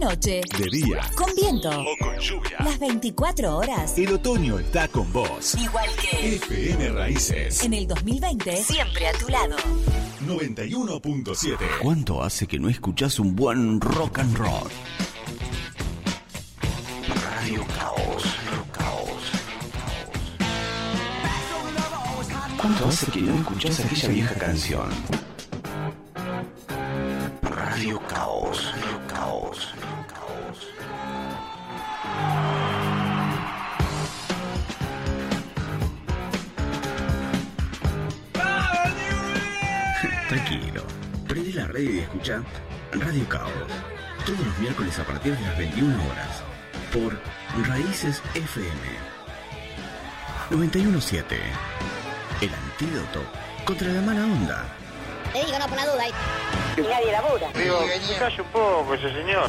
noche, 0.00 0.40
De 0.58 0.64
día 0.70 1.00
con 1.14 1.32
viento, 1.34 1.68
o 1.70 1.96
con 2.00 2.18
lluvia. 2.18 2.56
las 2.64 2.78
24 2.78 3.56
horas. 3.56 3.96
El 3.98 4.14
otoño 4.14 4.58
está 4.58 4.88
con 4.88 5.12
vos. 5.12 5.54
Igual 5.56 5.88
que 6.00 6.36
FM 6.36 6.88
Raíces 6.90 7.62
en 7.62 7.74
el 7.74 7.86
2020, 7.86 8.56
siempre 8.64 9.06
a 9.08 9.12
tu 9.12 9.28
lado. 9.28 9.56
91.7. 10.26 11.56
¿Cuánto 11.82 12.22
hace 12.22 12.46
que 12.46 12.58
no 12.58 12.68
escuchás 12.68 13.18
un 13.20 13.36
buen 13.36 13.80
rock 13.80 14.18
and 14.18 14.36
roll? 14.36 14.68
Radio 17.36 17.64
Caos, 17.78 18.22
Caos, 18.72 19.32
¿Cuánto 22.60 22.86
hace 22.88 23.06
que 23.10 23.20
no 23.22 23.34
escuchás 23.36 23.80
aquella 23.80 24.08
vieja 24.08 24.34
canción? 24.34 24.88
Radio 27.42 28.00
Caos, 28.08 28.72
Caos, 29.08 29.74
Caos. 29.74 29.74
Escucha 42.10 42.42
Radio 42.92 43.28
Caos. 43.28 43.52
Todos 44.26 44.40
los 44.40 44.58
miércoles 44.58 44.98
a 44.98 45.04
partir 45.04 45.36
de 45.36 45.46
las 45.46 45.56
21 45.56 45.94
horas. 46.10 46.42
Por 46.92 47.16
Raíces 47.68 48.20
FM 48.34 48.70
917. 50.50 51.36
El 52.40 52.50
antídoto 52.52 53.22
contra 53.64 53.88
la 53.92 54.00
mala 54.00 54.24
onda. 54.24 54.64
Te 55.32 55.44
digo, 55.44 55.58
no 55.58 55.66
por 55.68 55.76
la 55.76 55.86
duda. 55.86 56.02
ahí. 56.02 56.12
Y 56.76 56.80
nadie 56.80 57.12
labura. 57.12 57.48
Digo, 57.54 57.78
calle 58.18 58.42
un 58.42 58.48
poco 58.48 58.94
ese 58.94 59.12
señor. 59.12 59.48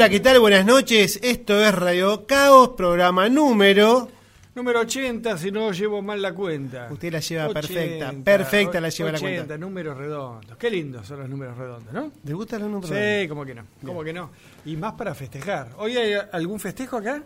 Hola, 0.00 0.08
¿qué 0.08 0.20
tal? 0.20 0.40
Buenas 0.40 0.64
noches. 0.64 1.20
Esto 1.22 1.62
es 1.62 1.74
Radio 1.74 2.26
Caos, 2.26 2.70
programa 2.70 3.28
número. 3.28 4.08
Número 4.54 4.80
80, 4.80 5.36
si 5.36 5.50
no 5.50 5.72
llevo 5.72 6.00
mal 6.00 6.22
la 6.22 6.32
cuenta. 6.32 6.88
Usted 6.90 7.12
la 7.12 7.20
lleva 7.20 7.50
perfecta, 7.52 8.10
perfecta 8.24 8.80
la 8.80 8.88
lleva 8.88 9.10
la 9.12 9.18
80, 9.18 9.36
cuenta. 9.36 9.58
números 9.58 9.98
redondos. 9.98 10.56
Qué 10.56 10.70
lindos 10.70 11.06
son 11.06 11.20
los 11.20 11.28
números 11.28 11.54
redondos, 11.58 11.92
¿no? 11.92 12.12
¿Le 12.24 12.32
gustan 12.32 12.62
los 12.62 12.70
números? 12.70 12.96
Sí, 12.96 13.28
como 13.28 13.44
que 13.44 13.54
no, 13.54 13.62
como 13.84 14.02
que 14.02 14.14
no. 14.14 14.30
Y 14.64 14.74
más 14.74 14.94
para 14.94 15.14
festejar. 15.14 15.68
¿Hoy 15.76 15.94
hay 15.98 16.14
algún 16.32 16.58
festejo 16.58 16.96
acá? 16.96 17.22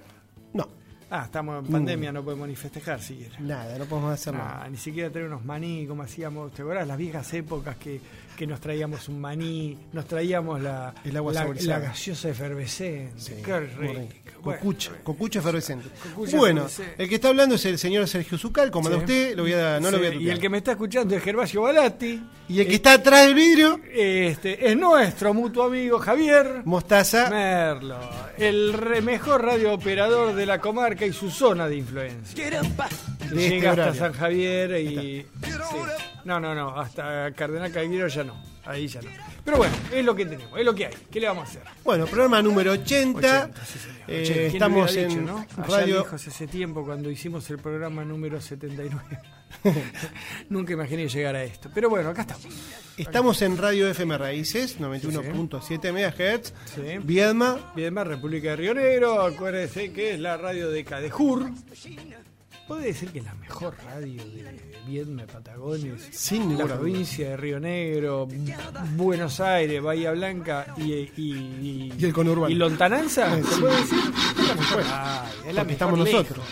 No, 0.53 0.69
Ah, 1.11 1.27
estamos 1.27 1.65
en 1.65 1.71
pandemia, 1.71 2.11
no 2.11 2.25
podemos 2.25 2.49
ni 2.49 2.57
festejar 2.57 3.01
siquiera. 3.01 3.37
nada, 3.39 3.79
no 3.79 3.85
podemos 3.85 4.13
hacer 4.15 4.33
Nah, 4.35 4.39
nada. 4.55 4.69
ni 4.69 4.77
siquiera 4.79 5.11
traer 5.11 5.29
unos 5.29 5.45
maní 5.45 5.87
como 5.87 6.03
hacíamos, 6.03 6.51
¿te 6.53 6.63
acuerdas? 6.63 6.89
Las 6.89 6.99
viejas 6.99 7.33
épocas 7.35 7.77
que, 7.77 8.01
que 8.37 8.47
nos 8.47 8.61
traíamos 8.61 9.09
un 9.09 9.21
maní, 9.21 9.77
nos 9.93 10.07
traíamos 10.07 10.61
la, 10.61 10.95
El 11.05 11.17
agua 11.17 11.33
la, 11.33 11.47
la 11.63 11.79
gaseosa 11.79 12.29
efervescente. 12.31 13.13
Sí, 13.17 13.35
Qué 13.45 13.53
muy 13.53 13.67
rico. 13.67 13.93
rico. 13.93 14.41
Bueno, 14.45 14.61
Cocucha, 14.61 14.91
cocucha 15.03 15.39
efervescente. 15.39 15.89
Cocucha 16.11 16.37
bueno, 16.37 16.67
efervescente. 16.67 17.03
el 17.03 17.09
que 17.09 17.15
está 17.15 17.29
hablando 17.29 17.55
es 17.55 17.65
el 17.65 17.79
señor 17.79 18.07
Sergio 18.07 18.37
Zucal, 18.37 18.71
como 18.71 18.91
de 18.91 18.97
Sí. 18.97 19.01
usted, 19.01 19.37
lo 19.37 19.43
voy 19.45 19.53
a, 19.55 19.81
no 19.81 19.91
lo 19.91 19.97
voy 19.99 20.07
a 20.07 20.11
Sí, 20.11 20.17
y 20.17 20.19
tutear. 20.19 20.35
el 20.37 20.41
que 20.43 20.49
me 20.51 20.59
está 20.59 20.71
escuchando 20.73 21.17
es 21.17 21.23
Gervasio 21.23 21.63
Balatti. 21.63 22.23
Y 22.49 22.61
el 22.61 22.67
que 22.69 22.75
está 22.75 22.93
atrás 22.95 23.25
del 23.27 23.35
vidrio, 23.35 23.81
Este, 23.91 24.71
es 24.71 24.77
nuestro 24.77 25.33
mutuo 25.33 25.65
amigo 25.65 25.99
Javier 25.99 26.61
Mostaza. 26.67 27.31
Merlo, 27.31 27.97
el 28.37 28.75
re- 28.75 29.01
mejor 29.01 29.43
radiooperador 29.45 30.35
de 30.35 30.45
la 30.45 30.61
comarca 30.61 31.07
y 31.07 31.13
su 31.15 31.31
zona 31.31 31.67
de 31.69 31.77
influencia. 31.77 32.45
De 32.45 32.57
este 33.25 33.49
Llega 33.49 33.71
hasta 33.71 33.83
horario. 33.83 34.01
San 34.01 34.13
Javier 34.13 34.79
y. 34.81 35.23
sí. 35.23 35.27
No, 36.27 36.41
no, 36.41 36.55
no, 36.55 36.79
hasta 36.81 37.33
Cardenal 37.33 37.71
Caguero 37.71 38.09
ya 38.09 38.24
no. 38.25 38.55
Ahí 38.65 38.89
ya 38.89 39.03
no. 39.03 39.11
Pero 39.45 39.59
bueno, 39.59 39.75
es 39.93 40.05
lo 40.05 40.15
que 40.15 40.25
tenemos, 40.25 40.59
es 40.59 40.65
lo 40.65 40.75
que 40.75 40.87
hay. 40.87 40.95
¿Qué 41.11 41.21
le 41.21 41.27
vamos 41.27 41.47
a 41.47 41.51
hacer? 41.51 41.63
Bueno, 41.85 42.07
programa 42.07 42.41
número 42.41 42.73
80. 42.73 43.19
80, 43.19 43.65
sí, 43.67 43.79
señor. 43.79 43.97
Eh, 44.09 44.23
80. 44.23 44.33
¿Quién 44.33 44.39
lo 44.39 44.47
estamos 44.47 44.93
hubiera 44.93 45.03
en 45.03 45.09
dicho, 45.09 45.21
¿no? 45.21 45.65
Radio. 45.67 45.99
lejos 45.99 46.27
hace 46.27 46.47
tiempo 46.47 46.85
cuando 46.85 47.11
hicimos 47.11 47.49
el 47.51 47.59
programa 47.59 48.05
número 48.05 48.41
79. 48.41 49.03
Nunca 50.49 50.73
imaginé 50.73 51.09
llegar 51.09 51.37
a 51.37 51.45
esto. 51.45 51.71
Pero 51.75 51.91
bueno, 51.91 52.11
acá 52.11 52.23
estamos. 52.23 52.47
Estamos 52.97 53.43
en 53.43 53.57
Radio 53.59 53.89
FM 53.89 54.19
Raíces, 54.19 54.81
91.7 54.81 55.93
MHz. 55.93 56.53
Sí. 56.75 56.99
Viedma, 57.03 57.73
más 57.93 58.07
República 58.07 58.51
de 58.51 58.57
Río 58.57 58.75
Negro, 58.75 59.23
acuérdese 59.23 59.93
que 59.93 60.15
es 60.15 60.21
la 60.21 60.37
radio 60.37 60.71
de 60.71 60.85
Cadejur. 60.85 61.51
Puede 62.67 62.87
decir 62.87 63.11
que 63.11 63.19
es 63.19 63.25
la 63.27 63.35
mejor 63.35 63.75
radio 63.85 64.25
de 64.25 64.59
Viedma, 64.87 65.27
Patagones, 65.27 66.09
Sin 66.13 66.57
la 66.57 66.65
duda. 66.65 66.77
provincia 66.77 67.29
de 67.31 67.37
Río 67.37 67.61
Negro, 67.61 68.27
Buenos 68.97 69.39
Aires, 69.41 69.83
Bahía 69.83 70.13
Blanca 70.13 70.75
y, 70.79 70.93
y, 70.93 71.11
y, 71.17 71.93
Y 71.99 72.05
el 72.05 72.13
conurbano. 72.15 72.51
¿Y 72.51 72.55
Lontananza? 72.57 73.37
¿Se 73.37 73.43
sí. 73.43 73.61
puede 73.61 73.77
decir? 73.77 73.99
Ay, 74.91 75.33
es 75.49 75.55
la 75.55 75.63
mejor 75.65 75.73
estamos 75.73 75.99
lejos. 76.01 76.13
nosotros. 76.13 76.47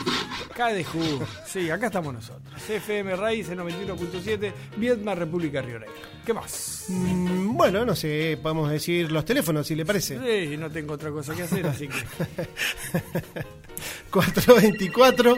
Sí, 1.47 1.71
acá 1.71 1.87
estamos 1.87 2.13
nosotros. 2.13 2.63
CFM 2.67 3.17
Raíces 3.17 3.57
91.7, 3.57 4.53
Viedma, 4.77 5.15
República 5.15 5.63
Río 5.63 5.79
Negro. 5.79 5.95
¿Qué 6.27 6.35
más? 6.35 6.85
mm, 6.89 7.57
bueno, 7.57 7.85
no 7.87 7.97
sé, 7.97 8.39
podemos 8.43 8.71
decir 8.71 9.11
los 9.11 9.25
teléfonos, 9.25 9.67
si 9.67 9.75
le 9.75 9.87
parece. 9.87 10.19
Sí, 10.51 10.57
no 10.59 10.71
tengo 10.71 10.93
otra 10.95 11.11
cosa 11.11 11.35
que 11.35 11.43
hacer, 11.45 11.67
así 11.67 11.89
que... 11.89 11.95
424 14.11 15.37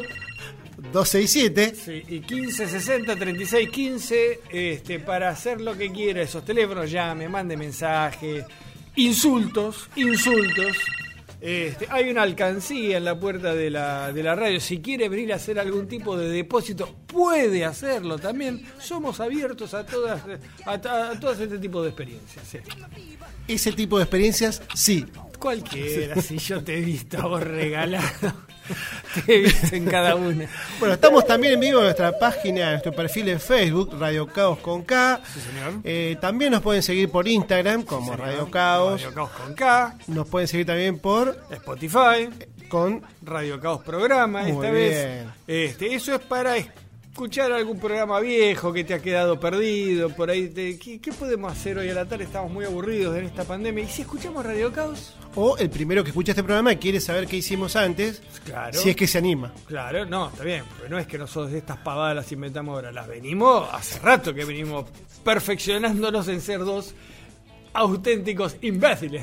267 0.94 1.74
Sí, 1.74 2.02
y 2.14 2.20
15 2.20 2.68
60 2.68 3.16
36 3.16 3.68
15 3.68 4.40
este, 4.52 5.00
para 5.00 5.28
hacer 5.30 5.60
lo 5.60 5.76
que 5.76 5.90
quiera 5.90 6.22
esos 6.22 6.44
teléfonos, 6.44 6.88
llame, 6.88 7.28
mande 7.28 7.56
mensaje, 7.56 8.44
insultos, 8.94 9.90
insultos. 9.96 10.76
Este, 11.40 11.88
hay 11.90 12.08
una 12.10 12.22
alcancía 12.22 12.96
en 12.98 13.04
la 13.04 13.18
puerta 13.18 13.54
de 13.54 13.70
la, 13.70 14.12
de 14.12 14.22
la 14.22 14.36
radio. 14.36 14.60
Si 14.60 14.80
quiere 14.80 15.08
venir 15.08 15.32
a 15.32 15.36
hacer 15.36 15.58
algún 15.58 15.88
tipo 15.88 16.16
de 16.16 16.28
depósito, 16.30 16.94
puede 17.08 17.64
hacerlo 17.64 18.16
también. 18.18 18.64
Somos 18.78 19.18
abiertos 19.18 19.74
a 19.74 19.84
todas, 19.84 20.22
a, 20.64 20.72
a 20.74 21.18
todas 21.20 21.40
este 21.40 21.58
tipo 21.58 21.82
de 21.82 21.88
experiencias. 21.88 22.46
sí. 22.48 22.58
Ese 23.48 23.72
tipo 23.72 23.98
de 23.98 24.04
experiencias, 24.04 24.62
sí. 24.74 25.04
Cualquiera, 25.40 26.22
si 26.22 26.38
yo 26.38 26.62
te 26.64 26.78
he 26.78 26.80
visto 26.80 27.28
vos 27.28 27.42
regalado, 27.42 28.32
te 29.26 29.34
he 29.34 29.38
visto 29.40 29.74
en 29.76 29.84
cada 29.86 30.14
una. 30.14 30.46
Bueno, 30.78 30.94
estamos 30.94 31.26
también 31.26 31.54
en 31.54 31.60
vivo 31.60 31.78
en 31.78 31.84
nuestra 31.84 32.18
página, 32.18 32.60
en 32.62 32.70
nuestro 32.72 32.92
perfil 32.92 33.28
en 33.28 33.40
Facebook, 33.40 33.96
Radio 33.98 34.26
Caos 34.26 34.58
con 34.58 34.82
K. 34.82 35.20
señor. 35.34 35.74
Eh, 35.84 36.16
también 36.20 36.52
nos 36.52 36.62
pueden 36.62 36.82
seguir 36.82 37.10
por 37.10 37.26
Instagram 37.28 37.82
como 37.82 38.16
Radio 38.16 38.50
Caos. 38.50 39.02
Radio 39.02 39.14
Caos 39.14 39.30
con 39.30 39.54
K, 39.54 39.96
Nos 40.08 40.28
pueden 40.28 40.48
seguir 40.48 40.66
también 40.66 40.98
por 40.98 41.38
Spotify. 41.50 42.28
con 42.68 43.02
Radio 43.22 43.60
Caos 43.60 43.82
Programa, 43.84 44.42
Muy 44.42 44.50
esta 44.52 44.70
bien. 44.70 44.72
vez. 44.72 45.26
Este, 45.46 45.94
eso 45.94 46.14
es 46.14 46.20
para 46.20 46.56
escuchar 46.56 47.52
algún 47.52 47.78
programa 47.78 48.18
viejo 48.18 48.72
que 48.72 48.82
te 48.82 48.94
ha 48.94 48.98
quedado 48.98 49.38
perdido, 49.38 50.08
por 50.10 50.30
ahí. 50.30 50.48
te- 50.48 50.76
¿qué, 50.78 51.00
qué 51.00 51.12
podemos 51.12 51.52
hacer 51.52 51.78
hoy 51.78 51.88
a 51.90 51.94
la 51.94 52.04
tarde? 52.06 52.24
Estamos 52.24 52.50
muy 52.50 52.64
aburridos 52.64 53.16
en 53.16 53.26
esta 53.26 53.44
pandemia. 53.44 53.84
¿Y 53.84 53.88
si 53.88 54.02
escuchamos 54.02 54.44
Radio 54.44 54.72
Caos? 54.72 55.14
O 55.36 55.56
el 55.58 55.68
primero 55.70 56.02
que 56.04 56.10
escucha 56.10 56.32
este 56.32 56.42
programa 56.42 56.72
y 56.72 56.76
quiere 56.76 57.00
saber 57.00 57.26
qué 57.26 57.36
hicimos 57.36 57.76
antes, 57.76 58.22
Claro. 58.44 58.78
si 58.78 58.90
es 58.90 58.96
que 58.96 59.06
se 59.06 59.18
anima. 59.18 59.52
Claro, 59.66 60.04
no, 60.06 60.28
está 60.28 60.44
bien, 60.44 60.64
pero 60.76 60.88
no 60.90 60.98
es 60.98 61.06
que 61.06 61.18
nosotros 61.18 61.52
estas 61.52 61.78
pavadas 61.78 62.14
las 62.16 62.30
inventamos 62.32 62.74
ahora, 62.74 62.92
las 62.92 63.06
venimos 63.08 63.68
hace 63.72 63.98
rato 64.00 64.32
que 64.34 64.44
venimos 64.44 64.86
perfeccionándonos 65.24 66.28
en 66.28 66.40
ser 66.40 66.60
dos 66.60 66.94
auténticos 67.72 68.56
imbéciles 68.62 69.22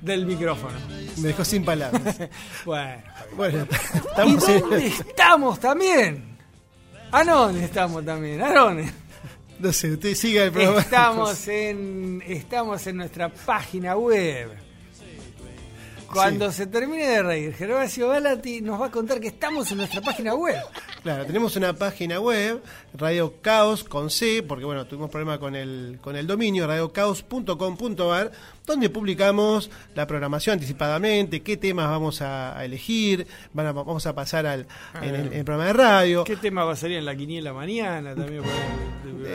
del 0.00 0.26
micrófono. 0.26 0.74
Me 1.18 1.28
dejó 1.28 1.44
sin 1.44 1.64
palabras. 1.64 2.02
Bueno, 2.64 3.02
bueno, 3.36 3.66
¿y 3.70 3.96
estamos 3.96 4.48
en- 4.48 4.60
dónde 4.60 4.86
estamos 4.88 5.60
también? 5.60 6.36
Anón 7.12 7.56
estamos 7.58 8.04
también, 8.04 8.42
Anón. 8.42 8.90
No 9.58 9.72
sé, 9.72 9.92
usted 9.92 10.14
siga 10.14 10.44
el 10.44 10.50
programa. 10.52 10.80
Estamos 10.80 11.48
en, 11.48 12.22
estamos 12.26 12.86
en 12.86 12.96
nuestra 12.96 13.28
página 13.28 13.96
web. 13.96 14.50
Cuando 16.14 16.52
se 16.52 16.66
termine 16.66 17.06
de 17.06 17.22
reír, 17.22 17.54
Gervasio 17.54 18.08
Galati 18.08 18.60
nos 18.60 18.80
va 18.80 18.86
a 18.86 18.90
contar 18.90 19.20
que 19.20 19.28
estamos 19.28 19.70
en 19.72 19.78
nuestra 19.78 20.00
página 20.00 20.34
web. 20.34 20.62
Claro, 21.02 21.26
tenemos 21.26 21.56
una 21.56 21.72
página 21.74 22.20
web, 22.20 22.62
Radio 22.94 23.34
Caos 23.42 23.84
con 23.84 24.10
C, 24.10 24.42
porque 24.42 24.64
bueno, 24.64 24.86
tuvimos 24.86 25.10
problema 25.10 25.38
con 25.38 25.56
el, 25.56 25.98
con 26.00 26.16
el 26.16 26.26
dominio, 26.26 26.66
radiocaos.com.ar, 26.66 28.32
donde 28.66 28.88
publicamos 28.88 29.70
la 29.94 30.06
programación 30.06 30.54
anticipadamente, 30.54 31.42
qué 31.42 31.56
temas 31.56 31.88
vamos 31.88 32.22
a, 32.22 32.58
a 32.58 32.64
elegir, 32.64 33.26
van 33.52 33.66
a- 33.66 33.72
vamos 33.72 34.06
a 34.06 34.14
pasar 34.14 34.46
al, 34.46 34.66
en, 35.02 35.14
el, 35.14 35.26
en 35.26 35.32
el 35.34 35.44
programa 35.44 35.66
de 35.66 35.72
radio. 35.74 36.24
¿Qué 36.24 36.36
tema 36.36 36.64
va 36.64 36.72
a 36.72 36.76
salir 36.76 36.96
en 36.98 37.04
la 37.04 37.14
quiniela 37.14 37.52
mañana? 37.52 38.14
También 38.14 38.42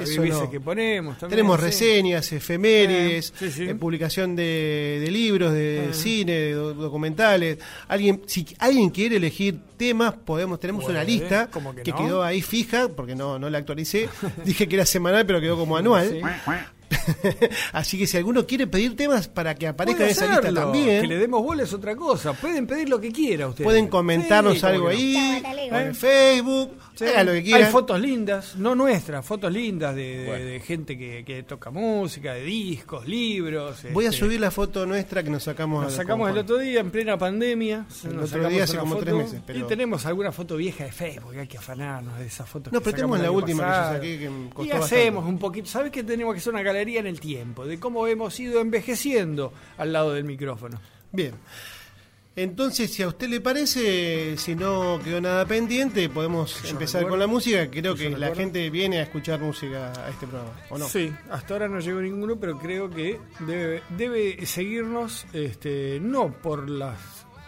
Eso 0.01 0.25
no. 0.25 0.49
que 0.49 0.59
ponemos. 0.59 1.17
También, 1.17 1.37
Tenemos 1.37 1.59
sí. 1.59 1.65
reseñas, 1.65 2.31
efemérides, 2.31 3.29
Eh, 3.29 3.33
sí, 3.37 3.51
sí. 3.51 3.63
eh, 3.69 3.75
publicación 3.75 4.35
de, 4.35 4.99
de 5.03 5.11
libros, 5.11 5.53
de 5.53 5.89
Eh. 5.89 5.93
cine, 5.93 6.31
de 6.33 6.53
do- 6.53 6.73
documentales. 6.73 7.59
Alguien, 7.87 8.21
si 8.25 8.47
alguien 8.59 8.89
quiere 8.89 9.17
elegir 9.17 9.59
temas, 9.77 10.13
podemos, 10.13 10.59
tenemos 10.59 10.85
una 10.85 11.03
lista 11.03 11.49
¿cómo 11.51 11.73
que 11.75 11.83
que 11.83 11.91
no? 11.91 11.97
quedó 11.97 12.23
ahí 12.23 12.41
fija, 12.41 12.87
porque 12.89 13.15
no, 13.15 13.37
no 13.39 13.49
la 13.49 13.59
actualicé. 13.59 14.09
Dije 14.45 14.67
que 14.67 14.75
era 14.75 14.85
semanal, 14.85 15.25
pero 15.25 15.39
quedó 15.39 15.55
como 15.57 15.77
anual. 15.77 16.19
Sí. 16.89 16.97
Así 17.73 17.97
que 17.97 18.07
si 18.07 18.17
alguno 18.17 18.45
quiere 18.45 18.67
pedir 18.67 18.95
temas 18.95 19.27
para 19.27 19.55
que 19.55 19.67
aparezca 19.67 20.03
en 20.03 20.09
esa 20.09 20.25
lista 20.27 20.53
también, 20.53 21.01
Que 21.01 21.07
le 21.07 21.17
demos 21.17 21.43
bola 21.43 21.63
es 21.63 21.73
otra 21.73 21.95
cosa. 21.95 22.33
Pueden 22.33 22.67
pedir 22.67 22.89
lo 22.89 22.99
que 22.99 23.11
quiera 23.11 23.47
ustedes. 23.47 23.65
pueden 23.65 23.87
comentarnos 23.87 24.55
Sí, 24.55 24.59
¿cómo 24.61 24.73
algo 24.73 24.83
no? 24.85 24.89
ahí, 24.91 25.43
en 25.71 25.95
Facebook, 25.95 26.71
Sí. 26.99 27.05
hagan 27.13 27.25
lo 27.27 27.31
que 27.33 27.43
quieran. 27.43 27.63
Hay 27.65 27.71
fotos 27.71 27.99
lindas, 27.99 28.55
no 28.55 28.75
nuestras, 28.75 29.25
fotos 29.25 29.51
lindas 29.51 29.95
de, 29.95 30.17
de- 30.19 30.43
de 30.45 30.59
gente 30.59 30.97
que, 30.97 31.23
que 31.25 31.43
toca 31.43 31.69
música, 31.71 32.33
de 32.33 32.43
discos, 32.43 33.07
libros. 33.07 33.83
Voy 33.93 34.05
a 34.05 34.09
este, 34.09 34.19
subir 34.19 34.39
la 34.39 34.51
foto 34.51 34.85
nuestra 34.85 35.23
que 35.23 35.29
nos 35.29 35.43
sacamos. 35.43 35.83
Nos 35.83 35.93
sacamos 35.93 36.29
el 36.29 36.37
otro 36.37 36.57
día 36.57 36.79
en 36.79 36.91
plena 36.91 37.17
pandemia. 37.17 37.85
El 38.05 38.15
nos 38.15 38.31
otro 38.33 38.47
día 38.49 38.63
hace 38.63 38.77
como 38.77 38.93
foto 38.95 39.05
tres 39.05 39.15
meses, 39.15 39.41
pero- 39.45 39.59
Y 39.59 39.63
tenemos 39.63 40.05
alguna 40.05 40.31
foto 40.31 40.55
vieja 40.57 40.83
de 40.83 40.91
Facebook, 40.91 41.35
hay 41.37 41.47
que 41.47 41.57
afanarnos 41.57 42.19
de 42.19 42.25
esas 42.27 42.47
fotos. 42.49 42.71
No, 42.73 42.79
que 42.79 42.83
pero 42.85 42.95
tenemos 42.95 43.19
la 43.19 43.31
última 43.31 43.63
que 43.63 43.69
yo 43.69 43.93
saqué 43.95 44.19
que 44.19 44.29
me 44.29 44.49
costó 44.49 44.63
Y 44.63 44.69
bastante. 44.77 44.95
hacemos 44.95 45.25
un 45.25 45.39
poquito. 45.39 45.67
¿Sabes 45.69 45.91
que 45.91 46.03
tenemos 46.03 46.33
que 46.33 46.39
hacer 46.39 46.53
una 46.53 46.63
galería 46.63 46.99
en 46.99 47.07
el 47.07 47.19
tiempo? 47.19 47.65
De 47.65 47.79
cómo 47.79 48.05
hemos 48.07 48.39
ido 48.39 48.61
envejeciendo 48.61 49.53
al 49.77 49.93
lado 49.93 50.13
del 50.13 50.23
micrófono. 50.25 50.79
Bien. 51.11 51.33
Entonces, 52.41 52.93
si 52.93 53.03
a 53.03 53.09
usted 53.09 53.27
le 53.27 53.41
parece, 53.41 54.37
si 54.37 54.55
no 54.55 54.97
quedó 55.03 55.19
nada 55.19 55.45
pendiente, 55.45 56.07
podemos 56.07 56.55
empezar 56.63 57.01
recuerdo. 57.01 57.09
con 57.09 57.19
la 57.19 57.27
música. 57.27 57.69
Creo 57.69 57.95
Yo 57.95 57.95
que 57.95 58.09
la 58.11 58.33
gente 58.33 58.69
viene 58.69 58.99
a 58.99 59.03
escuchar 59.03 59.41
música 59.41 59.91
a 59.91 60.09
este 60.09 60.25
programa, 60.25 60.53
¿o 60.69 60.77
no? 60.77 60.87
Sí, 60.87 61.11
hasta 61.29 61.53
ahora 61.53 61.67
no 61.67 61.81
llegó 61.81 61.99
ninguno, 61.99 62.39
pero 62.39 62.57
creo 62.57 62.89
que 62.89 63.19
debe, 63.41 63.83
debe 63.89 64.45
seguirnos 64.45 65.25
este, 65.33 65.99
no 66.01 66.31
por 66.31 66.69
las 66.69 66.97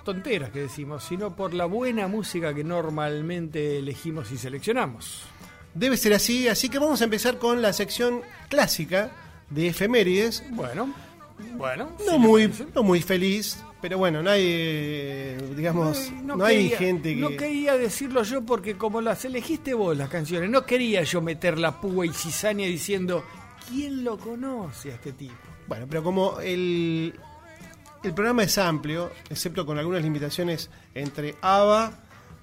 tonteras 0.03 0.49
que 0.49 0.59
decimos, 0.59 1.05
sino 1.05 1.37
por 1.37 1.53
la 1.53 1.65
buena 1.67 2.09
música 2.09 2.53
que 2.53 2.65
normalmente 2.65 3.79
elegimos 3.79 4.29
y 4.33 4.37
seleccionamos. 4.37 5.23
Debe 5.73 5.95
ser 5.95 6.13
así, 6.15 6.49
así 6.49 6.67
que 6.67 6.79
vamos 6.79 6.99
a 6.99 7.05
empezar 7.05 7.37
con 7.37 7.61
la 7.61 7.71
sección 7.71 8.23
clásica 8.49 9.11
de 9.49 9.67
efemérides. 9.67 10.43
Bueno, 10.49 10.93
bueno. 11.55 11.95
No 12.05 12.19
muy, 12.19 12.51
no 12.75 12.83
muy 12.83 13.01
feliz, 13.01 13.57
pero 13.81 13.97
bueno, 13.97 14.21
no 14.21 14.29
hay, 14.29 14.43
eh, 14.45 15.37
digamos, 15.55 16.11
no, 16.23 16.43
hay 16.45 16.63
quería- 16.69 16.77
gente 16.77 17.15
que... 17.15 17.21
No 17.21 17.29
quería 17.31 17.77
decirlo 17.77 18.23
yo 18.23 18.41
porque 18.43 18.77
como 18.77 19.01
las 19.01 19.25
elegiste 19.25 19.73
vos 19.73 19.97
las 19.97 20.09
canciones, 20.09 20.49
no 20.49 20.65
quería 20.65 21.03
yo 21.03 21.21
meter 21.21 21.57
la 21.57 21.79
púa 21.81 22.05
y 22.05 22.09
cizaña 22.13 22.65
diciendo, 22.67 23.23
¿quién 23.67 24.03
lo 24.03 24.17
conoce 24.17 24.91
a 24.91 24.95
este 24.95 25.13
tipo? 25.13 25.33
Bueno, 25.67 25.85
pero 25.89 26.03
como 26.03 26.39
el, 26.41 27.13
el 28.03 28.13
programa 28.13 28.43
es 28.43 28.57
amplio, 28.57 29.11
excepto 29.29 29.65
con 29.65 29.77
algunas 29.79 30.03
limitaciones 30.03 30.69
entre 30.93 31.35
ABBA 31.41 31.91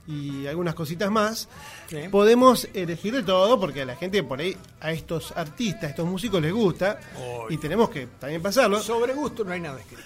y 0.06 0.46
algunas 0.46 0.74
cositas 0.74 1.10
más, 1.10 1.48
Sí. 1.88 1.96
podemos 2.10 2.68
elegir 2.74 3.14
de 3.14 3.22
todo 3.22 3.58
porque 3.60 3.82
a 3.82 3.84
la 3.84 3.96
gente 3.96 4.22
por 4.22 4.40
ahí, 4.40 4.56
a 4.80 4.92
estos 4.92 5.32
artistas, 5.36 5.84
a 5.84 5.88
estos 5.88 6.06
músicos 6.06 6.40
les 6.42 6.52
gusta 6.52 6.98
y 7.50 7.56
tenemos 7.58 7.88
que 7.90 8.06
también 8.18 8.42
pasarlo. 8.42 8.80
Sobre 8.80 9.12
gusto 9.14 9.44
no 9.44 9.52
hay 9.52 9.60
nada 9.60 9.78
escrito. 9.80 10.02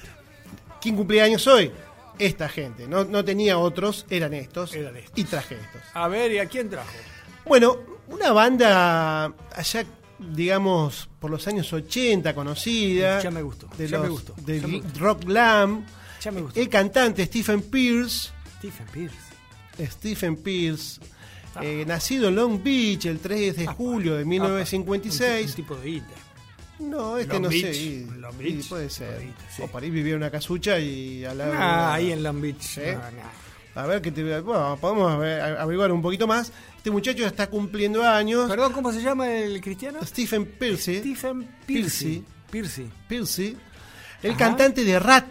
¿Quién 0.82 0.96
cumplía 0.96 1.24
años 1.24 1.46
hoy? 1.46 1.70
Esta 2.18 2.48
gente. 2.48 2.86
No, 2.88 3.04
no 3.04 3.24
tenía 3.24 3.56
otros, 3.58 4.04
eran 4.10 4.34
estos, 4.34 4.74
Eran 4.74 4.96
estos. 4.96 5.12
y 5.18 5.24
traje 5.24 5.54
estos. 5.54 5.80
A 5.94 6.08
ver, 6.08 6.32
¿y 6.32 6.38
a 6.38 6.46
quién 6.46 6.68
trajo? 6.68 6.90
Bueno, 7.46 7.76
una 8.08 8.32
banda 8.32 9.32
allá, 9.54 9.84
digamos, 10.18 11.08
por 11.18 11.30
los 11.30 11.46
años 11.48 11.72
80 11.72 12.34
conocida. 12.34 13.20
Ya 13.22 13.30
me 13.30 13.42
gustó, 13.42 13.68
De 13.78 13.88
ya 13.88 13.98
me 13.98 14.08
gustó, 14.08 14.34
del 14.44 14.60
ya 14.60 14.66
me 14.68 14.80
gustó. 14.80 14.98
rock 15.00 15.24
glam. 15.24 15.86
Ya 16.20 16.30
me 16.30 16.40
gustó. 16.42 16.60
El 16.60 16.68
cantante 16.68 17.24
Stephen 17.26 17.62
Pierce. 17.62 18.30
Stephen 18.58 18.86
Pierce. 18.92 19.16
Stephen 19.92 20.36
Pierce. 20.36 21.00
Ah. 21.54 21.60
eh, 21.62 21.84
nacido 21.86 22.28
en 22.28 22.36
Long 22.36 22.62
Beach 22.62 23.04
el 23.06 23.18
3 23.18 23.56
de 23.56 23.66
julio 23.66 24.14
de 24.16 24.22
Un, 24.22 24.28
1956. 24.30 25.50
un 25.50 25.54
tipo 25.56 25.74
de 25.76 25.86
guita. 25.90 26.06
No, 26.82 27.16
este 27.16 27.32
Long 27.34 27.42
no 27.42 27.48
Beach, 27.48 27.74
sé. 27.74 28.06
Long 28.18 28.36
Beach, 28.38 28.68
puede 28.68 28.90
ser. 28.90 29.18
Beach, 29.18 29.34
sí. 29.56 29.62
O 29.72 29.78
ahí 29.78 29.90
vivía 29.90 30.16
una 30.16 30.30
casucha 30.30 30.78
y 30.78 31.24
al 31.24 31.38
lado. 31.38 31.52
Ah, 31.56 31.94
ahí 31.94 32.12
en 32.12 32.22
Long 32.22 32.40
Beach. 32.40 32.60
¿Sí? 32.60 32.80
No, 32.86 32.98
no. 32.98 33.42
A 33.82 33.86
ver, 33.86 34.02
que 34.02 34.12
te, 34.12 34.40
bueno, 34.40 34.76
podemos 34.80 35.18
ver- 35.18 35.40
averiguar 35.58 35.90
un 35.92 36.02
poquito 36.02 36.26
más. 36.26 36.52
Este 36.76 36.90
muchacho 36.90 37.24
está 37.26 37.46
cumpliendo 37.48 38.02
años. 38.06 38.48
Perdón, 38.50 38.72
¿cómo 38.72 38.92
se 38.92 39.00
llama 39.02 39.30
el 39.32 39.60
cristiano? 39.62 39.98
Stephen 40.04 40.44
Pierce. 40.44 40.98
Stephen 40.98 41.48
Piercy. 41.64 42.22
Piercy. 42.50 42.90
Pierce, 43.08 43.56
el 44.22 44.30
Ajá. 44.32 44.38
cantante 44.38 44.84
de 44.84 44.98
Rat, 44.98 45.24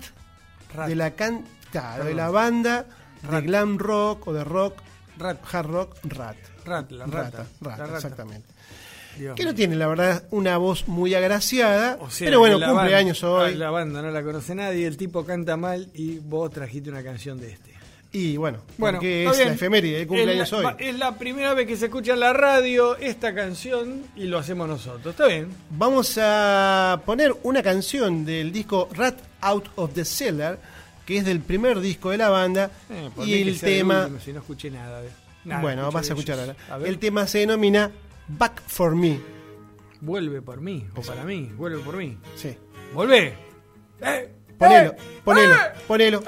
Rat. 0.73 0.87
de 0.87 0.95
la 0.95 1.11
can- 1.11 1.45
claro, 1.71 2.05
de 2.05 2.15
la 2.15 2.31
banda 2.31 2.87
Rat. 3.21 3.41
de 3.41 3.47
glam 3.47 3.77
rock 3.77 4.27
o 4.27 4.33
de 4.33 4.43
rock, 4.43 4.79
Rat. 5.19 5.39
hard 5.53 5.67
rock, 5.69 5.97
Rat. 6.03 6.37
Rat, 6.65 6.91
la 6.91 7.05
Rata, 7.05 7.21
rata. 7.23 7.37
rata, 7.61 7.77
La 7.77 7.85
rata. 7.85 7.95
exactamente. 7.97 8.47
Dios 9.17 9.35
Que 9.35 9.43
no 9.45 9.53
tiene, 9.55 9.75
la 9.75 9.87
verdad, 9.87 10.23
una 10.31 10.57
voz 10.57 10.87
muy 10.87 11.13
agraciada, 11.15 11.97
O 11.99 12.09
sea, 12.09 12.27
pero 12.27 12.39
bueno, 12.39 12.55
cumple 12.55 12.73
banda- 12.75 12.97
años 12.97 13.23
hoy. 13.23 13.55
La 13.55 13.69
banda 13.69 14.01
no 14.01 14.11
la 14.11 14.23
conoce 14.23 14.55
nadie, 14.55 14.87
el 14.87 14.97
tipo 14.97 15.25
canta 15.25 15.57
mal 15.57 15.89
y 15.93 16.19
vos 16.19 16.51
trajiste 16.51 16.89
una 16.89 17.03
canción 17.03 17.39
de 17.39 17.51
este. 17.51 17.71
Y 18.13 18.35
bueno, 18.35 18.59
Bueno, 18.77 18.97
porque 18.97 19.23
es 19.25 19.37
bien. 19.37 19.47
la 19.47 19.53
efeméride, 19.53 20.01
el 20.01 20.07
cumpleaños 20.07 20.51
es 20.51 20.59
la, 20.59 20.69
hoy. 20.69 20.75
Es 20.79 20.99
la 20.99 21.17
primera 21.17 21.53
vez 21.53 21.65
que 21.65 21.77
se 21.77 21.85
escucha 21.85 22.11
en 22.13 22.19
la 22.19 22.33
radio 22.33 22.97
esta 22.97 23.33
canción 23.33 24.03
y 24.17 24.25
lo 24.25 24.37
hacemos 24.37 24.67
nosotros. 24.67 25.13
¿Está 25.13 25.27
bien? 25.27 25.47
Vamos 25.69 26.17
a 26.21 27.01
poner 27.05 27.33
una 27.43 27.63
canción 27.63 28.25
del 28.25 28.51
disco 28.51 28.89
Rat 28.93 29.15
Out 29.39 29.69
of 29.77 29.93
the 29.93 30.03
Cellar, 30.03 30.59
que 31.05 31.19
es 31.19 31.25
del 31.25 31.39
primer 31.39 31.79
disco 31.79 32.09
de 32.09 32.17
la 32.17 32.27
banda, 32.29 32.69
Eh, 32.89 33.09
y 33.25 33.41
el 33.43 33.57
tema... 33.59 34.01
último, 34.01 34.19
si 34.19 34.33
no 34.33 34.39
escuché 34.39 34.69
nada. 34.71 35.01
bueno, 35.61 35.89
vas 35.89 36.09
a 36.09 36.13
escuchar 36.13 36.37
ahora. 36.37 36.55
El 36.85 36.99
tema 36.99 37.25
se 37.27 37.39
denomina 37.39 37.91
Back 38.37 38.61
for 38.67 38.95
Me. 38.95 39.19
vuelve 40.01 40.41
por 40.41 40.61
mí, 40.61 40.87
o 40.95 41.01
para 41.01 41.23
mí, 41.23 41.51
vuelve 41.55 41.79
por 41.79 41.95
mí. 41.97 42.17
Sí. 42.35 42.57
¡Volvé! 42.93 43.33
¡Eh! 44.01 44.33
Ponelo, 44.57 44.91
¡Eh! 44.91 44.97
ponelo, 45.23 45.55
¡Eh! 45.55 45.71
ponelo. 45.87 46.23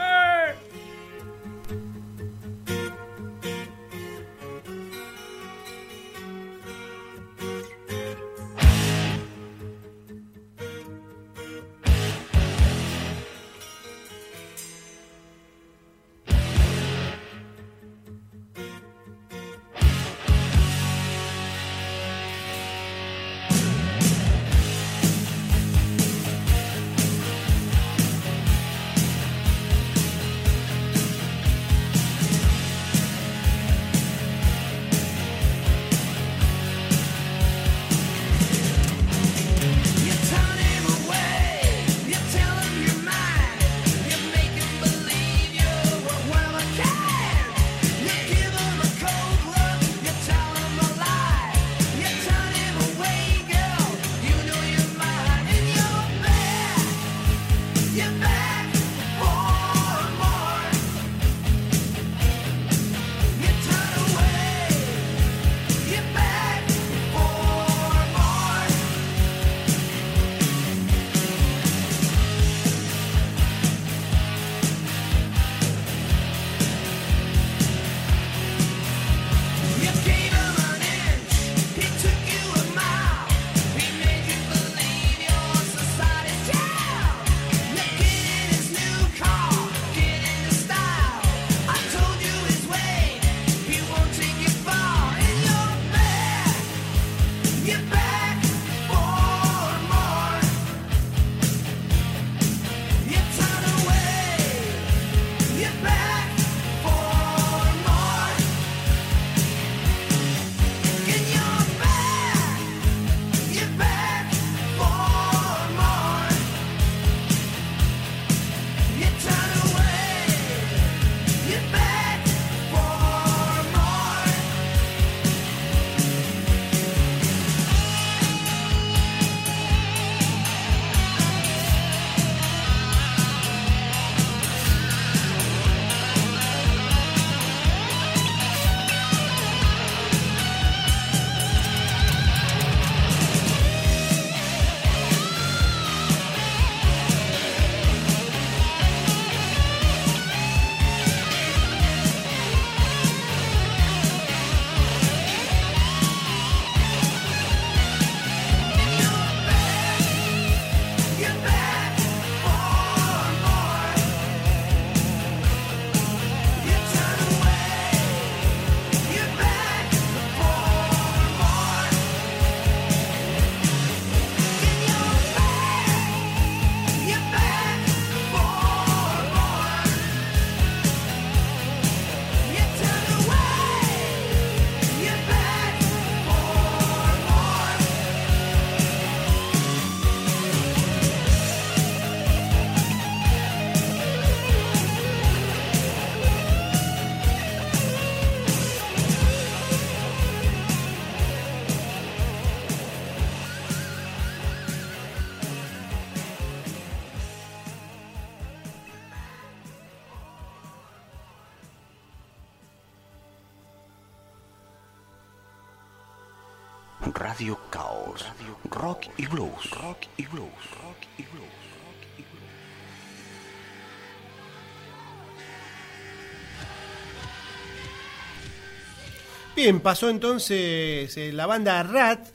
Bien, 229.63 229.79
pasó 229.79 230.09
entonces 230.09 231.15
eh, 231.15 231.31
la 231.31 231.45
banda 231.45 231.81
Rat 231.83 232.27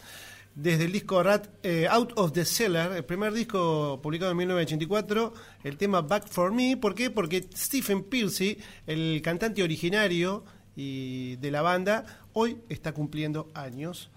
desde 0.54 0.86
el 0.86 0.92
disco 0.92 1.22
Rat 1.22 1.46
eh, 1.62 1.86
Out 1.86 2.12
of 2.16 2.32
the 2.32 2.46
Cellar, 2.46 2.92
el 2.92 3.04
primer 3.04 3.34
disco 3.34 4.00
publicado 4.02 4.30
en 4.30 4.38
1984, 4.38 5.34
el 5.64 5.76
tema 5.76 6.00
Back 6.00 6.26
for 6.26 6.52
Me. 6.52 6.78
¿Por 6.78 6.94
qué? 6.94 7.10
Porque 7.10 7.46
Stephen 7.54 8.04
Pearcy, 8.04 8.56
el 8.86 9.20
cantante 9.22 9.62
originario 9.62 10.42
y 10.74 11.36
de 11.36 11.50
la 11.50 11.60
banda, 11.60 12.06
hoy 12.32 12.56
está 12.70 12.92
cumpliendo 12.92 13.50
años. 13.52 14.08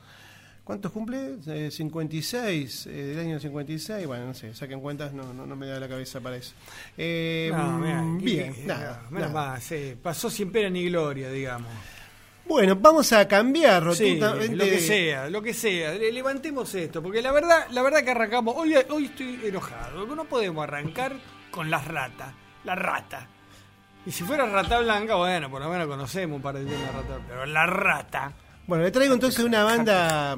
¿Cuántos 0.64 0.94
cumple? 0.94 1.36
Eh, 1.48 1.70
56, 1.70 2.86
eh, 2.88 2.92
del 2.92 3.20
año 3.20 3.42
56. 3.42 4.08
Bueno, 4.08 4.28
no 4.28 4.34
sé, 4.34 4.56
saquen 4.56 4.80
cuentas, 4.80 5.12
no, 5.12 5.34
no, 5.34 5.46
no 5.46 5.56
me 5.58 5.68
da 5.68 5.82
la 5.82 5.90
cabeza 5.90 6.22
para 6.22 6.38
eso. 6.38 6.54
Eh, 6.98 7.52
No, 7.54 7.78
mirá, 7.78 8.02
mm, 8.04 8.18
bien, 8.24 8.54
que- 8.54 8.64
nada. 8.68 9.06
menos 9.10 9.32
nada. 9.34 9.52
mal, 9.52 9.62
sí, 9.62 9.96
pasó 10.02 10.30
sin 10.30 10.50
pena 10.50 10.70
ni 10.70 10.86
gloria, 10.88 11.30
digamos. 11.30 11.68
Bueno, 12.46 12.76
vamos 12.76 13.14
a 13.14 13.28
cambiar 13.28 13.82
Sí, 13.96 14.20
rotundamente. 14.20 14.56
lo 14.56 14.66
que 14.66 14.80
sea, 14.80 15.30
lo 15.30 15.42
que 15.42 15.54
sea. 15.54 15.94
Le- 15.94 16.12
Levantemos 16.12 16.74
esto, 16.76 17.02
porque 17.02 17.22
la 17.22 17.32
verdad, 17.32 17.68
la 17.72 17.82
verdad 17.82 18.04
que 18.04 18.12
arrancamos. 18.12 18.56
Hoy, 18.58 18.76
hoy 18.90 19.06
estoy 19.06 19.40
enojado. 19.46 20.06
No 20.08 20.26
podemos 20.26 20.64
arrancar 20.64 21.14
con 21.52 21.70
las 21.70 21.88
ratas. 21.88 22.34
La 22.64 22.76
rata. 22.76 23.28
Y 24.06 24.12
si 24.12 24.24
fuera 24.24 24.46
rata 24.46 24.80
blanca, 24.80 25.16
bueno, 25.16 25.50
por 25.50 25.62
lo 25.62 25.70
menos 25.70 25.88
conocemos 25.88 26.38
un 26.38 26.42
par 26.42 26.56
de 26.56 26.66
temas 26.66 26.80
de 26.82 26.92
rata. 26.92 27.20
Pero 27.28 27.46
la 27.46 27.66
rata. 27.68 28.32
Bueno, 28.68 28.84
le 28.84 28.92
traigo 28.92 29.14
entonces 29.14 29.44
una 29.44 29.64
banda, 29.64 30.36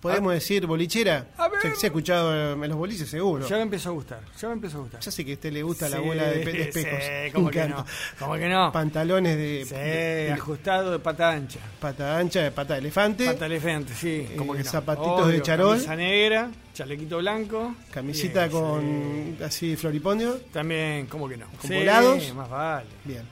podemos 0.00 0.32
decir, 0.32 0.66
bolichera. 0.66 1.26
A 1.36 1.48
ver. 1.48 1.60
Se, 1.62 1.74
se 1.76 1.86
ha 1.86 1.88
escuchado 1.88 2.52
en 2.54 2.68
los 2.68 2.76
boliches 2.78 3.08
seguro. 3.08 3.46
Ya 3.48 3.56
me 3.56 3.62
empezó 3.62 3.88
a 3.88 3.92
gustar. 3.92 4.20
Ya 4.40 4.48
me 4.48 4.54
empezó 4.54 4.78
a 4.78 4.80
gustar. 4.82 5.00
Ya 5.00 5.10
sé 5.10 5.24
que 5.24 5.32
a 5.32 5.34
usted 5.34 5.52
le 5.52 5.62
gusta 5.62 5.88
la 5.88 5.96
Sí, 5.98 6.02
bola 6.04 6.24
de, 6.24 6.44
de 6.44 6.52
sí, 6.52 6.60
espejos. 6.78 7.32
¿cómo 7.34 7.46
Me 7.46 7.52
que 7.52 7.68
no? 7.68 7.86
¿Cómo 8.18 8.34
que 8.34 8.48
no? 8.48 8.72
Pantalones 8.72 9.36
de, 9.36 9.64
Sí, 9.68 9.74
de- 9.74 10.32
ajustado 10.32 10.92
de 10.92 10.98
pata 10.98 11.30
ancha. 11.32 11.60
pata 11.80 12.18
ancha, 12.18 12.42
de 12.42 12.50
pata 12.52 12.74
de 12.74 12.80
elefante, 12.80 13.26
Pata 13.26 13.46
elefante, 13.46 13.92
sí. 13.94 14.28
¿Cómo 14.36 14.54
Eh, 14.54 14.58
que 14.58 14.64
no? 14.64 14.70
zapatitos 14.70 15.28
de 15.28 15.42
charol. 15.42 15.74
Camisa 15.76 15.96
negra, 15.96 16.50
chalequito 16.74 17.18
blanco. 17.18 17.74
camisita 17.90 18.46
Bien, 18.46 18.60
con 18.60 19.36
así 19.44 19.76
floripondio. 19.76 20.38
También, 20.52 21.06
¿cómo 21.06 21.28
que 21.28 21.36
no? 21.36 21.46
Con 21.60 21.70
volados. 21.70 22.34
más 22.34 22.48
vale. 22.50 22.86
Bien. 23.04 23.22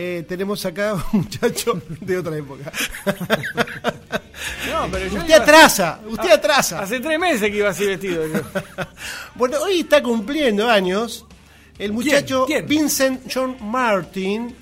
Eh, 0.00 0.24
tenemos 0.28 0.64
acá 0.64 0.94
un 1.12 1.20
muchacho 1.22 1.82
de 2.00 2.18
otra 2.18 2.36
época. 2.36 2.70
No, 4.70 4.88
pero 4.92 5.06
yo 5.08 5.18
usted 5.18 5.26
iba- 5.34 5.42
atrasa, 5.42 6.00
usted 6.06 6.30
Ah, 6.30 6.34
atrasa. 6.34 6.78
Hace 6.80 7.00
tres 7.00 7.18
meses 7.18 7.50
que 7.50 7.56
iba 7.56 7.68
así 7.70 7.84
vestido. 7.84 8.24
yo. 8.28 8.40
Bueno, 9.34 9.58
hoy 9.60 9.80
está 9.80 10.00
cumpliendo 10.00 10.68
años 10.70 11.24
el 11.78 11.92
muchacho 11.92 12.44
¿Quién? 12.46 12.66
Vincent 12.66 13.22
John 13.32 13.56
Martin. 13.60 14.54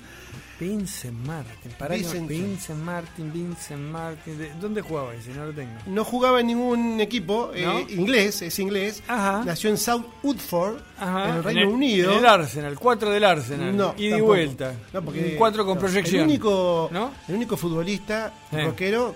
Vincent 0.59 1.13
Martin, 1.25 1.71
que- 1.77 1.85
Vincent- 1.85 2.27
Vincent 2.27 2.79
Martin, 2.83 3.31
Vincent 3.31 3.79
Martin. 3.79 4.37
¿de- 4.37 4.51
¿Dónde 4.59 4.81
jugaba 4.81 5.13
ese? 5.13 5.29
No 5.31 5.45
lo 5.45 5.53
tengo. 5.53 5.71
No 5.85 6.03
jugaba 6.03 6.39
en 6.39 6.47
ningún 6.47 6.99
equipo 6.99 7.51
eh, 7.53 7.85
inglés, 7.89 8.41
es 8.41 8.57
inglés. 8.59 9.03
Ajá. 9.07 9.43
Nació 9.45 9.69
en 9.69 9.77
South 9.77 10.05
Woodford, 10.23 10.77
Ajá, 10.99 11.29
en 11.29 11.35
el 11.35 11.43
Reino 11.43 11.61
el- 11.61 11.67
Unido. 11.67 12.11
En 12.13 12.19
el 12.19 12.25
Arsenal, 12.25 12.75
4 12.79 13.09
del 13.11 13.23
Arsenal. 13.23 13.75
No, 13.77 13.93
y 13.97 14.07
de 14.09 14.21
vuelta. 14.21 14.73
No, 14.93 15.01
porque 15.03 15.19
Un 15.33 15.35
4 15.37 15.65
con 15.65 15.75
no, 15.75 15.79
proyección. 15.81 16.21
El 16.21 16.27
único, 16.27 16.89
¿No? 16.91 17.11
el 17.27 17.35
único 17.35 17.55
futbolista 17.57 18.33
rockero, 18.51 19.15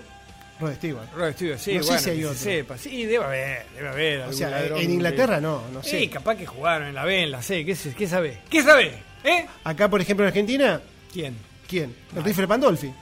Rod 0.60 0.74
Stewart. 0.74 1.08
Rod 1.16 1.32
Stewart, 1.32 1.58
sí, 1.58 1.74
No 1.74 1.82
sé 1.82 1.88
bueno, 1.88 2.02
si 2.02 2.10
hay 2.10 2.16
que 2.16 2.22
se 2.22 2.28
otro. 2.28 2.38
sepa. 2.38 2.78
Sí, 2.78 3.04
debe 3.06 3.24
haber, 3.24 3.66
debe 3.74 3.88
haber. 3.88 4.20
O 4.28 4.32
sea, 4.32 4.64
en 4.66 4.90
Inglaterra 4.92 5.40
no, 5.40 5.62
no 5.72 5.82
sé. 5.82 5.98
Sí, 5.98 6.08
capaz 6.08 6.36
que 6.36 6.46
jugaron 6.46 6.86
en 6.86 6.94
la 6.94 7.04
B, 7.04 7.24
en 7.24 7.32
la 7.32 7.42
C. 7.42 7.64
¿Qué, 7.64 7.76
qué 7.96 8.06
sabe? 8.06 8.38
¿Qué 8.48 8.62
sabe? 8.62 8.92
¿Eh? 9.24 9.46
Acá, 9.64 9.88
por 9.88 10.00
ejemplo, 10.00 10.24
en 10.24 10.28
Argentina, 10.28 10.80
¿Quién? 11.12 11.36
¿quién? 11.68 11.94
El 12.16 12.24
rifle 12.24 12.46
Pandolfi. 12.48 12.92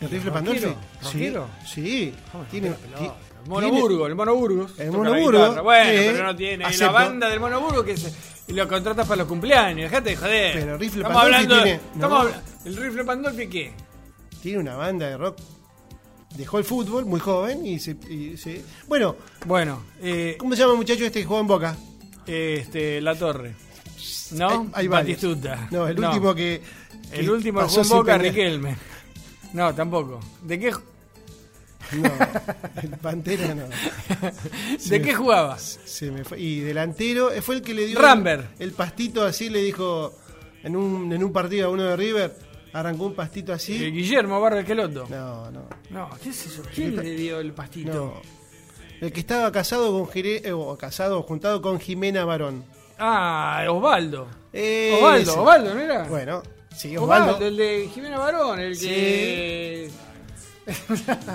¿El 0.00 0.06
¿Y 0.08 0.10
rifle? 0.10 0.30
Pandolfi? 0.30 0.66
¿Rockero? 1.02 1.48
Sí, 1.64 1.72
sí. 1.74 2.14
¿Cómo 2.32 2.44
se 2.44 2.50
Tiene, 2.50 2.68
rompe 2.70 2.88
la 2.88 2.96
ti- 2.96 3.02
pelota? 3.04 3.20
El 3.42 3.48
Monoburgo, 3.48 4.06
el 4.06 4.14
Monoburgos. 4.14 4.78
El 4.78 4.86
toca 4.90 4.98
Mono 4.98 5.14
guitarra. 5.14 5.62
Bueno, 5.62 5.90
pero 6.12 6.24
no 6.26 6.36
tiene. 6.36 6.64
Acepto. 6.64 6.84
la 6.86 6.92
banda 6.92 7.28
del 7.28 7.40
Monoburgo 7.40 7.84
que 7.84 7.96
se, 7.96 8.12
lo 8.52 8.68
contratas 8.68 9.06
para 9.06 9.18
los 9.18 9.28
cumpleaños. 9.28 9.90
Dejate 9.90 10.10
de 10.10 10.16
joder. 10.16 10.52
Pero 10.54 10.76
Rifle 10.78 11.02
estamos 11.02 11.22
Pandolfi 11.22 11.42
hablando. 11.44 11.64
tiene- 11.64 11.80
estamos 11.94 12.24
no. 12.24 12.70
¿El 12.70 12.76
rifle 12.76 13.04
Pandolfi 13.04 13.48
qué? 13.48 13.72
tiene 14.42 14.58
una 14.58 14.76
banda 14.76 15.06
de 15.08 15.16
rock. 15.16 15.38
Dejó 16.36 16.58
el 16.58 16.64
fútbol 16.64 17.06
muy 17.06 17.18
joven 17.20 17.64
y 17.66 17.78
se. 17.78 17.96
y 18.08 18.36
se- 18.36 18.62
Bueno, 18.88 19.16
Bueno, 19.46 19.84
eh, 20.02 20.36
¿cómo 20.38 20.54
se 20.54 20.60
llama 20.60 20.72
el 20.72 20.78
muchacho 20.78 21.04
este 21.04 21.20
que 21.20 21.26
jugó 21.26 21.40
en 21.40 21.46
Boca? 21.46 21.76
este, 22.26 23.00
La 23.00 23.14
Torre. 23.16 23.54
¿No? 24.32 24.48
Hay- 24.72 24.82
hay. 24.82 24.88
Batistuta. 24.88 25.66
No, 25.70 25.88
el 25.88 25.98
último 25.98 26.34
que. 26.34 26.62
El 27.12 27.30
último 27.30 27.60
pasó 27.60 27.82
sin 27.84 27.96
Boca. 27.96 28.16
Riquelme. 28.18 28.76
No, 29.52 29.74
tampoco. 29.74 30.20
¿De 30.42 30.58
qué, 30.58 30.70
No, 31.92 32.10
el 32.82 32.90
Pantera 32.98 33.54
no. 33.54 33.64
¿De 34.88 35.02
qué 35.02 35.14
jugaba? 35.14 35.58
Se 35.58 36.10
me 36.10 36.24
fue. 36.24 36.40
Y 36.40 36.60
delantero, 36.60 37.32
eh, 37.32 37.42
fue 37.42 37.56
el 37.56 37.62
que 37.62 37.74
le 37.74 37.86
dio 37.86 38.00
Rambert. 38.00 38.60
El, 38.60 38.68
el 38.68 38.72
pastito 38.74 39.24
así, 39.24 39.48
le 39.48 39.60
dijo 39.62 40.14
en 40.62 40.76
un, 40.76 41.12
en 41.12 41.24
un 41.24 41.32
partido 41.32 41.66
a 41.66 41.70
uno 41.70 41.82
de 41.84 41.96
River, 41.96 42.36
arrancó 42.72 43.06
un 43.06 43.14
pastito 43.14 43.52
Eh, 43.52 43.56
así. 43.56 43.90
Guillermo 43.90 44.40
Barra 44.40 44.64
Queloto. 44.64 45.06
No, 45.10 45.50
no, 45.50 45.68
No, 45.90 46.10
¿qué 46.22 46.28
es 46.30 46.46
eso? 46.46 46.62
¿Quién 46.72 46.94
le 46.96 47.10
dio 47.10 47.40
el 47.40 47.52
pastito? 47.52 47.92
no. 47.92 48.40
El 49.00 49.12
que 49.12 49.20
estaba 49.20 49.50
casado 49.50 49.90
con 49.92 50.06
Jire- 50.08 50.42
eh, 50.44 50.52
o 50.52 50.76
casado, 50.76 51.22
juntado 51.22 51.62
con 51.62 51.80
Jimena 51.80 52.26
Barón. 52.26 52.62
Ah, 52.98 53.64
Osvaldo. 53.70 54.28
Ese. 54.52 54.94
Osvaldo, 54.94 55.40
Osvaldo, 55.40 55.74
¿no 55.74 55.80
era? 55.80 56.02
Bueno, 56.04 56.42
sí, 56.76 56.96
Osvaldo, 56.96 57.26
Osvaldo. 57.36 57.46
el 57.46 57.56
de 57.56 57.90
Jimena 57.94 58.18
Barón, 58.18 58.60
el 58.60 58.78
que. 58.78 59.90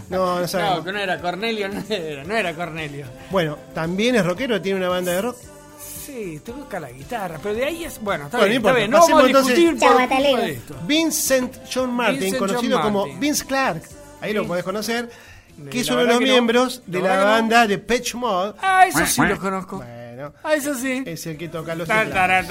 No, 0.09 0.35
no 0.35 0.39
No, 0.41 0.47
sabemos. 0.47 0.85
que 0.85 0.91
no 0.91 0.99
era 0.99 1.19
Cornelio, 1.19 1.67
no 1.69 1.83
era, 1.89 2.23
no 2.23 2.35
era 2.35 2.53
Cornelio. 2.53 3.05
Bueno, 3.31 3.57
también 3.73 4.15
es 4.15 4.25
rockero, 4.25 4.61
tiene 4.61 4.77
una 4.79 4.89
banda 4.89 5.11
de 5.11 5.21
rock. 5.21 5.37
Sí, 6.05 6.39
toca 6.45 6.79
la 6.79 6.91
guitarra, 6.91 7.39
pero 7.41 7.55
de 7.55 7.65
ahí 7.65 7.83
es. 7.83 7.99
Bueno, 8.01 8.25
está 8.25 8.37
Bueno, 8.37 8.51
bien, 8.51 8.61
no 8.61 8.67
está 8.69 8.77
bien. 8.79 8.91
No 8.91 8.99
vamos 8.99 9.23
a 9.23 9.27
discutir 9.27 9.67
entonces- 9.69 10.07
por 10.07 10.39
esto. 10.39 10.75
Vincent 10.85 11.55
John 11.73 11.91
Martin, 11.93 12.19
Vincent 12.21 12.39
John 12.39 12.47
conocido 12.47 12.81
como 12.81 12.99
Martin. 13.01 13.19
Vince 13.19 13.45
Clark. 13.45 13.81
Ahí 14.21 14.33
lo 14.33 14.45
podés 14.47 14.63
conocer. 14.63 15.09
Que 15.71 15.79
es 15.81 15.89
uno 15.89 15.99
de 16.01 16.05
los 16.07 16.15
no. 16.15 16.21
miembros 16.21 16.81
La 16.87 16.91
de 16.93 17.01
la 17.01 17.09
que 17.13 17.17
no. 17.17 17.25
banda 17.25 17.67
de 17.67 17.77
Pitch 17.77 18.13
Mod. 18.15 18.55
Ah, 18.61 18.85
eso 18.87 19.05
sí 19.05 19.21
los 19.21 19.39
conozco. 19.39 19.77
Bueno, 19.77 19.91
Ah, 20.43 20.55
eso 20.55 20.73
sí. 20.75 21.03
es 21.05 21.25
el 21.27 21.37
que 21.37 21.49
toca 21.49 21.75
los 21.75 21.87
teclados. 21.87 22.47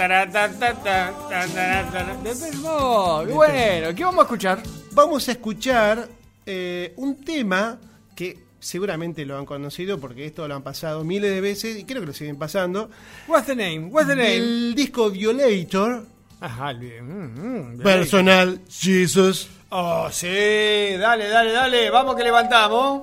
De 2.22 3.30
Bueno, 3.32 3.94
¿qué 3.94 4.04
vamos 4.04 4.20
a 4.20 4.22
escuchar? 4.22 4.62
Vamos 4.92 5.28
a 5.28 5.32
escuchar 5.32 6.08
eh, 6.46 6.92
un 6.96 7.24
tema 7.24 7.78
que 8.14 8.38
seguramente 8.60 9.26
lo 9.26 9.38
han 9.38 9.44
conocido 9.44 9.98
porque 9.98 10.26
esto 10.26 10.46
lo 10.48 10.54
han 10.54 10.62
pasado 10.62 11.04
miles 11.04 11.30
de 11.30 11.40
veces 11.40 11.76
y 11.76 11.84
creo 11.84 12.00
que 12.00 12.06
lo 12.08 12.12
siguen 12.12 12.38
pasando. 12.38 12.90
What's 13.28 13.46
the 13.46 13.56
name? 13.56 13.88
What's 13.90 14.08
the 14.08 14.16
name? 14.16 14.36
El 14.36 14.74
disco 14.74 15.10
Violator, 15.10 16.06
Ajá, 16.40 16.72
bien. 16.74 17.06
Mm, 17.06 17.76
mm, 17.76 17.82
personal 17.82 18.60
Jesus. 18.68 19.48
Oh, 19.70 20.08
sí, 20.10 20.26
dale, 20.26 21.28
dale, 21.28 21.52
dale. 21.52 21.90
Vamos 21.90 22.16
que 22.16 22.22
levantamos. 22.22 23.02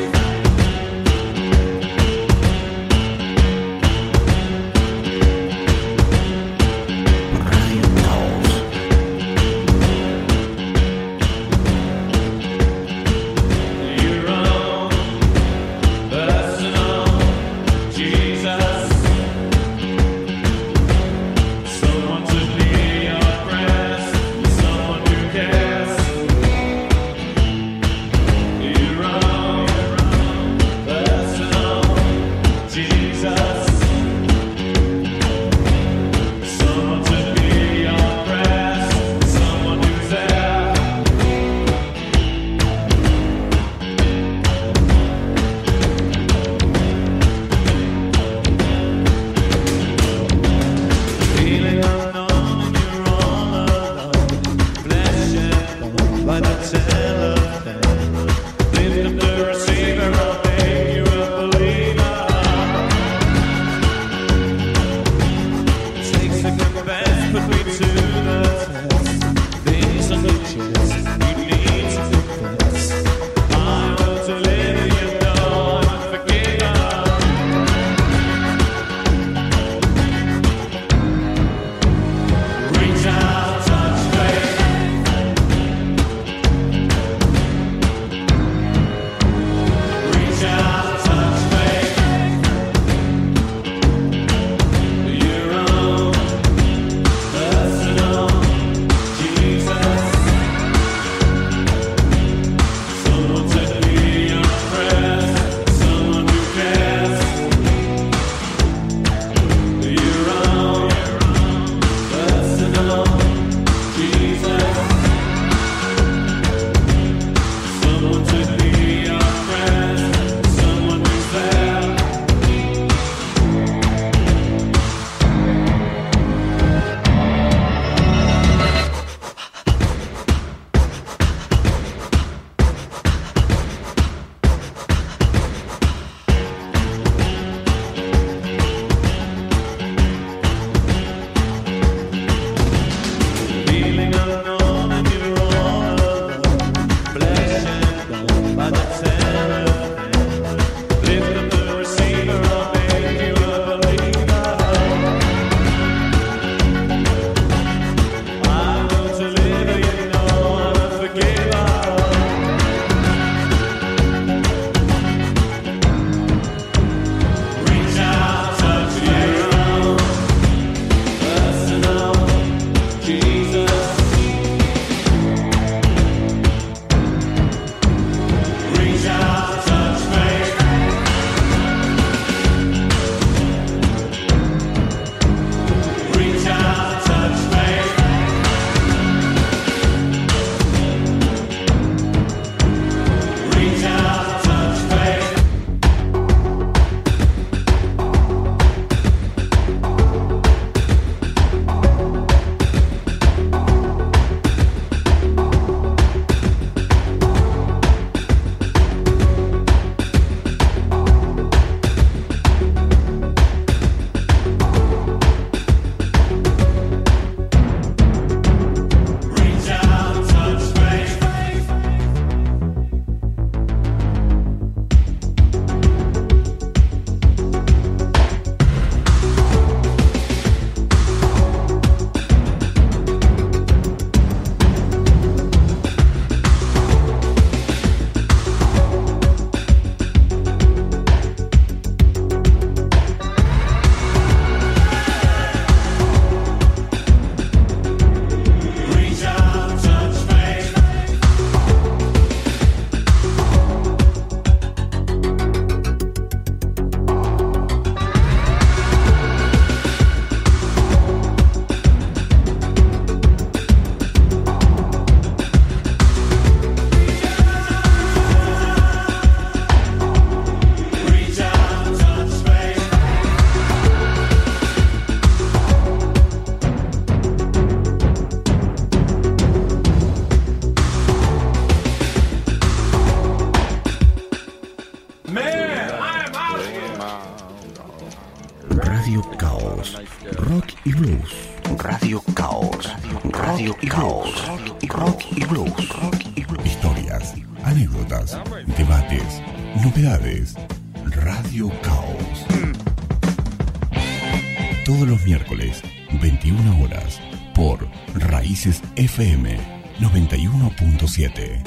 FM 308.63 309.57
91.7. 309.99 311.63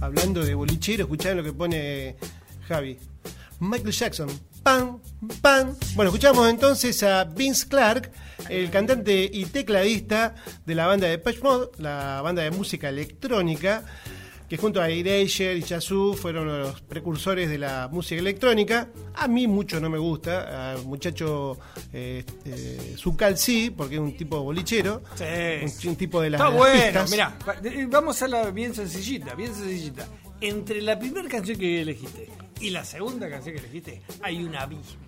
Hablando 0.00 0.44
de 0.44 0.54
bolichero, 0.54 1.02
escucharon 1.02 1.38
lo 1.38 1.42
que 1.42 1.52
pone 1.52 2.14
Javi. 2.68 2.96
Michael 3.58 3.90
Jackson. 3.90 4.28
Pam, 4.62 5.00
pam. 5.40 5.74
Bueno, 5.96 6.10
escuchamos 6.10 6.48
entonces 6.48 7.02
a 7.02 7.24
Vince 7.24 7.66
Clark, 7.66 8.12
el 8.48 8.70
cantante 8.70 9.28
y 9.32 9.46
tecladista 9.46 10.36
de 10.64 10.76
la 10.76 10.86
banda 10.86 11.08
de 11.08 11.18
Patch 11.18 11.42
Mode, 11.42 11.70
la 11.78 12.22
banda 12.22 12.42
de 12.42 12.52
música 12.52 12.88
electrónica, 12.88 13.84
que 14.50 14.56
junto 14.56 14.82
a 14.82 14.88
Erasure 14.90 15.54
y 15.56 15.62
Yazoo 15.62 16.12
fueron 16.14 16.48
los 16.48 16.80
precursores 16.80 17.48
de 17.48 17.56
la 17.56 17.88
música 17.90 18.20
electrónica. 18.20 18.88
A 19.14 19.28
mí 19.28 19.46
mucho 19.46 19.78
no 19.80 19.88
me 19.88 19.96
gusta, 19.96 20.72
al 20.72 20.84
muchacho 20.86 21.56
eh, 21.92 22.24
eh, 22.44 22.94
Zucal 22.98 23.38
sí, 23.38 23.70
porque 23.70 23.94
es 23.94 24.00
un 24.00 24.16
tipo 24.16 24.42
bolichero, 24.42 25.02
Sí. 25.14 25.24
un, 25.84 25.90
un 25.90 25.96
tipo 25.96 26.20
de 26.20 26.30
las 26.30 26.40
Está 26.40 26.50
bueno, 26.52 27.04
mirá, 27.12 27.38
eh, 27.62 27.86
vamos 27.88 28.20
a 28.22 28.26
la 28.26 28.50
bien 28.50 28.74
sencillita, 28.74 29.36
bien 29.36 29.54
sencillita. 29.54 30.08
Entre 30.40 30.82
la 30.82 30.98
primera 30.98 31.28
canción 31.28 31.56
que 31.56 31.82
elegiste 31.82 32.28
y 32.60 32.70
la 32.70 32.84
segunda 32.84 33.30
canción 33.30 33.54
que 33.54 33.60
elegiste, 33.60 34.02
hay 34.20 34.42
un 34.42 34.56
abismo. 34.56 34.98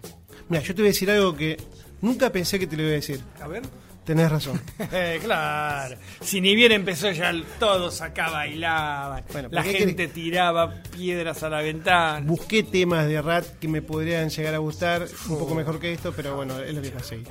Mira, 0.49 0.63
yo 0.63 0.73
te 0.73 0.83
voy 0.83 0.89
a 0.91 0.93
decir 0.93 1.11
algo 1.11 1.35
que 1.35 1.57
nunca 2.01 2.31
pensé 2.31 2.61
que 2.61 2.69
te 2.69 2.77
lo 2.77 2.83
iba 2.83 2.93
a 2.93 2.95
decir. 2.95 3.21
A 3.41 3.49
ver. 3.49 3.63
Tenés 4.05 4.31
razón. 4.31 4.61
claro. 5.23 5.97
Si 6.21 6.41
ni 6.41 6.57
bien 6.57 6.73
empezó 6.73 7.11
ya 7.13 7.31
el- 7.31 7.45
todos 7.61 8.01
acá 8.01 8.31
bailaban. 8.31 9.23
Bueno, 9.33 9.49
la 9.53 9.63
¿por 9.63 9.71
qué 9.71 9.79
gente 9.79 10.09
tiraba 10.09 10.83
piedras 10.97 11.43
a 11.43 11.49
la 11.49 11.63
ventana. 11.63 12.21
Busqué 12.27 12.63
temas 12.65 13.07
de 13.07 13.23
Rat 13.23 13.47
que 13.61 13.69
me 13.69 13.81
podrían 13.81 14.29
llegar 14.29 14.55
a 14.55 14.59
gustar 14.59 15.07
un 15.29 15.39
poco 15.39 15.55
mejor 15.55 15.79
que 15.79 15.93
esto, 15.93 16.13
pero 16.17 16.35
bueno, 16.37 16.59
es 16.59 16.75
lo 16.75 16.83
que 16.83 16.91
conseguí. 16.91 17.25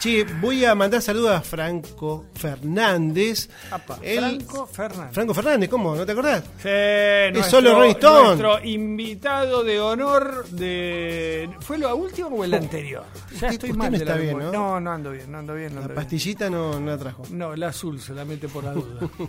Che, 0.00 0.24
voy 0.40 0.64
a 0.64 0.74
mandar 0.74 1.00
saludos 1.00 1.30
a 1.34 1.40
Franco 1.40 2.26
Fernández. 2.34 3.48
Apa, 3.70 3.96
Franco 3.96 4.66
Fernández. 4.66 5.14
Franco 5.14 5.34
Fernández, 5.34 5.68
¿cómo? 5.70 5.96
¿No 5.96 6.04
te 6.04 6.12
acordás? 6.12 6.44
Sí, 6.62 6.68
nuestro- 7.32 7.60
solo 7.60 7.74
Rolling 7.74 7.90
Stone. 7.92 8.24
Nuestro 8.42 8.64
invitado 8.64 9.64
de 9.64 9.80
honor 9.80 10.46
de. 10.50 11.48
¿Fue 11.60 11.78
lo 11.78 11.94
último 11.96 12.28
o 12.28 12.44
el 12.44 12.54
anterior? 12.54 13.04
Ya 13.40 13.48
estoy 13.48 13.72
mal 13.72 13.90
no 13.92 13.98
de 13.98 14.04
la 14.04 14.12
está 14.12 14.22
bien. 14.22 14.38
¿no? 14.38 14.52
No, 14.52 14.80
no 14.80 14.92
ando 14.92 15.10
bien, 15.12 15.30
no 15.32 15.38
ando 15.38 15.54
bien. 15.54 15.68
No, 15.74 15.80
La 15.80 15.86
ando 15.86 15.94
bien. 15.94 15.96
No, 16.50 16.78
no 16.80 16.86
la 16.86 16.98
trajo. 16.98 17.22
no, 17.30 17.54
la 17.56 17.68
azul 17.68 18.00
solamente 18.00 18.48
por 18.48 18.64
la 18.64 18.72
duda. 18.72 19.00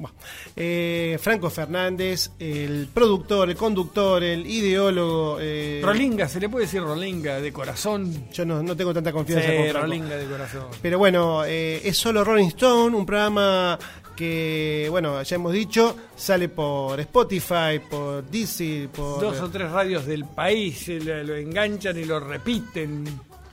Bueno, 0.00 0.16
eh, 0.54 1.18
Franco 1.20 1.50
Fernández, 1.50 2.30
el 2.38 2.86
productor, 2.94 3.50
el 3.50 3.56
conductor, 3.56 4.22
el 4.22 4.46
ideólogo. 4.46 5.38
eh, 5.40 5.80
Rolinga, 5.82 6.28
se 6.28 6.38
le 6.38 6.48
puede 6.48 6.66
decir 6.66 6.80
Rolinga 6.82 7.40
de 7.40 7.52
corazón. 7.52 8.30
Yo 8.32 8.44
no, 8.44 8.62
no 8.62 8.76
tengo 8.76 8.94
tanta 8.94 9.10
confianza 9.10 9.48
Sí, 9.48 9.56
con 9.56 9.64
Franco. 9.64 9.80
Rolinga 9.80 10.16
de 10.16 10.26
corazón. 10.26 10.66
Pero 10.80 10.98
bueno, 10.98 11.44
eh, 11.44 11.80
es 11.82 11.96
solo 11.98 12.22
Rolling 12.22 12.46
Stone, 12.46 12.96
un 12.96 13.04
programa 13.04 13.76
que, 14.14 14.86
bueno, 14.88 15.20
ya 15.24 15.34
hemos 15.34 15.52
dicho, 15.52 15.96
sale 16.16 16.48
por 16.48 17.00
Spotify, 17.00 17.80
por 17.90 18.22
Deezer, 18.22 18.88
por... 18.90 19.20
Dos 19.20 19.40
o 19.40 19.50
tres 19.50 19.68
radios 19.68 20.06
del 20.06 20.24
país 20.26 20.86
le- 20.86 21.24
lo 21.24 21.34
enganchan 21.34 21.98
y 21.98 22.04
lo 22.04 22.20
repiten. 22.20 23.04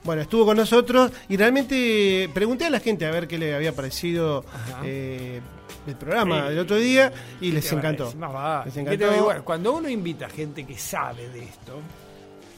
Bueno, 0.05 0.21
estuvo 0.21 0.45
con 0.45 0.55
nosotros 0.57 1.11
y 1.27 1.35
realmente 1.35 2.29
pregunté 2.33 2.65
a 2.65 2.69
la 2.69 2.79
gente 2.79 3.05
a 3.05 3.11
ver 3.11 3.27
qué 3.27 3.37
le 3.37 3.55
había 3.55 3.75
parecido 3.75 4.45
eh, 4.83 5.41
el 5.87 5.95
programa 5.95 6.43
Sí. 6.43 6.49
del 6.49 6.59
otro 6.59 6.75
día 6.77 7.11
y 7.41 7.51
les 7.51 7.67
¿Qué 7.67 7.75
encantó. 7.75 8.13
Más. 8.13 8.65
Les 8.65 8.73
¿Qué 8.75 8.79
encantó. 8.81 9.43
cuando 9.43 9.73
uno 9.73 9.89
invita 9.89 10.27
a 10.27 10.29
gente 10.29 10.63
que 10.65 10.77
sabe 10.77 11.27
de 11.29 11.43
esto, 11.43 11.79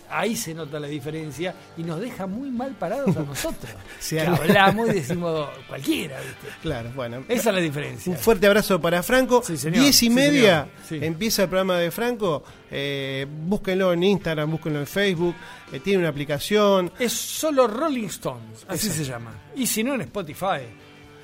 ahí 0.09 0.35
se 0.35 0.53
nota 0.53 0.79
la 0.79 0.87
diferencia 0.87 1.53
y 1.77 1.83
nos 1.83 1.99
deja 1.99 2.27
muy 2.27 2.49
mal 2.51 2.71
parados 2.75 3.15
a 3.17 3.21
nosotros. 3.23 3.71
Que 4.09 4.21
habla- 4.21 4.37
hablamos 4.37 4.89
y 4.89 4.93
decimos 4.93 5.49
cualquiera, 5.67 6.17
¿viste? 6.19 6.47
Claro, 6.61 6.91
bueno. 6.95 7.23
Esa 7.27 7.49
es 7.49 7.55
la 7.55 7.61
diferencia. 7.61 8.11
Un 8.11 8.17
fuerte 8.17 8.47
abrazo 8.47 8.79
para 8.81 9.01
Franco. 9.03 9.41
Sí, 9.45 9.57
señor. 9.57 9.81
Diez 9.81 9.95
y 9.95 10.07
Sí, 10.07 10.09
media 10.09 10.67
señor. 10.87 11.03
Sí. 11.03 11.07
empieza 11.07 11.43
el 11.43 11.49
programa 11.49 11.77
de 11.77 11.91
Franco. 11.91 12.43
Eh, 12.69 13.25
búsquenlo 13.29 13.93
en 13.93 14.03
Instagram, 14.03 14.51
búsquenlo 14.51 14.79
en 14.79 14.87
Facebook. 14.87 15.35
eh, 15.71 15.79
tiene 15.81 15.99
una 15.99 16.09
aplicación. 16.09 16.91
Es 16.99 17.11
solo 17.13 17.67
Rolling 17.67 18.05
Stones, 18.07 18.65
así 18.67 18.89
se 18.89 19.03
llama. 19.03 19.31
Y 19.55 19.67
si 19.67 19.83
no 19.83 19.93
en 19.95 20.01
Spotify. 20.01 20.61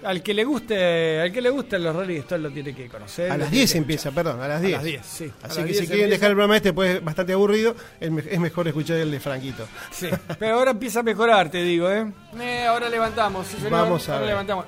Al 0.05 0.21
que 0.21 0.33
le 0.33 0.43
guste, 0.43 1.21
al 1.21 1.31
que 1.31 1.41
le 1.41 1.49
guste 1.49 1.79
los 1.79 1.95
Rolling 1.95 2.19
Stones 2.19 2.43
lo 2.43 2.51
tiene 2.51 2.75
que 2.75 2.87
conocer. 2.89 3.31
A 3.31 3.37
las 3.37 3.49
tiene 3.49 3.61
10 3.61 3.71
que 3.71 3.77
empieza, 3.77 4.09
escuchar. 4.09 4.23
perdón, 4.25 4.41
a 4.43 4.47
las 4.47 4.57
A 4.59 4.61
10. 4.61 4.71
las 4.73 4.83
10, 4.83 5.05
sí. 5.05 5.31
A 5.41 5.45
Así 5.47 5.59
que 5.61 5.65
10 5.65 5.77
si 5.77 5.85
quieren 5.87 6.03
empieza. 6.05 6.07
dejar 6.09 6.29
el 6.29 6.35
programa 6.35 6.57
este, 6.57 6.73
pues 6.73 6.95
es 6.97 7.03
bastante 7.03 7.33
aburrido, 7.33 7.75
es, 7.99 8.11
me- 8.11 8.23
es 8.29 8.39
mejor 8.39 8.67
escuchar 8.67 8.97
el 8.97 9.11
de 9.11 9.19
Franquito. 9.19 9.67
Sí, 9.91 10.07
pero 10.39 10.55
ahora 10.55 10.71
empieza 10.71 10.99
a 10.99 11.03
mejorar, 11.03 11.49
te 11.49 11.63
digo, 11.63 11.89
¿eh? 11.91 12.11
Eh, 12.39 12.65
ahora 12.65 12.89
levantamos, 12.89 13.47
sí, 13.47 13.55
señor. 13.57 13.71
Vamos 13.71 14.07
a 14.09 14.13
ahora 14.13 14.21
ver. 14.21 14.29
levantamos. 14.31 14.65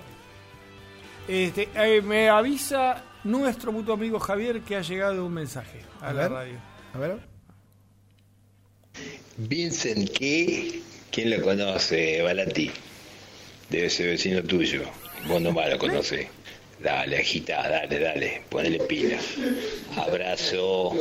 Este, 1.27 1.69
eh, 1.75 2.01
me 2.01 2.29
avisa 2.29 3.03
nuestro 3.23 3.71
mutuo 3.71 3.95
amigo 3.95 4.19
Javier 4.19 4.61
que 4.61 4.75
ha 4.75 4.81
llegado 4.81 5.25
un 5.25 5.33
mensaje 5.33 5.81
a, 6.01 6.09
A 6.09 6.13
la 6.13 6.21
ver. 6.21 6.31
radio. 6.31 6.57
A 6.93 6.97
ver. 6.99 7.17
Vincent 9.37 10.09
Key, 10.11 10.83
¿quién 11.11 11.29
lo 11.31 11.41
conoce? 11.43 12.21
Balati. 12.21 12.71
Debe 13.69 13.89
ser 13.89 14.07
vecino 14.07 14.43
tuyo. 14.43 14.83
Vos 15.27 15.41
nomás 15.41 15.69
lo 15.69 15.77
conocés. 15.79 16.27
Dale, 16.79 17.17
agita, 17.19 17.67
dale, 17.67 17.99
dale. 17.99 18.41
Ponele 18.49 18.79
pila. 18.79 19.17
Abrazo. 19.97 20.93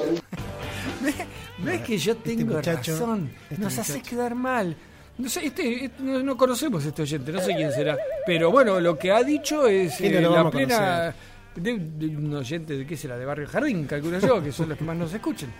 ¿Ves 1.58 1.80
que 1.82 1.98
yo 1.98 2.16
tengo 2.16 2.54
muchacho, 2.56 2.92
razón? 2.92 3.30
este 3.50 3.62
Nos 3.62 3.78
hace 3.78 3.92
muchacho. 3.98 4.10
quedar 4.10 4.34
mal. 4.34 4.76
No 5.18 5.28
sé, 5.28 5.46
este, 5.46 5.84
este- 5.84 6.02
no, 6.02 6.22
no 6.22 6.36
conocemos 6.36 6.84
a 6.84 6.88
este 6.88 7.02
oyente, 7.02 7.30
no 7.32 7.40
sé 7.40 7.54
quién 7.54 7.70
será. 7.72 7.96
Pero 8.26 8.50
bueno, 8.50 8.80
lo 8.80 8.98
que 8.98 9.12
ha 9.12 9.22
dicho 9.22 9.66
es 9.68 10.00
eh, 10.00 10.20
lo 10.20 10.34
la 10.44 10.50
plena. 10.50 11.14
De, 11.56 11.78
de 11.78 12.06
un 12.16 12.34
oyente 12.34 12.76
de 12.76 12.84
qué 12.84 12.96
será, 12.96 13.16
de 13.16 13.24
Barrio 13.24 13.46
Jardín, 13.46 13.86
calculo 13.86 14.18
yo, 14.18 14.42
que 14.42 14.50
son 14.50 14.68
los 14.68 14.76
que 14.76 14.84
más 14.84 14.96
nos 14.96 15.12
escuchan. 15.14 15.52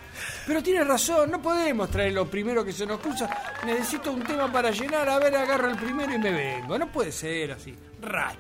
Pero 0.47 0.61
tiene 0.61 0.83
razón, 0.83 1.31
no 1.31 1.41
podemos 1.41 1.89
traer 1.89 2.13
lo 2.13 2.27
primero 2.27 2.65
que 2.65 2.73
se 2.73 2.85
nos 2.85 2.99
cruza. 2.99 3.31
Necesito 3.65 4.13
un 4.13 4.23
tema 4.25 4.51
para 4.51 4.73
llenar, 4.73 5.09
a 5.09 5.19
ver, 5.21 5.37
agarro 5.37 5.71
el 5.71 5.77
primero 5.77 6.13
y 6.13 6.19
me 6.19 6.33
vengo. 6.33 6.77
No 6.77 6.91
puede 6.91 7.13
ser 7.13 7.53
así. 7.53 7.75
Rat. 8.03 8.37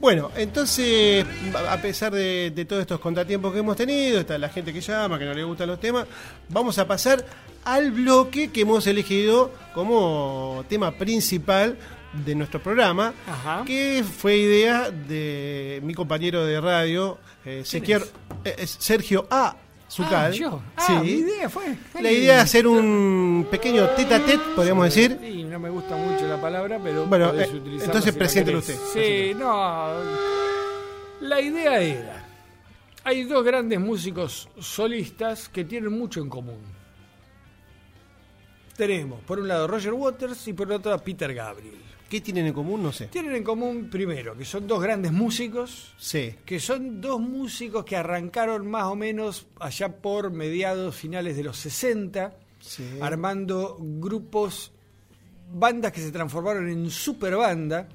Bueno, 0.00 0.30
entonces, 0.34 1.26
a 1.68 1.76
pesar 1.76 2.10
de, 2.10 2.52
de 2.54 2.64
todos 2.64 2.80
estos 2.80 3.00
contratiempos 3.00 3.52
que 3.52 3.58
hemos 3.58 3.76
tenido, 3.76 4.20
está 4.20 4.38
la 4.38 4.48
gente 4.48 4.72
que 4.72 4.80
llama, 4.80 5.18
que 5.18 5.26
no 5.26 5.34
le 5.34 5.44
gustan 5.44 5.68
los 5.68 5.78
temas, 5.78 6.06
vamos 6.48 6.78
a 6.78 6.88
pasar 6.88 7.22
al 7.64 7.90
bloque 7.90 8.50
que 8.50 8.62
hemos 8.62 8.86
elegido 8.86 9.52
como 9.74 10.64
tema 10.70 10.92
principal 10.92 11.76
de 12.12 12.34
nuestro 12.34 12.60
programa, 12.62 13.14
Ajá. 13.26 13.62
que 13.66 14.04
fue 14.04 14.36
idea 14.36 14.90
de 14.90 15.80
mi 15.84 15.94
compañero 15.94 16.44
de 16.44 16.60
radio, 16.60 17.18
eh, 17.44 17.62
Sergio, 17.64 18.00
eh, 18.44 18.66
Sergio 18.66 19.26
A. 19.30 19.56
Zucal. 19.90 20.30
Ah, 20.32 20.36
yo. 20.36 20.62
Ah, 20.76 21.00
mi 21.02 21.08
Sí. 21.08 21.14
idea 21.16 21.48
fue. 21.48 21.76
La 22.00 22.12
idea 22.12 22.36
es 22.36 22.42
hacer 22.44 22.66
un 22.68 23.44
pequeño 23.50 23.88
tete 23.96 24.14
a 24.14 24.24
tete, 24.24 24.38
podríamos 24.54 24.84
decir. 24.84 25.18
Sí, 25.20 25.42
no 25.42 25.58
me 25.58 25.68
gusta 25.68 25.96
mucho 25.96 26.28
la 26.28 26.40
palabra, 26.40 26.78
pero 26.80 27.06
Bueno, 27.06 27.32
eh, 27.34 27.48
entonces 27.52 28.12
si 28.14 28.18
preséntelo 28.18 28.58
usted, 28.60 28.76
Sí, 28.92 29.34
no. 29.36 29.88
La 31.22 31.40
idea 31.40 31.80
era. 31.80 32.24
Hay 33.02 33.24
dos 33.24 33.42
grandes 33.44 33.80
músicos 33.80 34.48
solistas 34.60 35.48
que 35.48 35.64
tienen 35.64 35.90
mucho 35.90 36.20
en 36.20 36.28
común. 36.28 36.60
Tenemos, 38.76 39.20
por 39.22 39.40
un 39.40 39.48
lado, 39.48 39.66
Roger 39.66 39.92
Waters 39.92 40.46
y 40.48 40.52
por 40.52 40.70
otro, 40.70 40.96
Peter 41.02 41.34
Gabriel. 41.34 41.74
¿Qué 42.10 42.20
tienen 42.20 42.46
en 42.46 42.52
común? 42.52 42.82
No 42.82 42.90
sé. 42.92 43.06
Tienen 43.06 43.36
en 43.36 43.44
común, 43.44 43.88
primero, 43.88 44.36
que 44.36 44.44
son 44.44 44.66
dos 44.66 44.82
grandes 44.82 45.12
músicos, 45.12 45.94
Sí. 45.96 46.34
que 46.44 46.58
son 46.58 47.00
dos 47.00 47.20
músicos 47.20 47.84
que 47.84 47.94
arrancaron 47.96 48.66
más 48.68 48.84
o 48.86 48.96
menos 48.96 49.46
allá 49.60 49.96
por 50.02 50.32
mediados 50.32 50.96
finales 50.96 51.36
de 51.36 51.44
los 51.44 51.56
60, 51.56 52.36
Sí. 52.58 52.84
armando 53.00 53.76
grupos, 53.80 54.72
bandas 55.52 55.92
que 55.92 56.00
se 56.00 56.10
transformaron 56.10 56.68
en 56.68 56.90
super 56.90 57.36
banda, 57.36 57.88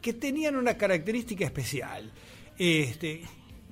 que 0.00 0.12
tenían 0.14 0.56
una 0.56 0.76
característica 0.76 1.44
especial. 1.44 2.10
Este, 2.58 3.22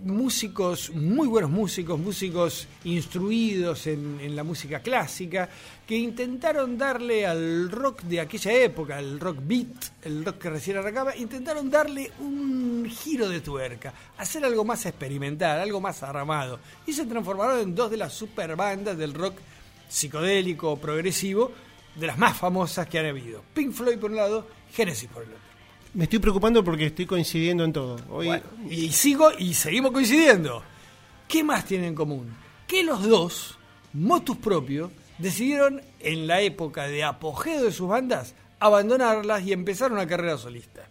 músicos, 0.04 0.90
muy 0.90 1.28
buenos 1.28 1.50
músicos, 1.50 1.98
músicos 1.98 2.68
instruidos 2.84 3.86
en, 3.86 4.34
la 4.34 4.44
música 4.44 4.80
clásica, 4.80 5.48
que 5.86 5.96
intentaron 5.96 6.78
darle 6.78 7.26
al 7.26 7.70
rock 7.70 8.02
de 8.02 8.20
aquella 8.20 8.52
época, 8.52 8.96
al 8.96 9.20
rock 9.20 9.38
beat, 9.42 10.04
el 10.04 10.24
rock 10.24 10.38
que 10.38 10.50
recién 10.50 10.76
arrancaba, 10.78 11.16
intentaron 11.16 11.70
darle 11.70 12.10
un 12.20 12.88
giro 12.88 13.28
de 13.28 13.40
tuerca, 13.40 13.92
hacer 14.18 14.44
algo 14.44 14.64
más 14.64 14.86
experimental, 14.86 15.60
algo 15.60 15.80
más 15.80 16.02
armado. 16.02 16.60
Y 16.86 16.92
se 16.92 17.06
transformaron 17.06 17.60
en 17.60 17.74
dos 17.74 17.90
de 17.90 17.96
las 17.96 18.12
super 18.12 18.56
bandas 18.56 18.96
del 18.96 19.14
rock 19.14 19.38
psicodélico 19.88 20.76
progresivo, 20.76 21.52
de 21.96 22.06
las 22.06 22.18
más 22.18 22.36
famosas 22.36 22.86
que 22.88 22.98
han 22.98 23.06
habido. 23.06 23.42
Pink 23.52 23.72
Floyd 23.72 23.98
por 23.98 24.10
un 24.10 24.16
lado, 24.16 24.46
Genesis 24.72 25.08
por 25.08 25.24
el 25.24 25.30
otro. 25.30 25.39
Me 25.94 26.04
estoy 26.04 26.20
preocupando 26.20 26.62
porque 26.62 26.86
estoy 26.86 27.06
coincidiendo 27.06 27.64
en 27.64 27.72
todo. 27.72 27.96
Hoy, 28.10 28.26
Bueno, 28.28 28.44
y 28.68 28.90
sigo 28.92 29.30
y 29.36 29.54
seguimos 29.54 29.90
coincidiendo. 29.90 30.62
¿Qué 31.26 31.42
más 31.42 31.64
tienen 31.64 31.88
en 31.88 31.94
común? 31.94 32.32
Que 32.66 32.84
los 32.84 33.06
dos, 33.08 33.58
motus 33.92 34.36
propio, 34.36 34.92
decidieron 35.18 35.82
en 35.98 36.26
la 36.26 36.40
época 36.40 36.86
de 36.86 37.02
apogeo 37.02 37.64
de 37.64 37.72
sus 37.72 37.88
bandas 37.88 38.34
abandonarlas 38.60 39.42
y 39.42 39.52
empezar 39.52 39.90
una 39.90 40.06
carrera 40.06 40.36
solista. 40.38 40.88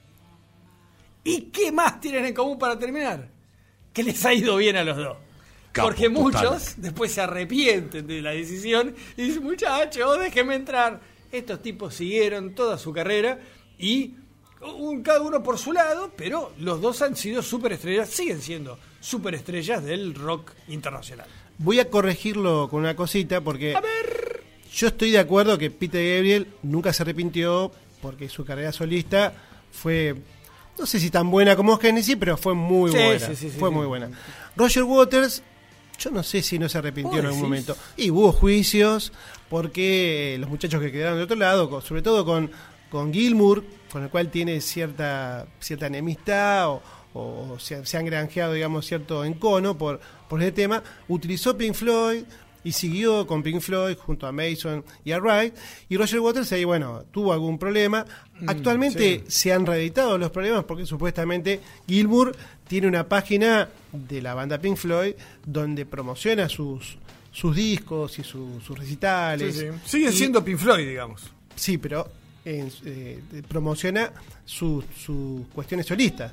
¿Y 1.24 1.44
qué 1.44 1.72
más 1.72 2.02
tienen 2.02 2.26
en 2.26 2.34
común 2.34 2.58
para 2.58 2.78
terminar? 2.78 3.30
Que 3.94 4.04
les 4.04 4.26
ha 4.26 4.34
ido 4.34 4.58
bien 4.58 4.76
a 4.76 4.84
los 4.84 4.98
dos. 4.98 5.18
Capo 5.72 5.90
Porque 5.90 6.10
total. 6.10 6.22
muchos 6.24 6.74
después 6.78 7.12
se 7.12 7.22
arrepienten 7.22 8.08
de 8.08 8.22
la 8.22 8.32
decisión 8.32 8.96
y 9.16 9.24
dicen, 9.24 9.44
muchachos, 9.44 10.20
déjenme 10.20 10.56
entrar. 10.56 11.00
Estos 11.32 11.62
tipos 11.62 11.94
siguieron 11.94 12.56
toda 12.56 12.78
su 12.78 12.92
carrera 12.92 13.40
y 13.78 14.16
un- 14.62 15.02
cada 15.04 15.22
uno 15.22 15.42
por 15.44 15.58
su 15.58 15.72
lado, 15.74 16.12
pero 16.16 16.52
los 16.60 16.82
dos 16.82 17.02
han 17.02 17.16
sido 17.16 17.42
superestrellas, 17.42 18.10
siguen 18.10 18.42
siendo 18.42 18.78
superestrellas 19.00 19.84
del 19.84 20.14
rock 20.16 20.52
internacional. 20.68 21.28
voy 21.58 21.80
a 21.80 21.90
corregirlo 21.90 22.68
con 22.70 22.80
una 22.82 22.96
cosita 22.96 23.42
porque 23.42 23.76
yo 24.74 24.88
estoy 24.88 25.12
de 25.12 25.20
acuerdo 25.20 25.58
que 25.58 25.70
Peter 25.72 26.16
Gabriel 26.16 26.48
nunca 26.64 26.94
se 26.94 27.04
arrepintió 27.04 27.72
porque 28.02 28.30
su 28.30 28.46
carrera 28.46 28.72
solista 28.72 29.34
fue, 29.72 30.16
no 30.78 30.86
sé 30.86 31.00
si 31.02 31.10
tan 31.10 31.30
buena 31.30 31.56
como 31.58 31.78
Genesis, 31.78 32.16
pero 32.20 32.38
fue 32.38 32.54
muy 32.54 32.92
Sí, 32.92 32.98
buena. 32.98 33.20
sí, 33.28 33.36
sí, 33.36 33.50
fue 33.50 33.70
muy 33.72 33.86
buena. 33.88 34.10
Roger 34.56 34.84
Waters 34.84 35.44
Yo 36.00 36.12
no 36.12 36.24
sé 36.24 36.42
si 36.42 36.58
no 36.58 36.70
se 36.70 36.78
arrepintió 36.78 37.12
¿Vos 37.12 37.20
en 37.20 37.26
algún 37.26 37.42
momento. 37.42 37.76
Y 37.98 38.10
hubo 38.10 38.32
juicios 38.32 39.12
porque 39.50 40.38
los 40.40 40.50
muchachos 40.50 40.82
que 40.82 40.94
quedaron 40.94 41.18
de 41.18 41.26
otro 41.26 41.36
lado, 41.36 41.82
sobre 41.82 42.02
todo 42.02 42.24
con, 42.24 42.50
con 42.90 43.12
Gilmour, 43.14 43.66
con 43.92 44.04
el 44.04 44.10
cual 44.10 44.30
tiene 44.30 44.62
cierta, 44.62 45.48
cierta 45.60 45.88
enemistad 45.88 46.70
o, 46.70 46.82
o 47.14 47.58
se, 47.60 47.86
se 47.86 47.98
han 47.98 48.06
granjeado, 48.06 48.54
digamos, 48.54 48.86
cierto 48.86 49.24
encono 49.26 49.78
por, 49.78 50.00
por 50.28 50.42
ese 50.42 50.52
tema, 50.52 50.84
utilizó 51.08 51.58
Pink 51.58 51.74
Floyd 51.74 52.24
y 52.64 52.72
siguió 52.74 53.26
con 53.26 53.42
Pink 53.42 53.62
Floyd 53.62 53.96
junto 53.98 54.28
a 54.28 54.32
Mason 54.32 54.84
y 55.06 55.14
a 55.14 55.20
Wright. 55.20 55.56
Y 55.88 55.96
Roger 55.98 56.20
Waters 56.20 56.52
ahí, 56.52 56.66
bueno, 56.66 57.04
tuvo 57.12 57.32
algún 57.34 57.58
problema. 57.58 58.06
Actualmente 58.48 59.24
se 59.28 59.54
han 59.54 59.66
reeditado 59.66 60.18
los 60.18 60.30
problemas 60.32 60.66
porque 60.66 60.86
supuestamente 60.86 61.62
Gilmour 61.88 62.36
tiene 62.68 62.88
una 62.88 63.08
página 63.08 63.70
de 63.92 64.22
la 64.22 64.34
banda 64.34 64.60
Pink 64.60 64.76
Floyd 64.78 65.14
donde 65.46 65.86
promociona 65.86 66.50
sus 66.50 66.98
sus 67.32 67.56
discos 67.56 68.18
y 68.20 68.24
su- 68.24 68.60
sus 68.60 68.78
recitales. 68.78 69.56
Sí, 69.56 69.62
sí. 69.62 69.68
Sigue 69.86 70.10
Y- 70.10 70.14
siendo 70.14 70.44
Pink 70.44 70.58
Floyd, 70.58 70.86
digamos. 70.88 71.32
Sí, 71.56 71.78
pero 71.78 72.08
en- 72.46 72.72
eh, 72.86 73.20
promociona 73.48 74.12
sus 74.46 74.84
sus 74.98 75.48
cuestiones 75.54 75.86
solistas. 75.86 76.32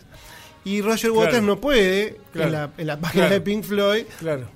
Y 0.65 0.81
Roger 0.81 1.11
Claro. 1.13 1.27
Waters 1.27 1.43
no 1.45 1.61
puede, 1.61 2.17
Claro. 2.33 2.47
en, 2.49 2.53
la, 2.53 2.71
en 2.79 2.87
la 2.89 2.99
página 2.99 3.25
Claro. 3.27 3.35
de 3.35 3.41
Pink 3.41 3.63
Floyd, 3.65 4.05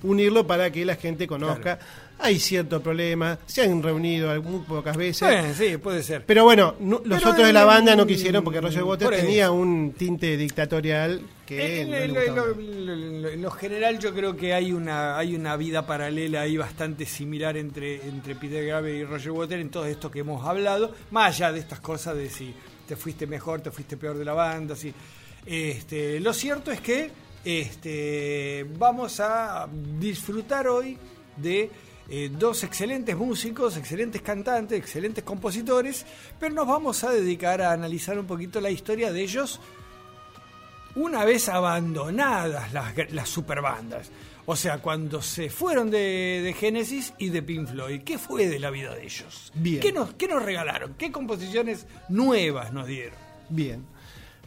unirlo 0.03 0.45
para 0.45 0.69
que 0.69 0.83
la 0.83 0.95
gente 0.95 1.25
conozca. 1.25 1.79
Hay 2.19 2.37
cierto 2.37 2.81
problema, 2.83 3.39
se 3.47 3.63
han 3.63 3.81
reunido 3.81 4.29
muy 4.43 4.59
pocas 4.59 4.95
veces. 4.97 5.21
Bueno, 5.27 5.53
sí, 5.57 5.77
puede 5.77 6.03
ser. 6.03 6.23
Pero 6.25 6.43
bueno, 6.43 6.75
no- 6.81 7.01
los 7.05 7.19
Pero 7.19 7.31
otros 7.31 7.47
de 7.47 7.53
la 7.53 7.63
banda 7.65 7.95
no 7.95 8.05
quisieron 8.05 8.43
porque 8.43 8.59
Roger 8.61 8.83
Waters 8.83 9.09
por 9.09 9.19
tenía 9.19 9.51
un 9.51 9.93
tinte 9.97 10.35
dictatorial 10.37 11.21
que 11.55 11.81
En, 11.81 11.89
no 11.91 11.97
le 11.97 12.05
en- 12.05 12.11
gustaba. 12.13 12.51
en 12.51 12.85
lo, 12.85 12.93
en 12.93 13.21
lo- 13.21 13.29
en 13.29 13.41
lo 13.41 13.51
general 13.51 13.99
yo 13.99 14.13
creo 14.13 14.35
que 14.35 14.53
hay 14.53 14.71
una 14.73 15.17
hay 15.17 15.35
una 15.35 15.55
vida 15.57 15.85
paralela 15.85 16.41
ahí 16.41 16.57
bastante 16.57 17.05
similar 17.05 17.57
entre, 17.57 17.95
entre 18.07 18.35
Peter 18.35 18.65
Gabriel 18.65 18.97
y 18.97 19.03
Roger 19.05 19.31
Waters 19.31 19.61
en 19.61 19.69
todo 19.69 19.85
esto 19.85 20.09
que 20.09 20.19
hemos 20.19 20.45
hablado, 20.47 20.93
más 21.11 21.35
allá 21.35 21.51
de 21.51 21.59
estas 21.59 21.79
cosas 21.79 22.15
de 22.15 22.29
si 22.29 22.53
te 22.87 22.95
fuiste 22.95 23.27
mejor, 23.27 23.61
te 23.61 23.71
fuiste 23.71 23.97
peor 23.97 24.17
de 24.17 24.25
la 24.25 24.33
banda, 24.33 24.75
si 24.75 24.93
este, 25.45 26.19
lo 26.19 26.33
cierto 26.33 26.71
es 26.71 26.81
que 26.81 27.09
este, 27.43 28.65
vamos 28.77 29.19
a 29.19 29.67
disfrutar 29.99 30.67
hoy 30.67 30.97
de 31.37 31.69
eh, 32.09 32.29
dos 32.37 32.63
excelentes 32.63 33.15
músicos, 33.15 33.77
excelentes 33.77 34.21
cantantes, 34.21 34.77
excelentes 34.77 35.23
compositores, 35.23 36.05
pero 36.39 36.53
nos 36.53 36.67
vamos 36.67 37.03
a 37.03 37.11
dedicar 37.11 37.61
a 37.61 37.71
analizar 37.71 38.19
un 38.19 38.27
poquito 38.27 38.59
la 38.59 38.69
historia 38.69 39.11
de 39.13 39.21
ellos 39.21 39.59
una 40.95 41.25
vez 41.25 41.49
abandonadas 41.49 42.73
las, 42.73 43.11
las 43.11 43.29
superbandas. 43.29 44.09
O 44.45 44.55
sea, 44.55 44.79
cuando 44.79 45.21
se 45.21 45.49
fueron 45.49 45.91
de, 45.91 46.41
de 46.43 46.53
Genesis 46.53 47.13
y 47.19 47.29
de 47.29 47.43
Pink 47.43 47.67
Floyd, 47.69 48.01
¿qué 48.01 48.17
fue 48.17 48.47
de 48.47 48.59
la 48.59 48.71
vida 48.71 48.93
de 48.95 49.03
ellos? 49.03 49.51
Bien. 49.53 49.79
¿Qué 49.79 49.93
nos, 49.93 50.13
qué 50.15 50.27
nos 50.27 50.43
regalaron? 50.43 50.95
¿Qué 50.97 51.11
composiciones 51.11 51.85
nuevas 52.09 52.73
nos 52.73 52.87
dieron? 52.87 53.13
Bien. 53.49 53.85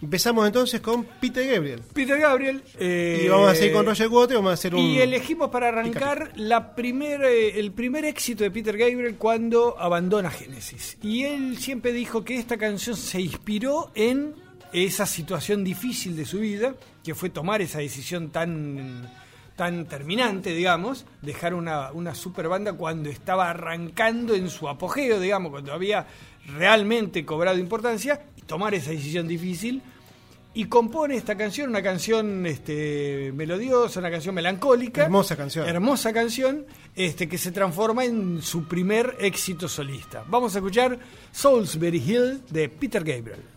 Empezamos 0.02 0.46
entonces 0.46 0.80
con 0.80 1.04
Peter 1.04 1.46
Gabriel. 1.46 1.80
Peter 1.94 2.18
Gabriel. 2.18 2.62
eh, 2.78 3.22
y 3.24 3.28
vamos 3.28 3.52
a 3.52 3.54
seguir 3.54 3.72
con 3.72 3.86
Roger 3.86 4.08
Waters, 4.08 4.34
vamos 4.36 4.50
a 4.50 4.54
hacer 4.54 4.74
un... 4.74 4.80
Y 4.80 4.98
elegimos 4.98 5.48
para 5.48 5.68
arrancar 5.68 6.32
la 6.34 6.74
primer, 6.74 7.24
eh, 7.24 7.58
el 7.58 7.72
primer 7.72 8.04
éxito 8.04 8.42
de 8.44 8.50
Peter 8.50 8.76
Gabriel 8.76 9.14
cuando 9.16 9.78
abandona 9.78 10.28
Genesis. 10.30 10.98
Y 11.00 11.22
él 11.22 11.56
siempre 11.58 11.92
dijo 11.92 12.24
que 12.24 12.36
esta 12.36 12.58
canción 12.58 12.96
se 12.96 13.20
inspiró 13.20 13.92
en 13.94 14.34
esa 14.74 15.06
situación 15.06 15.62
difícil 15.62 16.16
de 16.16 16.26
su 16.26 16.40
vida, 16.40 16.74
que 17.04 17.14
fue 17.14 17.30
tomar 17.30 17.62
esa 17.62 17.78
decisión 17.78 18.30
tan, 18.30 19.08
tan 19.54 19.86
terminante, 19.86 20.52
digamos, 20.52 21.06
dejar 21.22 21.54
una, 21.54 21.92
una 21.92 22.14
super 22.14 22.48
banda 22.48 22.72
cuando 22.72 23.08
estaba 23.08 23.50
arrancando 23.50 24.34
en 24.34 24.50
su 24.50 24.68
apogeo, 24.68 25.20
digamos, 25.20 25.52
cuando 25.52 25.72
había 25.72 26.06
realmente 26.56 27.24
cobrado 27.24 27.58
importancia, 27.58 28.26
y 28.36 28.42
tomar 28.42 28.74
esa 28.74 28.90
decisión 28.90 29.28
difícil 29.28 29.80
y 30.54 30.66
compone 30.66 31.16
esta 31.16 31.36
canción, 31.36 31.70
una 31.70 31.82
canción 31.82 32.44
este, 32.46 33.32
melodiosa, 33.32 34.00
una 34.00 34.10
canción 34.10 34.34
melancólica. 34.34 35.02
Hermosa 35.02 35.36
canción. 35.36 35.68
Hermosa 35.68 36.12
canción, 36.12 36.66
este, 36.96 37.28
que 37.28 37.38
se 37.38 37.52
transforma 37.52 38.04
en 38.04 38.42
su 38.42 38.64
primer 38.64 39.16
éxito 39.20 39.68
solista. 39.68 40.24
Vamos 40.28 40.54
a 40.54 40.58
escuchar 40.58 40.98
Salisbury 41.32 41.98
Hill 41.98 42.42
de 42.50 42.68
Peter 42.68 43.02
Gabriel. 43.04 43.53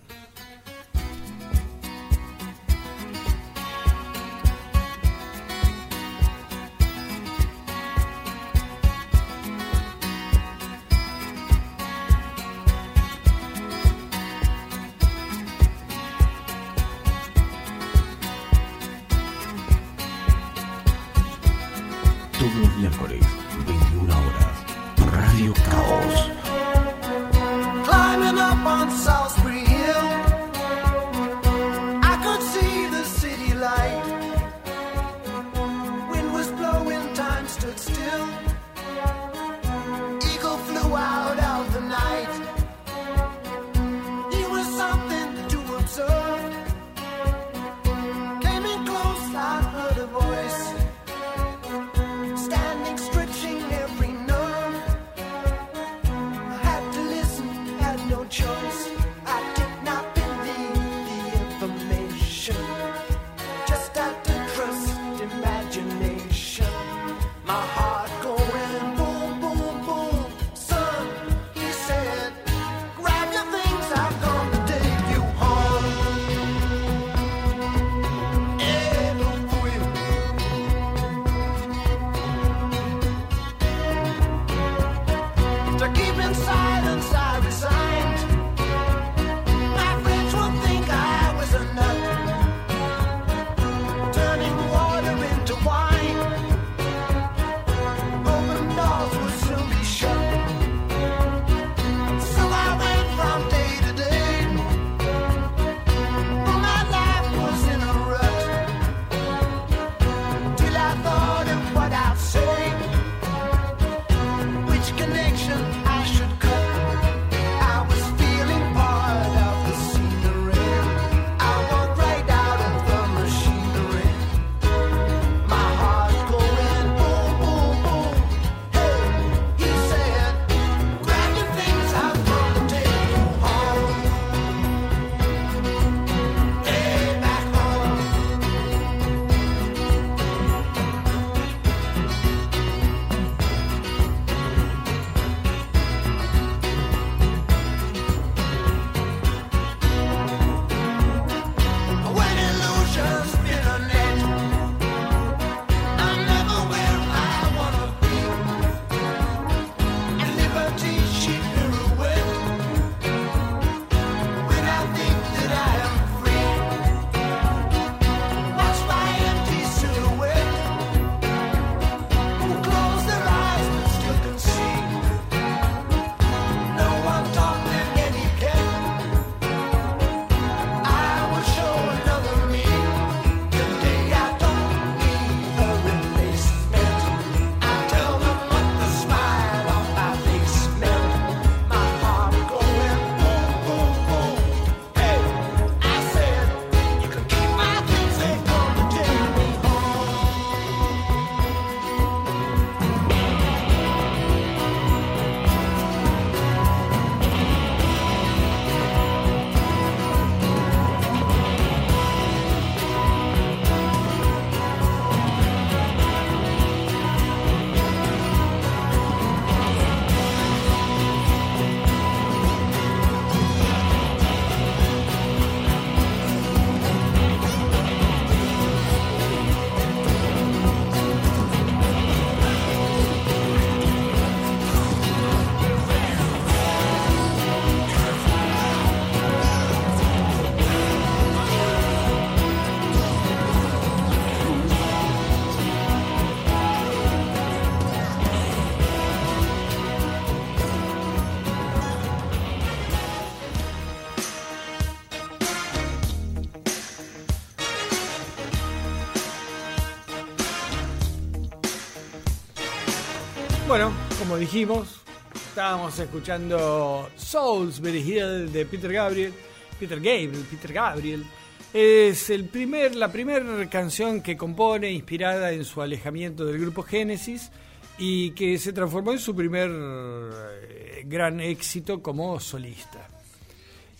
Dijimos, 264.38 265.01
estábamos 265.33 265.97
escuchando 265.99 267.09
Soulsbury 267.15 267.99
Hill 267.99 268.51
de 268.51 268.65
Peter 268.65 268.91
Gabriel. 268.91 269.33
Peter 269.79 269.99
Gabriel, 269.99 270.45
Peter 270.49 270.73
Gabriel. 270.73 271.25
Es 271.73 272.29
el 272.29 272.45
primer, 272.45 272.95
la 272.95 273.11
primera 273.11 273.69
canción 273.69 274.21
que 274.21 274.38
compone 274.38 274.91
inspirada 274.91 275.51
en 275.51 275.65
su 275.65 275.81
alejamiento 275.81 276.45
del 276.45 276.59
grupo 276.59 276.83
Genesis 276.83 277.51
y 277.97 278.31
que 278.31 278.57
se 278.57 278.73
transformó 278.73 279.11
en 279.11 279.19
su 279.19 279.35
primer 279.35 279.69
eh, 279.71 281.03
gran 281.05 281.39
éxito 281.39 282.01
como 282.01 282.39
solista. 282.39 282.97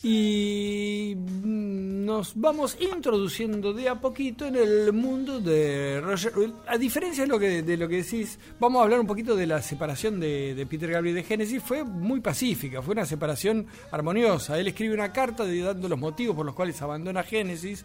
Y 0.04 1.16
mm, 1.16 2.06
nos 2.06 2.34
vamos 2.36 2.78
introduciendo 2.80 3.74
de 3.74 3.90
a 3.90 3.96
poquito 3.96 4.46
en 4.46 4.56
el 4.56 4.94
mundo 4.94 5.40
de 5.40 6.00
Roger. 6.02 6.34
A 6.68 6.78
diferencia 6.78 7.24
de 7.24 7.30
lo 7.30 7.40
que, 7.40 7.64
de 7.64 7.78
lo 7.78 7.88
que 7.88 8.04
decís, 8.04 8.38
vamos 8.60 8.80
a 8.80 8.84
hablar 8.84 9.00
un 9.00 9.08
poquito 9.08 9.36
de 9.36 9.48
la 9.48 9.62
separación 9.62 10.20
de, 10.20 10.54
de 10.54 10.66
Peter 10.66 10.92
Gabriel 10.92 11.16
de 11.16 11.24
Genesis. 11.24 11.64
Fue 11.64 11.84
muy 11.84 12.20
pacífica, 12.22 12.82
fue 12.82 12.94
una 12.94 13.06
separación 13.06 13.66
armoniosa. 13.92 14.60
Él 14.60 14.68
escribe 14.68 14.94
una 14.94 15.12
carta 15.12 15.46
dando 15.46 15.90
los 15.90 16.00
motivos 16.00 16.36
por 16.36 16.46
los 16.46 16.54
cuales 16.54 16.80
abandona 16.82 17.24
Genesis. 17.24 17.84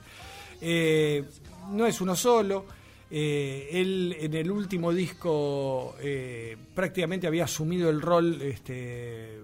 Eh, 0.60 1.24
no 1.70 1.86
es 1.86 2.00
uno 2.00 2.14
solo. 2.14 2.64
Eh, 3.10 3.68
él 3.72 4.16
en 4.18 4.32
el 4.32 4.50
último 4.50 4.90
disco 4.90 5.96
eh, 6.00 6.56
prácticamente 6.74 7.26
había 7.26 7.44
asumido 7.44 7.90
el 7.90 8.00
rol 8.00 8.40
este, 8.40 9.40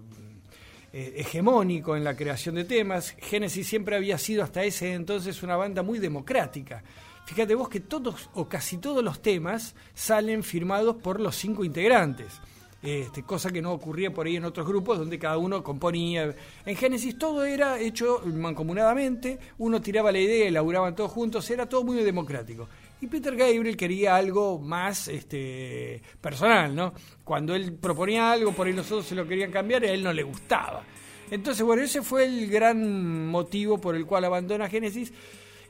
eh, 0.93 1.15
hegemónico 1.19 1.97
en 1.97 2.05
la 2.05 2.17
creación 2.17 2.55
de 2.55 2.65
temas. 2.65 3.15
Genesis 3.19 3.67
siempre 3.67 3.97
había 3.97 4.19
sido 4.19 4.43
hasta 4.43 4.65
ese 4.65 4.95
entonces 4.95 5.43
una 5.43 5.57
banda 5.57 5.83
muy 5.83 5.99
democrática. 5.99 6.83
Fíjate 7.27 7.55
vos 7.55 7.69
que 7.69 7.81
todos 7.81 8.31
o 8.35 8.49
casi 8.49 8.79
todos 8.79 9.05
los 9.05 9.21
temas 9.21 9.75
salen 9.93 10.43
firmados 10.43 10.97
por 10.97 11.21
los 11.21 11.37
cinco 11.37 11.63
integrantes. 11.63 12.41
Este, 12.83 13.25
cosa 13.25 13.51
que 13.51 13.61
no 13.61 13.73
ocurría 13.73 14.15
por 14.15 14.27
ahí 14.27 14.37
en 14.37 14.45
otros 14.45 14.67
grupos 14.67 14.99
donde 14.99 15.19
cada 15.19 15.37
uno 15.37 15.63
componía. 15.63 16.35
En 16.65 16.77
Génesis 16.77 17.19
todo 17.19 17.45
era 17.45 17.79
hecho 17.79 18.23
mancomunadamente, 18.25 19.39
uno 19.59 19.81
tiraba 19.81 20.13
la 20.13 20.21
idea 20.21 20.47
y 20.47 20.51
laburaban 20.53 20.95
todos 20.95 21.11
juntos, 21.11 21.51
era 21.51 21.69
todo 21.69 21.83
muy 21.83 22.03
democrático. 22.03 22.69
Y 23.01 23.07
Peter 23.07 23.37
Gabriel 23.37 23.77
quería 23.77 24.17
algo 24.17 24.59
más 24.59 25.07
este, 25.09 26.03
personal, 26.21 26.75
¿no? 26.75 26.93
Cuando 27.23 27.55
él 27.55 27.75
proponía 27.75 28.33
algo, 28.33 28.53
por 28.53 28.67
ahí 28.67 28.73
los 28.73 28.87
otros 28.87 29.07
se 29.07 29.15
lo 29.15 29.27
querían 29.27 29.53
cambiar 29.53 29.85
y 29.85 29.89
a 29.89 29.93
él 29.93 30.03
no 30.03 30.13
le 30.13 30.25
gustaba. 30.25 30.83
Entonces, 31.31 31.65
bueno, 31.65 31.83
ese 31.83 32.03
fue 32.03 32.25
el 32.25 32.49
gran 32.49 33.27
motivo 33.29 33.79
por 33.81 33.95
el 33.95 34.05
cual 34.05 34.25
abandona 34.25 34.69
Génesis. 34.69 35.13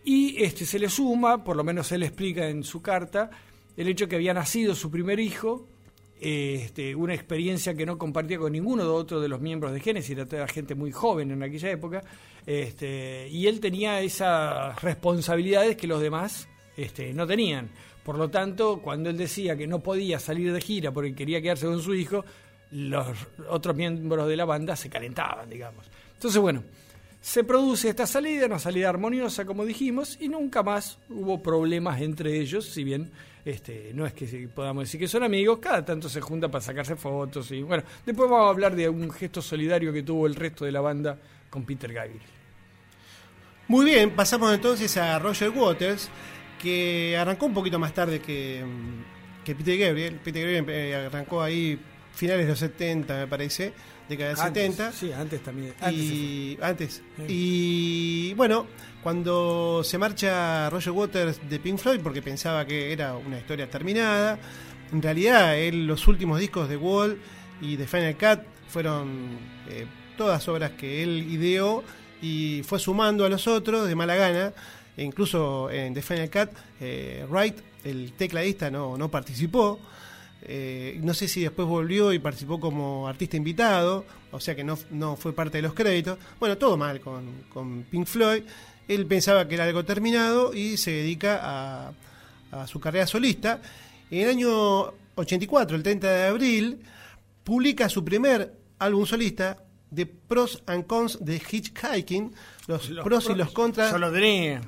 Y 0.04 0.42
este, 0.42 0.64
se 0.64 0.78
le 0.78 0.88
suma, 0.88 1.44
por 1.44 1.56
lo 1.56 1.64
menos 1.64 1.92
él 1.92 2.02
explica 2.02 2.48
en 2.48 2.62
su 2.64 2.80
carta, 2.80 3.30
el 3.76 3.88
hecho 3.88 4.08
que 4.08 4.16
había 4.16 4.32
nacido 4.32 4.74
su 4.74 4.90
primer 4.90 5.20
hijo, 5.20 5.66
este, 6.20 6.94
una 6.94 7.14
experiencia 7.14 7.74
que 7.74 7.84
no 7.84 7.98
compartía 7.98 8.38
con 8.38 8.52
ninguno 8.52 8.84
de 8.84 8.90
otros 8.90 9.20
de 9.20 9.28
los 9.28 9.40
miembros 9.40 9.72
de 9.72 9.80
Génesis, 9.80 10.10
era 10.10 10.26
toda 10.26 10.48
gente 10.48 10.74
muy 10.74 10.92
joven 10.92 11.30
en 11.30 11.42
aquella 11.42 11.70
época, 11.70 12.02
este, 12.46 13.28
y 13.28 13.46
él 13.46 13.60
tenía 13.60 14.00
esas 14.00 14.80
responsabilidades 14.80 15.76
que 15.76 15.86
los 15.86 16.00
demás 16.00 16.48
este, 16.78 17.12
no 17.12 17.26
tenían. 17.26 17.68
Por 18.04 18.16
lo 18.16 18.30
tanto, 18.30 18.80
cuando 18.80 19.10
él 19.10 19.16
decía 19.16 19.56
que 19.56 19.66
no 19.66 19.80
podía 19.80 20.18
salir 20.20 20.52
de 20.52 20.60
gira 20.60 20.92
porque 20.92 21.14
quería 21.14 21.42
quedarse 21.42 21.66
con 21.66 21.82
su 21.82 21.92
hijo, 21.94 22.24
los 22.70 23.06
otros 23.48 23.74
miembros 23.74 24.28
de 24.28 24.36
la 24.36 24.44
banda 24.44 24.76
se 24.76 24.88
calentaban, 24.88 25.50
digamos. 25.50 25.86
Entonces, 26.14 26.40
bueno, 26.40 26.62
se 27.20 27.42
produce 27.42 27.88
esta 27.88 28.06
salida, 28.06 28.46
una 28.46 28.60
salida 28.60 28.88
armoniosa, 28.88 29.44
como 29.44 29.64
dijimos, 29.64 30.16
y 30.20 30.28
nunca 30.28 30.62
más 30.62 30.98
hubo 31.10 31.42
problemas 31.42 32.00
entre 32.00 32.38
ellos, 32.38 32.64
si 32.64 32.84
bien 32.84 33.10
este, 33.44 33.90
no 33.92 34.06
es 34.06 34.12
que 34.14 34.48
podamos 34.54 34.84
decir 34.84 35.00
que 35.00 35.08
son 35.08 35.24
amigos, 35.24 35.58
cada 35.58 35.84
tanto 35.84 36.08
se 36.08 36.20
juntan 36.20 36.50
para 36.50 36.62
sacarse 36.62 36.94
fotos 36.96 37.50
y 37.50 37.62
bueno, 37.62 37.82
después 38.06 38.30
vamos 38.30 38.46
a 38.46 38.50
hablar 38.50 38.76
de 38.76 38.88
un 38.88 39.10
gesto 39.10 39.42
solidario 39.42 39.92
que 39.92 40.02
tuvo 40.02 40.26
el 40.26 40.36
resto 40.36 40.64
de 40.64 40.72
la 40.72 40.80
banda 40.80 41.18
con 41.50 41.64
Peter 41.64 41.92
Gabriel. 41.92 42.22
Muy 43.68 43.84
bien, 43.84 44.10
pasamos 44.10 44.52
entonces 44.54 44.96
a 44.96 45.18
Roger 45.18 45.50
Waters, 45.50 46.08
que 46.58 47.16
arrancó 47.16 47.46
un 47.46 47.54
poquito 47.54 47.78
más 47.78 47.94
tarde 47.94 48.20
que, 48.20 48.64
mm, 48.64 49.44
que 49.44 49.54
Peter 49.54 49.78
Gabriel. 49.78 50.20
Peter 50.22 50.42
Gabriel 50.42 50.64
eh, 50.68 51.06
arrancó 51.06 51.42
ahí 51.42 51.78
finales 52.12 52.46
de 52.46 52.50
los 52.50 52.58
70, 52.58 53.16
me 53.16 53.26
parece, 53.26 53.72
década 54.08 54.30
del 54.30 54.40
Antes, 54.40 54.74
70. 54.74 54.92
Sí, 54.92 55.12
antes 55.12 55.42
también. 55.42 55.74
Antes 55.80 56.02
y 56.02 56.58
antes. 56.60 57.02
Sí. 57.16 57.24
Y 57.28 58.34
bueno, 58.34 58.66
cuando 59.02 59.82
se 59.84 59.98
marcha 59.98 60.68
Roger 60.68 60.92
Waters 60.92 61.48
de 61.48 61.60
Pink 61.60 61.78
Floyd, 61.78 62.00
porque 62.02 62.22
pensaba 62.22 62.66
que 62.66 62.92
era 62.92 63.16
una 63.16 63.38
historia 63.38 63.70
terminada, 63.70 64.38
en 64.92 65.02
realidad 65.02 65.56
él, 65.56 65.86
los 65.86 66.08
últimos 66.08 66.40
discos 66.40 66.68
de 66.68 66.76
Wall 66.76 67.20
y 67.60 67.76
de 67.76 67.86
Final 67.86 68.16
Cut 68.16 68.40
fueron 68.68 69.38
eh, 69.68 69.86
todas 70.16 70.46
obras 70.48 70.72
que 70.72 71.02
él 71.02 71.26
ideó 71.30 71.84
y 72.20 72.62
fue 72.64 72.78
sumando 72.78 73.24
a 73.24 73.28
los 73.28 73.46
otros 73.46 73.88
de 73.88 73.94
mala 73.94 74.16
gana. 74.16 74.52
E 74.98 75.04
incluso 75.04 75.70
en 75.70 75.94
The 75.94 76.02
Final 76.02 76.28
Cut, 76.28 76.50
eh, 76.80 77.24
Wright, 77.30 77.56
el 77.84 78.14
tecladista, 78.14 78.68
no, 78.68 78.98
no 78.98 79.08
participó. 79.08 79.78
Eh, 80.42 80.98
no 81.04 81.14
sé 81.14 81.28
si 81.28 81.42
después 81.42 81.68
volvió 81.68 82.12
y 82.12 82.18
participó 82.18 82.58
como 82.58 83.06
artista 83.06 83.36
invitado, 83.36 84.04
o 84.32 84.40
sea 84.40 84.56
que 84.56 84.64
no, 84.64 84.76
no 84.90 85.14
fue 85.14 85.32
parte 85.32 85.58
de 85.58 85.62
los 85.62 85.72
créditos. 85.72 86.18
Bueno, 86.40 86.58
todo 86.58 86.76
mal 86.76 87.00
con, 87.00 87.44
con 87.48 87.84
Pink 87.84 88.06
Floyd. 88.06 88.42
Él 88.88 89.06
pensaba 89.06 89.46
que 89.46 89.54
era 89.54 89.64
algo 89.64 89.84
terminado 89.84 90.52
y 90.52 90.76
se 90.76 90.90
dedica 90.90 91.38
a, 91.42 91.92
a 92.50 92.66
su 92.66 92.80
carrera 92.80 93.06
solista. 93.06 93.62
En 94.10 94.22
el 94.22 94.30
año 94.30 94.94
84, 95.14 95.76
el 95.76 95.82
30 95.84 96.10
de 96.10 96.26
abril, 96.26 96.80
publica 97.44 97.88
su 97.88 98.04
primer 98.04 98.52
álbum 98.80 99.06
solista, 99.06 99.62
The 99.94 100.06
Pros 100.06 100.60
and 100.66 100.86
Cons 100.86 101.24
de 101.24 101.36
Hitchhiking, 101.36 102.34
los, 102.66 102.90
Los 102.90 103.04
pros 103.04 103.30
y 103.30 103.34
los 103.36 103.52
contras. 103.52 103.92
Yo 103.92 103.98
lo 103.98 104.10
tenía. 104.10 104.60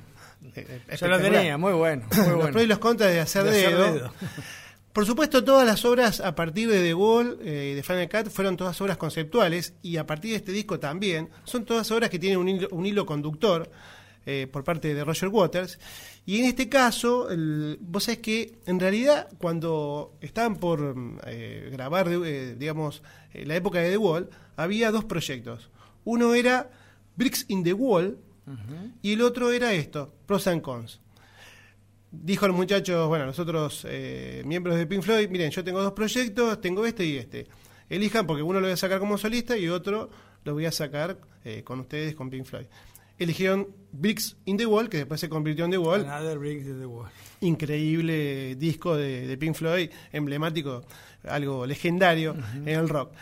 Eh, 0.54 0.80
Yo 0.98 1.08
lo 1.08 1.20
tenía, 1.20 1.56
muy 1.58 1.72
bueno. 1.72 2.06
Muy 2.10 2.16
los 2.26 2.34
bueno. 2.36 2.50
pros 2.52 2.64
y 2.64 2.66
los 2.66 2.78
contras 2.78 3.10
de 3.12 3.20
hacer, 3.20 3.44
De 3.44 3.66
hacer 3.66 3.76
dedo. 3.76 4.12
Por 4.92 5.06
supuesto, 5.06 5.44
todas 5.44 5.64
las 5.64 5.84
obras 5.84 6.20
a 6.20 6.34
partir 6.34 6.68
de 6.68 6.82
The 6.82 6.94
Wall 6.94 7.38
eh, 7.44 7.70
y 7.72 7.74
de 7.76 7.82
Final 7.84 8.08
Cut 8.08 8.28
fueron 8.28 8.56
todas 8.56 8.80
obras 8.80 8.96
conceptuales 8.96 9.74
y 9.82 9.98
a 9.98 10.06
partir 10.06 10.32
de 10.32 10.38
este 10.38 10.50
disco 10.50 10.80
también 10.80 11.28
son 11.44 11.64
todas 11.64 11.88
obras 11.92 12.10
que 12.10 12.18
tienen 12.18 12.38
un 12.40 12.48
hilo, 12.48 12.68
un 12.72 12.84
hilo 12.86 13.06
conductor 13.06 13.70
eh, 14.26 14.48
por 14.50 14.64
parte 14.64 14.92
de 14.92 15.04
Roger 15.04 15.28
Waters. 15.28 15.78
Y 16.26 16.40
en 16.40 16.46
este 16.46 16.68
caso, 16.68 17.30
el- 17.30 17.78
vos 17.80 18.04
sabés 18.04 18.18
que 18.18 18.58
en 18.66 18.80
realidad 18.80 19.28
cuando 19.38 20.14
estaban 20.20 20.56
por 20.56 20.80
mm, 20.96 21.18
eh, 21.26 21.68
grabar, 21.72 22.08
digamos, 22.58 23.02
la 23.32 23.54
época 23.54 23.78
de 23.78 23.90
The 23.90 23.96
Wall, 23.96 24.28
había 24.56 24.90
dos 24.90 25.04
proyectos. 25.04 25.70
Uno 26.04 26.34
era 26.34 26.68
Bricks 27.14 27.44
in 27.46 27.62
the 27.62 27.72
Wall 27.74 28.18
y 29.02 29.12
el 29.12 29.22
otro 29.22 29.50
era 29.50 29.72
esto, 29.72 30.14
Pros 30.26 30.46
and 30.46 30.62
Cons 30.62 31.00
dijo 32.10 32.46
al 32.46 32.52
muchacho, 32.52 33.08
bueno, 33.08 33.26
los 33.26 33.38
otros 33.38 33.86
eh, 33.88 34.42
miembros 34.44 34.76
de 34.76 34.86
Pink 34.86 35.02
Floyd, 35.02 35.28
miren, 35.28 35.50
yo 35.50 35.62
tengo 35.62 35.82
dos 35.82 35.92
proyectos, 35.92 36.60
tengo 36.60 36.84
este 36.86 37.04
y 37.04 37.16
este. 37.16 37.46
Elijan 37.88 38.26
porque 38.26 38.42
uno 38.42 38.60
lo 38.60 38.66
voy 38.66 38.72
a 38.72 38.76
sacar 38.76 38.98
como 38.98 39.18
solista 39.18 39.56
y 39.56 39.68
otro 39.68 40.10
lo 40.44 40.54
voy 40.54 40.66
a 40.66 40.72
sacar 40.72 41.18
eh, 41.44 41.62
con 41.64 41.80
ustedes, 41.80 42.14
con 42.14 42.30
Pink 42.30 42.44
Floyd. 42.44 42.66
Eligieron 43.18 43.68
Bricks 43.92 44.36
in 44.46 44.56
the 44.56 44.64
Wall, 44.64 44.88
que 44.88 44.98
después 44.98 45.20
se 45.20 45.28
convirtió 45.28 45.66
en 45.66 45.72
The 45.72 45.78
Wall. 45.78 46.06
Another 46.06 46.38
Brick 46.38 46.62
in 46.64 46.78
the 46.78 46.86
Wall. 46.86 47.10
Increíble 47.40 48.54
disco 48.56 48.96
de, 48.96 49.26
de 49.26 49.36
Pink 49.36 49.54
Floyd, 49.54 49.90
emblemático, 50.10 50.82
algo 51.24 51.66
legendario 51.66 52.34
en 52.54 52.68
el 52.68 52.88
rock. 52.88 53.12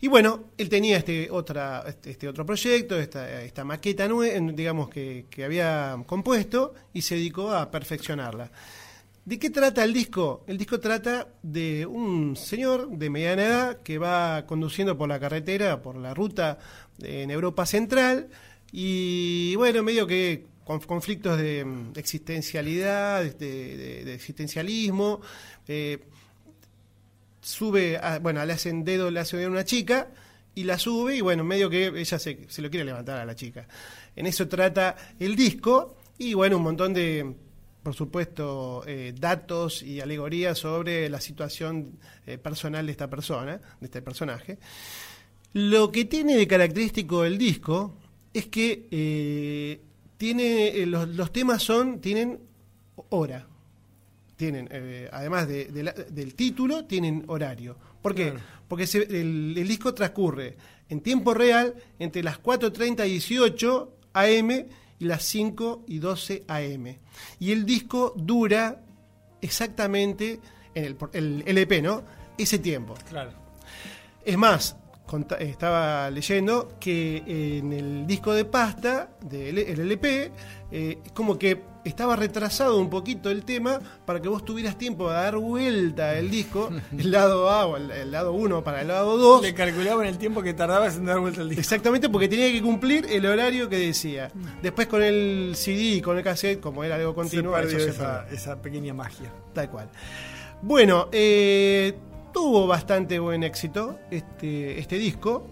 Y 0.00 0.08
bueno, 0.08 0.50
él 0.58 0.68
tenía 0.68 0.98
este 0.98 1.30
otra 1.30 1.84
este, 1.86 2.10
este 2.10 2.28
otro 2.28 2.44
proyecto, 2.44 2.98
esta, 2.98 3.42
esta 3.42 3.64
maqueta 3.64 4.08
digamos 4.52 4.88
que, 4.90 5.26
que 5.30 5.44
había 5.44 5.96
compuesto 6.06 6.74
y 6.92 7.02
se 7.02 7.14
dedicó 7.14 7.52
a 7.52 7.70
perfeccionarla. 7.70 8.50
¿De 9.24 9.38
qué 9.38 9.50
trata 9.50 9.82
el 9.82 9.92
disco? 9.92 10.44
El 10.46 10.56
disco 10.56 10.78
trata 10.78 11.28
de 11.42 11.84
un 11.84 12.36
señor 12.36 12.88
de 12.90 13.10
mediana 13.10 13.42
edad 13.42 13.82
que 13.82 13.98
va 13.98 14.46
conduciendo 14.46 14.96
por 14.96 15.08
la 15.08 15.18
carretera, 15.18 15.82
por 15.82 15.96
la 15.96 16.14
ruta 16.14 16.58
en 17.02 17.30
Europa 17.30 17.66
Central 17.66 18.28
y 18.70 19.56
bueno, 19.56 19.82
medio 19.82 20.06
que 20.06 20.46
con 20.64 20.80
conflictos 20.80 21.38
de 21.38 21.64
mm, 21.64 21.92
existencialidad, 21.96 23.24
de 23.24 24.14
existencialismo, 24.14 25.20
eh, 25.68 25.98
sube, 27.46 27.96
a- 27.96 28.18
bueno, 28.18 28.44
le 28.44 28.52
hacen 28.52 28.84
dedo, 28.84 29.10
le 29.10 29.20
hace 29.20 29.36
dedo 29.36 29.48
a 29.48 29.52
una 29.52 29.64
chica 29.64 30.08
y 30.54 30.64
la 30.64 30.78
sube 30.78 31.16
y 31.16 31.20
bueno, 31.20 31.44
medio 31.44 31.70
que 31.70 31.86
ella 31.86 32.18
se, 32.18 32.46
se 32.48 32.60
lo 32.62 32.70
quiere 32.70 32.84
levantar 32.84 33.18
a 33.20 33.24
la 33.24 33.34
chica. 33.36 33.68
En 34.16 34.26
eso 34.26 34.48
trata 34.48 34.96
el 35.20 35.36
disco 35.36 35.96
y 36.18 36.34
bueno, 36.34 36.56
un 36.56 36.64
montón 36.64 36.92
de, 36.92 37.34
por 37.82 37.94
supuesto, 37.94 38.82
eh, 38.86 39.14
datos 39.16 39.82
y 39.82 40.00
alegorías 40.00 40.58
sobre 40.58 41.08
la 41.08 41.20
situación 41.20 41.98
eh, 42.26 42.36
personal 42.38 42.84
de 42.86 42.92
esta 42.92 43.08
persona, 43.08 43.60
de 43.80 43.86
este 43.86 44.02
personaje. 44.02 44.58
Lo 45.52 45.92
que 45.92 46.04
tiene 46.06 46.36
de 46.36 46.46
característico 46.48 47.24
el 47.24 47.38
disco 47.38 47.94
es 48.34 48.46
que 48.46 48.88
eh, 48.90 49.80
tiene 50.16 50.84
los, 50.86 51.08
los 51.10 51.32
temas 51.32 51.62
son 51.62 52.00
tienen 52.00 52.40
hora, 53.10 53.46
tienen 54.36 54.68
eh, 54.70 55.08
además 55.12 55.48
de- 55.48 55.66
de 55.66 55.82
la- 55.82 55.92
del 55.92 56.34
título 56.34 56.84
tienen 56.84 57.24
horario. 57.28 57.76
¿Por 58.02 58.14
qué? 58.14 58.30
Claro. 58.30 58.44
Porque 58.68 58.86
se- 58.86 59.02
el, 59.02 59.54
el 59.56 59.66
disco 59.68 59.94
transcurre 59.94 60.56
en 60.88 61.00
tiempo 61.00 61.34
real 61.34 61.74
entre 61.98 62.22
las 62.22 62.38
4.30 62.40 63.06
y 63.06 63.12
18 63.12 63.92
AM 64.12 64.50
y 64.98 65.04
las 65.04 65.22
5 65.24 65.84
y 65.88 65.98
12 65.98 66.44
AM. 66.48 66.98
Y 67.40 67.52
el 67.52 67.64
disco 67.66 68.14
dura 68.16 68.80
exactamente, 69.40 70.40
en 70.74 70.84
el, 70.84 70.96
el 71.12 71.42
LP, 71.46 71.82
¿no? 71.82 72.02
Ese 72.38 72.58
tiempo. 72.58 72.94
Claro. 73.08 73.30
Es 74.24 74.36
más, 74.36 74.76
conta- 75.06 75.36
estaba 75.36 76.10
leyendo 76.10 76.74
que 76.80 77.58
en 77.58 77.72
el 77.72 78.06
disco 78.06 78.32
de 78.32 78.44
pasta 78.44 79.10
del 79.22 79.58
el 79.58 79.80
LP, 79.80 80.32
eh, 80.72 80.98
como 81.14 81.38
que 81.38 81.62
estaba 81.88 82.16
retrasado 82.16 82.78
un 82.78 82.90
poquito 82.90 83.30
el 83.30 83.44
tema 83.44 83.80
para 84.04 84.20
que 84.20 84.28
vos 84.28 84.44
tuvieras 84.44 84.76
tiempo 84.76 85.08
de 85.08 85.14
dar 85.14 85.36
vuelta 85.36 86.18
el 86.18 86.30
disco, 86.30 86.70
el 86.98 87.10
lado 87.10 87.50
A 87.50 87.66
o 87.66 87.76
el, 87.76 87.90
el 87.90 88.10
lado 88.10 88.32
1 88.32 88.64
para 88.64 88.82
el 88.82 88.88
lado 88.88 89.16
2. 89.16 89.42
Le 89.42 89.54
calculaban 89.54 90.06
el 90.06 90.18
tiempo 90.18 90.42
que 90.42 90.54
tardabas 90.54 90.96
en 90.96 91.06
dar 91.06 91.20
vuelta 91.20 91.42
el 91.42 91.48
disco. 91.48 91.60
Exactamente 91.60 92.08
porque 92.08 92.28
tenía 92.28 92.50
que 92.50 92.62
cumplir 92.62 93.06
el 93.10 93.24
horario 93.26 93.68
que 93.68 93.78
decía. 93.78 94.30
Después 94.62 94.86
con 94.88 95.02
el 95.02 95.52
CD 95.56 95.96
y 95.96 96.00
con 96.00 96.18
el 96.18 96.24
cassette, 96.24 96.60
como 96.60 96.82
era 96.84 96.96
algo 96.96 97.10
Se 97.10 97.14
continuo, 97.14 97.52
perdió 97.52 97.76
eso 97.78 97.86
se 97.86 97.90
esa, 97.92 98.20
perdió. 98.22 98.36
esa 98.36 98.62
pequeña 98.62 98.94
magia. 98.94 99.32
Tal 99.52 99.70
cual. 99.70 99.88
Bueno, 100.62 101.08
eh, 101.12 101.94
tuvo 102.32 102.66
bastante 102.66 103.18
buen 103.18 103.42
éxito 103.42 103.98
este, 104.10 104.78
este 104.78 104.96
disco. 104.96 105.46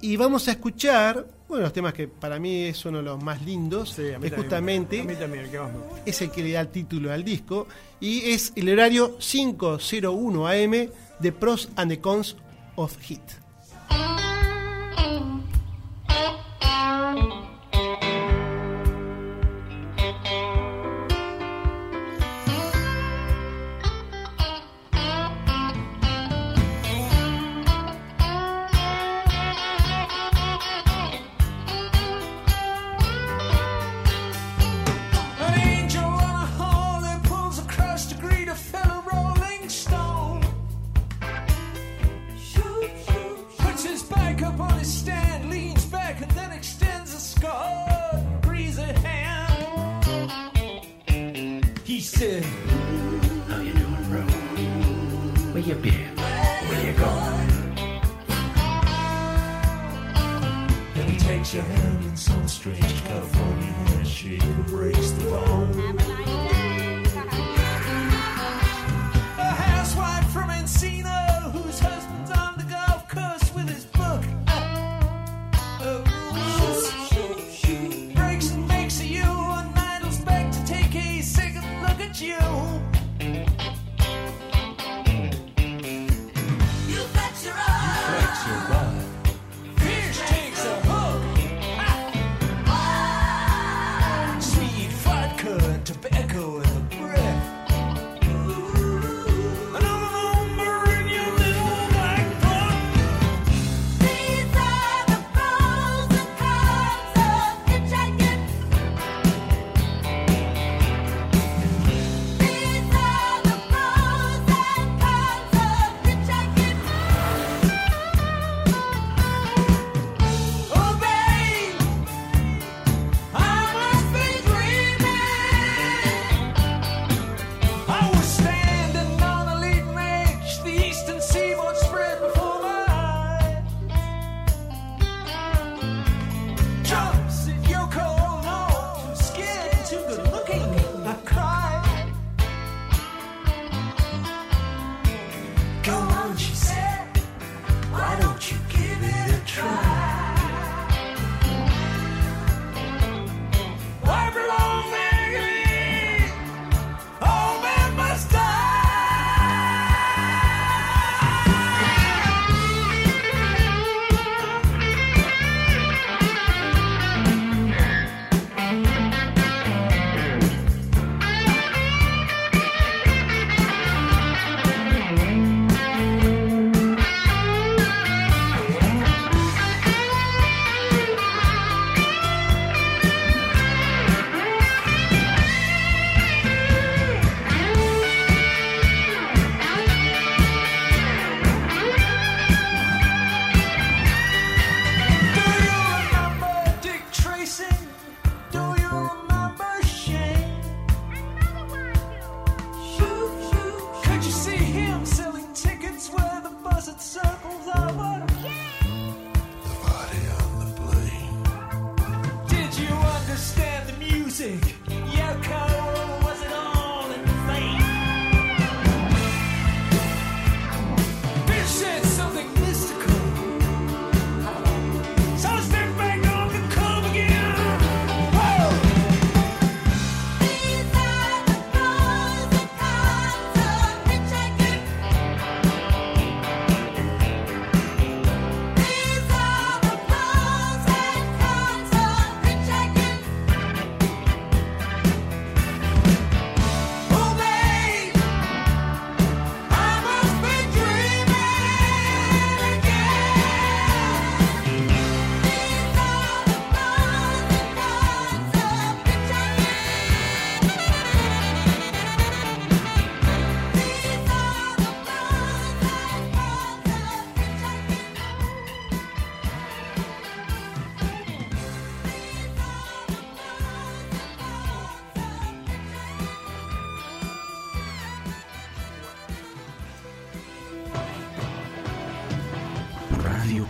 Y 0.00 0.16
vamos 0.16 0.46
a 0.48 0.52
escuchar 0.52 1.26
uno 1.48 1.58
de 1.58 1.62
los 1.64 1.72
temas 1.72 1.94
que 1.94 2.08
para 2.08 2.38
mí 2.38 2.64
es 2.64 2.84
uno 2.84 2.98
de 2.98 3.04
los 3.04 3.22
más 3.22 3.42
lindos. 3.42 3.90
Sí, 3.90 4.02
a 4.02 4.18
mí 4.18 4.28
también. 4.28 4.34
justamente 4.36 5.00
A 5.00 5.04
mí 5.04 5.14
también, 5.14 5.44
el 5.44 5.50
que 5.50 5.58
más 5.58 5.72
me 5.72 5.78
gusta. 5.78 6.02
es 6.04 6.22
el 6.22 6.30
que 6.30 6.42
le 6.42 6.52
da 6.52 6.60
el 6.60 6.68
título 6.68 7.12
al 7.12 7.24
disco. 7.24 7.66
Y 8.00 8.30
es 8.30 8.52
el 8.54 8.68
horario 8.68 9.16
501 9.18 10.46
AM 10.46 10.88
de 11.18 11.32
Pros 11.32 11.68
and 11.76 11.90
the 11.90 12.00
Cons 12.00 12.36
of 12.76 12.96
Hit. 13.00 13.20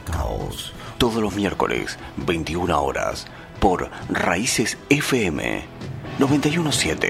Caos, 0.05 0.73
todos 0.99 1.23
los 1.23 1.35
miércoles, 1.37 1.99
21 2.17 2.83
horas, 2.83 3.27
por 3.61 3.89
Raíces 4.09 4.77
FM 4.89 5.63
917. 6.19 7.09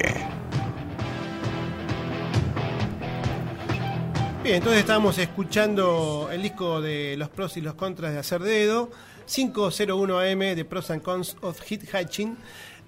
Bien, 4.42 4.56
entonces 4.56 4.80
estábamos 4.80 5.16
escuchando 5.16 6.28
el 6.30 6.42
disco 6.42 6.82
de 6.82 7.16
los 7.16 7.30
pros 7.30 7.56
y 7.56 7.62
los 7.62 7.74
contras 7.74 8.12
de 8.12 8.18
Hacer 8.18 8.42
Dedo, 8.42 8.90
501 9.26 10.18
AM 10.18 10.38
de 10.38 10.64
Pros 10.66 10.90
and 10.90 11.02
Cons 11.02 11.36
of 11.40 11.60
Hit 11.62 11.88
Hatching. 11.90 12.36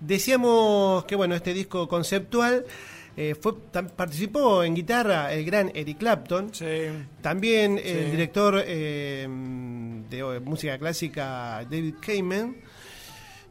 Decíamos 0.01 1.05
que 1.07 1.17
bueno, 1.17 1.35
este 1.35 1.55
disco 1.55 1.89
conceptual 1.89 2.67
eh, 3.23 3.35
fue, 3.35 3.53
participó 3.55 4.65
en 4.65 4.75
guitarra 4.75 5.31
el 5.31 5.45
gran 5.45 5.71
Eric 5.75 5.99
Clapton. 5.99 6.51
También 7.21 7.79
el 7.79 8.11
director 8.13 8.65
eh, 8.67 9.29
de 10.09 10.41
música 10.41 10.79
clásica 10.79 11.63
David 11.71 11.97
Kamen. 12.01 12.63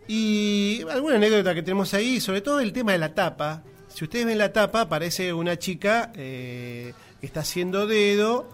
Y 0.08 0.82
alguna 0.90 1.18
anécdota 1.18 1.54
que 1.54 1.62
tenemos 1.62 1.94
ahí, 1.94 2.20
sobre 2.20 2.42
todo 2.42 2.62
el 2.62 2.74
tema 2.74 2.94
de 2.94 2.98
la 2.98 3.14
tapa. 3.14 3.62
Si 3.90 4.06
ustedes 4.06 4.26
ven 4.26 4.40
la 4.40 4.52
tapa, 4.52 4.82
aparece 4.82 5.34
una 5.34 5.60
chica 5.60 6.12
eh, 6.16 6.96
que 7.20 7.28
está 7.28 7.42
haciendo 7.42 7.86
dedo 7.86 8.50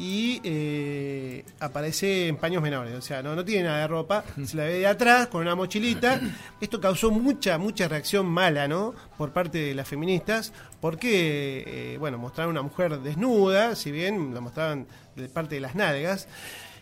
y 0.00 0.40
eh, 0.44 1.44
aparece 1.60 2.28
en 2.28 2.36
paños 2.38 2.62
menores. 2.62 2.94
O 2.94 3.02
sea, 3.02 3.22
no, 3.22 3.36
no 3.36 3.44
tiene 3.44 3.64
nada 3.64 3.80
de 3.82 3.86
ropa, 3.86 4.24
se 4.46 4.56
la 4.56 4.64
ve 4.64 4.78
de 4.78 4.86
atrás 4.86 5.26
con 5.26 5.42
una 5.42 5.54
mochilita. 5.54 6.18
Esto 6.60 6.80
causó 6.80 7.10
mucha, 7.10 7.58
mucha 7.58 7.86
reacción 7.86 8.24
mala, 8.26 8.66
¿no? 8.66 8.94
Por 9.18 9.32
parte 9.34 9.58
de 9.58 9.74
las 9.74 9.86
feministas, 9.86 10.54
porque, 10.80 11.64
eh, 11.66 11.96
bueno, 11.98 12.16
mostraron 12.16 12.52
una 12.52 12.62
mujer 12.62 12.98
desnuda, 13.00 13.76
si 13.76 13.90
bien 13.92 14.32
la 14.32 14.40
mostraban 14.40 14.86
de 15.16 15.28
parte 15.28 15.56
de 15.56 15.60
las 15.60 15.74
nalgas. 15.74 16.26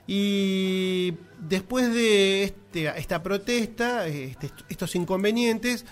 Y 0.07 1.15
después 1.39 1.93
de 1.93 2.45
este- 2.45 2.87
esta 2.99 3.23
protesta, 3.23 4.07
este- 4.07 4.51
estos 4.69 4.95
inconvenientes, 4.97 5.85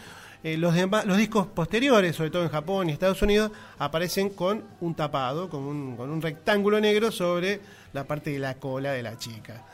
eh, 0.46 0.56
los, 0.56 0.72
discos 1.16 1.48
posteriores, 1.48 2.14
sobre 2.14 2.30
todo 2.30 2.44
en 2.44 2.50
Japón 2.50 2.88
y 2.88 2.92
Estados 2.92 3.20
Unidos, 3.20 3.50
aparecen 3.80 4.30
con 4.30 4.62
un 4.80 4.94
tapado, 4.94 5.50
con 5.50 5.64
un, 5.64 6.22
rectángulo 6.22 6.80
negro 6.80 7.10
sobre 7.10 7.58
la 7.92 8.04
parte 8.04 8.30
de 8.30 8.38
la 8.38 8.54
cola 8.54 8.92
de 8.92 9.02
la 9.02 9.18
chica. 9.18 9.64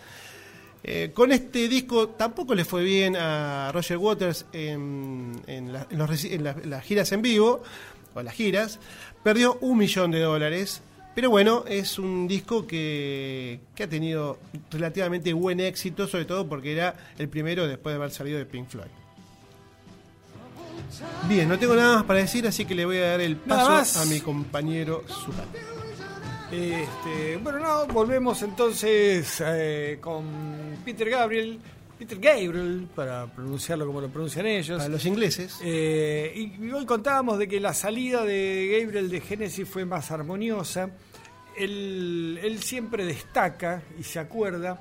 Eh, 0.82 1.10
con 1.12 1.30
este 1.30 1.68
disco 1.68 2.08
tampoco 2.08 2.54
le 2.54 2.64
fue 2.64 2.82
bien 2.84 3.16
a 3.16 3.70
Roger 3.74 3.98
Waters 3.98 4.46
en, 4.54 5.42
las 5.70 6.84
giras 6.84 7.12
en 7.12 7.20
vivo, 7.20 7.62
o 8.14 8.22
las 8.22 8.32
giras, 8.32 8.80
perdió 9.22 9.58
un 9.60 9.76
millón 9.76 10.10
de 10.10 10.20
dólares, 10.20 10.80
pero 11.14 11.28
bueno, 11.28 11.64
es 11.68 11.98
un 11.98 12.26
disco 12.26 12.66
que 12.66 13.60
ha 13.78 13.86
tenido 13.86 14.38
relativamente 14.70 15.34
buen 15.34 15.60
éxito, 15.60 16.06
sobre 16.06 16.24
todo 16.24 16.48
porque 16.48 16.72
era 16.72 16.94
el 17.18 17.28
primero 17.28 17.66
después 17.66 17.92
de 17.92 17.96
haber 17.98 18.10
salido 18.10 18.38
de 18.38 18.46
Pink 18.46 18.68
Floyd. 18.68 19.01
Bien, 21.28 21.48
no 21.48 21.58
tengo 21.58 21.74
nada 21.74 21.96
más 21.96 22.04
para 22.04 22.20
decir, 22.20 22.46
así 22.46 22.64
que 22.64 22.74
le 22.74 22.84
voy 22.84 22.98
a 22.98 23.10
dar 23.10 23.20
el 23.20 23.36
paso 23.36 24.00
a 24.00 24.04
mi 24.06 24.20
compañero 24.20 25.04
Zucca. 25.08 25.44
Este, 26.52 27.38
bueno, 27.38 27.60
no, 27.60 27.86
volvemos 27.86 28.42
entonces 28.42 29.42
eh, 29.44 29.96
con 30.02 30.26
Peter 30.84 31.08
Gabriel, 31.08 31.58
Peter 31.98 32.18
Gabriel, 32.18 32.88
para 32.94 33.26
pronunciarlo 33.26 33.86
como 33.86 34.02
lo 34.02 34.08
pronuncian 34.08 34.44
ellos. 34.46 34.76
Para 34.76 34.90
los 34.90 35.06
ingleses. 35.06 35.58
Eh, 35.62 36.50
y 36.60 36.70
hoy 36.70 36.84
contábamos 36.84 37.38
de 37.38 37.48
que 37.48 37.58
la 37.58 37.72
salida 37.72 38.24
de 38.24 38.80
Gabriel 38.82 39.08
de 39.08 39.20
Genesis 39.22 39.66
fue 39.66 39.86
más 39.86 40.10
armoniosa. 40.10 40.90
Él, 41.56 42.38
él 42.42 42.62
siempre 42.62 43.06
destaca 43.06 43.82
y 43.98 44.02
se 44.02 44.18
acuerda. 44.18 44.78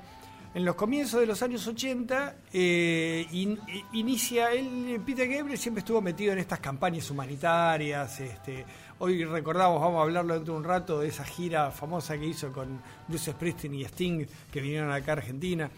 En 0.54 0.66
los 0.66 0.74
comienzos 0.74 1.20
de 1.20 1.26
los 1.26 1.42
años 1.42 1.66
80, 1.66 2.36
eh, 2.52 3.26
in- 3.32 3.58
i- 3.68 3.98
inicia, 4.00 4.52
él, 4.52 5.00
Peter 5.04 5.26
Gabriel 5.26 5.58
siempre 5.58 5.78
estuvo 5.80 6.02
metido 6.02 6.32
en 6.34 6.40
estas 6.40 6.60
campañas 6.60 7.10
humanitarias. 7.10 8.20
Este, 8.20 8.64
hoy 8.98 9.24
recordamos, 9.24 9.80
vamos 9.80 10.00
a 10.00 10.02
hablarlo 10.02 10.34
dentro 10.34 10.52
de 10.52 10.58
un 10.60 10.64
rato, 10.64 11.00
de 11.00 11.08
esa 11.08 11.24
gira 11.24 11.70
famosa 11.70 12.18
que 12.18 12.26
hizo 12.26 12.52
con 12.52 12.82
Bruce 13.08 13.32
Springsteen 13.32 13.74
y 13.76 13.84
Sting, 13.84 14.26
que 14.52 14.60
vinieron 14.60 14.92
acá 14.92 15.12
a 15.12 15.16
Argentina. 15.16 15.70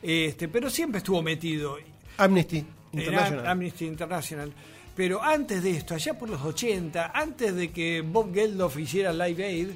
Este, 0.00 0.48
pero 0.48 0.70
siempre 0.70 0.98
estuvo 0.98 1.20
metido. 1.22 1.76
Amnesty 2.16 2.64
International. 2.92 3.46
Amnesty 3.46 3.84
International. 3.86 4.52
Pero 4.96 5.22
antes 5.22 5.62
de 5.62 5.70
esto, 5.72 5.94
allá 5.94 6.18
por 6.18 6.30
los 6.30 6.40
80, 6.42 7.12
antes 7.14 7.54
de 7.54 7.70
que 7.70 8.00
Bob 8.00 8.32
Geldof 8.32 8.78
hiciera 8.78 9.12
Live 9.12 9.44
Aid, 9.44 9.68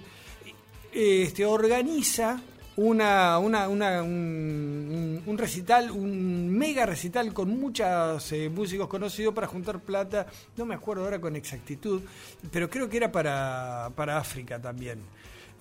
este, 0.93 1.45
organiza 1.45 2.41
una, 2.77 3.39
una- 3.39 3.69
una- 3.69 4.03
un, 4.03 5.23
un 5.25 5.39
recital, 5.39 5.91
un 5.91 6.49
mega 6.51 6.85
recital 6.87 7.33
con 7.33 7.49
muchos 7.59 8.33
eh, 8.33 8.49
músicos 8.51 8.87
conocidos 8.89 9.35
para 9.35 9.47
juntar 9.47 9.81
plata, 9.81 10.27
no 10.57 10.67
me 10.67 10.75
acuerdo 10.75 11.05
ahora 11.05 11.21
con 11.21 11.37
exactitud, 11.37 12.03
pero 12.51 12.69
creo 12.69 12.89
que 12.89 12.99
era 12.99 13.11
para, 13.11 13.91
para 13.97 14.19
África 14.19 14.61
también. 14.61 15.01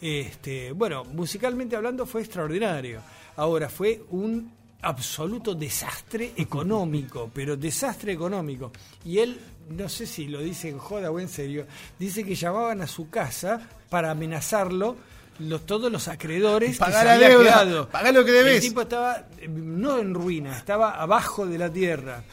Este, 0.01 0.71
bueno, 0.73 1.05
musicalmente 1.05 1.75
hablando 1.75 2.05
fue 2.05 2.21
extraordinario. 2.21 3.01
Ahora 3.37 3.69
fue 3.69 4.03
un 4.11 4.51
absoluto 4.81 5.55
desastre 5.55 6.33
económico, 6.35 7.31
pero 7.33 7.55
desastre 7.55 8.11
económico. 8.11 8.71
Y 9.05 9.19
él, 9.19 9.39
no 9.69 9.87
sé 9.89 10.05
si 10.05 10.27
lo 10.27 10.41
dice 10.41 10.69
en 10.69 10.77
joda 10.79 11.11
o 11.11 11.19
en 11.19 11.29
serio, 11.29 11.65
dice 11.97 12.23
que 12.25 12.35
llamaban 12.35 12.81
a 12.81 12.87
su 12.87 13.09
casa 13.09 13.69
para 13.89 14.11
amenazarlo 14.11 14.97
los, 15.39 15.65
todos 15.65 15.91
los 15.91 16.07
acreedores 16.07 16.77
Pagá 16.77 16.91
que 16.93 16.99
se 16.99 17.05
la 17.05 17.13
había 17.15 17.29
deuda, 17.29 17.43
quedado. 17.63 17.89
pagá 17.89 18.11
lo 18.11 18.23
que 18.25 18.31
debés. 18.31 18.55
El 18.63 18.69
tipo 18.69 18.81
estaba 18.81 19.27
eh, 19.39 19.47
no 19.47 19.99
en 19.99 20.13
ruina, 20.13 20.57
estaba 20.57 20.91
abajo 21.01 21.45
de 21.45 21.57
la 21.57 21.69
tierra. 21.71 22.23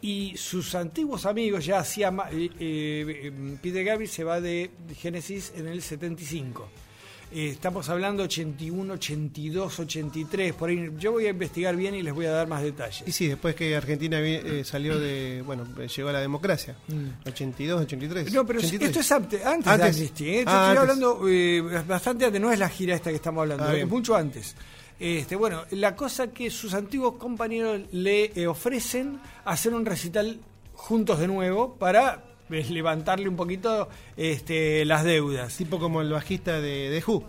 Y 0.00 0.36
sus 0.36 0.74
antiguos 0.76 1.26
amigos 1.26 1.64
ya 1.66 1.78
hacía 1.80 2.10
ma- 2.10 2.28
eh, 2.30 2.48
eh, 2.60 3.32
Peter 3.60 3.84
Gabriel 3.84 4.08
se 4.10 4.22
va 4.24 4.40
de 4.40 4.70
Genesis 4.96 5.52
en 5.56 5.66
el 5.66 5.82
75. 5.82 6.68
Eh, 7.30 7.50
estamos 7.50 7.86
hablando 7.90 8.22
81, 8.22 8.94
82, 8.94 9.80
83, 9.80 10.54
por 10.54 10.70
ahí. 10.70 10.90
Yo 10.98 11.12
voy 11.12 11.26
a 11.26 11.30
investigar 11.30 11.76
bien 11.76 11.94
y 11.94 12.02
les 12.02 12.14
voy 12.14 12.24
a 12.24 12.30
dar 12.30 12.46
más 12.48 12.62
detalles. 12.62 13.04
Y 13.06 13.12
sí, 13.12 13.26
después 13.28 13.54
que 13.54 13.76
Argentina 13.76 14.18
eh, 14.20 14.62
salió 14.64 14.98
de, 14.98 15.42
bueno, 15.44 15.66
eh, 15.78 15.88
llegó 15.94 16.08
a 16.08 16.12
la 16.12 16.20
democracia, 16.20 16.76
Mm. 16.88 17.28
82, 17.28 17.82
83. 17.82 18.32
No, 18.32 18.46
pero 18.46 18.60
83. 18.60 18.88
esto 18.88 19.00
es 19.00 19.12
antes, 19.12 19.44
antes, 19.44 19.76
de. 19.78 19.84
Amnesty. 19.84 20.28
¿eh? 20.30 20.44
Yo 20.44 20.50
Ah, 20.50 20.68
estoy 20.72 20.78
hablando 20.78 21.20
bastante 21.86 22.24
antes, 22.24 22.40
no 22.40 22.50
es 22.50 22.58
la 22.58 22.68
gira 22.70 22.94
esta 22.94 23.10
que 23.10 23.16
estamos 23.16 23.42
hablando, 23.42 23.64
Ah, 23.64 23.76
es 23.76 23.86
mucho 23.86 24.16
antes. 24.16 24.56
Este, 24.98 25.36
bueno, 25.36 25.64
la 25.72 25.94
cosa 25.94 26.28
que 26.32 26.50
sus 26.50 26.72
antiguos 26.74 27.14
compañeros 27.16 27.82
le 27.92 28.46
ofrecen 28.48 29.20
hacer 29.44 29.74
un 29.74 29.84
recital 29.84 30.40
juntos 30.72 31.18
de 31.20 31.28
nuevo 31.28 31.74
para 31.74 32.24
levantarle 32.50 33.28
un 33.28 33.36
poquito 33.36 33.88
este, 34.16 34.84
las 34.84 35.04
deudas. 35.04 35.56
Tipo 35.56 35.78
como 35.78 36.00
el 36.02 36.10
bajista 36.10 36.60
de, 36.60 36.90
de 36.90 37.02
Who, 37.06 37.24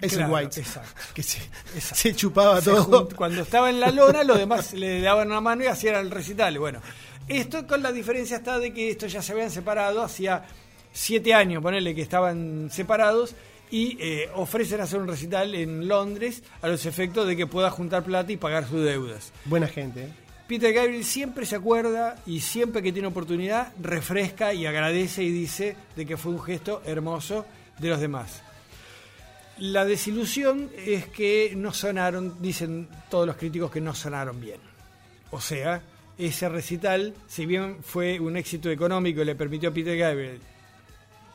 es 0.00 0.14
Claro, 0.14 0.34
White, 0.34 0.60
exacto. 0.60 1.00
que 1.14 1.22
se, 1.22 1.38
Exacto. 1.74 1.94
se 1.96 2.14
chupaba 2.14 2.60
Se 2.60 2.70
todo. 2.70 3.08
junt- 3.08 3.14
Cuando 3.14 3.42
estaba 3.42 3.70
en 3.70 3.80
la 3.80 3.90
lona, 3.90 4.24
los 4.24 4.38
demás 4.38 4.72
le 4.74 5.00
daban 5.00 5.28
una 5.28 5.40
mano 5.40 5.64
y 5.64 5.66
hacían 5.68 5.94
el 5.96 6.10
recital. 6.10 6.58
Bueno, 6.58 6.80
esto 7.28 7.66
con 7.66 7.82
la 7.82 7.92
diferencia 7.92 8.36
está 8.38 8.58
de 8.58 8.72
que 8.74 8.90
estos 8.90 9.12
ya 9.12 9.22
se 9.22 9.32
habían 9.32 9.50
separado 9.50 10.02
hacía 10.02 10.44
siete 10.92 11.32
años, 11.34 11.62
ponerle 11.62 11.94
que 11.94 12.02
estaban 12.02 12.68
separados 12.70 13.34
y 13.70 13.96
eh, 14.00 14.28
ofrecen 14.34 14.80
hacer 14.82 15.00
un 15.00 15.08
recital 15.08 15.54
en 15.54 15.88
Londres 15.88 16.42
a 16.60 16.68
los 16.68 16.84
efectos 16.84 17.26
de 17.26 17.36
que 17.36 17.46
pueda 17.46 17.70
juntar 17.70 18.02
plata 18.04 18.30
y 18.30 18.36
pagar 18.36 18.68
sus 18.68 18.84
deudas. 18.84 19.32
Buena 19.46 19.66
gente, 19.68 20.02
¿eh? 20.04 20.08
Peter 20.46 20.72
Gabriel 20.72 21.04
siempre 21.04 21.46
se 21.46 21.56
acuerda 21.56 22.16
y 22.26 22.40
siempre 22.40 22.82
que 22.82 22.92
tiene 22.92 23.08
oportunidad 23.08 23.72
refresca 23.80 24.52
y 24.52 24.66
agradece 24.66 25.22
y 25.22 25.30
dice 25.30 25.76
de 25.96 26.04
que 26.04 26.16
fue 26.16 26.32
un 26.32 26.42
gesto 26.42 26.82
hermoso 26.84 27.46
de 27.78 27.88
los 27.88 28.00
demás. 28.00 28.42
La 29.58 29.84
desilusión 29.84 30.70
es 30.84 31.06
que 31.06 31.52
no 31.56 31.72
sonaron, 31.72 32.40
dicen 32.40 32.88
todos 33.10 33.26
los 33.26 33.36
críticos 33.36 33.70
que 33.70 33.80
no 33.80 33.94
sonaron 33.94 34.40
bien. 34.40 34.60
O 35.30 35.40
sea, 35.40 35.82
ese 36.18 36.48
recital, 36.48 37.14
si 37.28 37.46
bien 37.46 37.78
fue 37.82 38.18
un 38.20 38.36
éxito 38.36 38.70
económico 38.70 39.22
y 39.22 39.24
le 39.24 39.34
permitió 39.34 39.70
a 39.70 39.72
Peter 39.72 39.96
Gabriel 39.96 40.40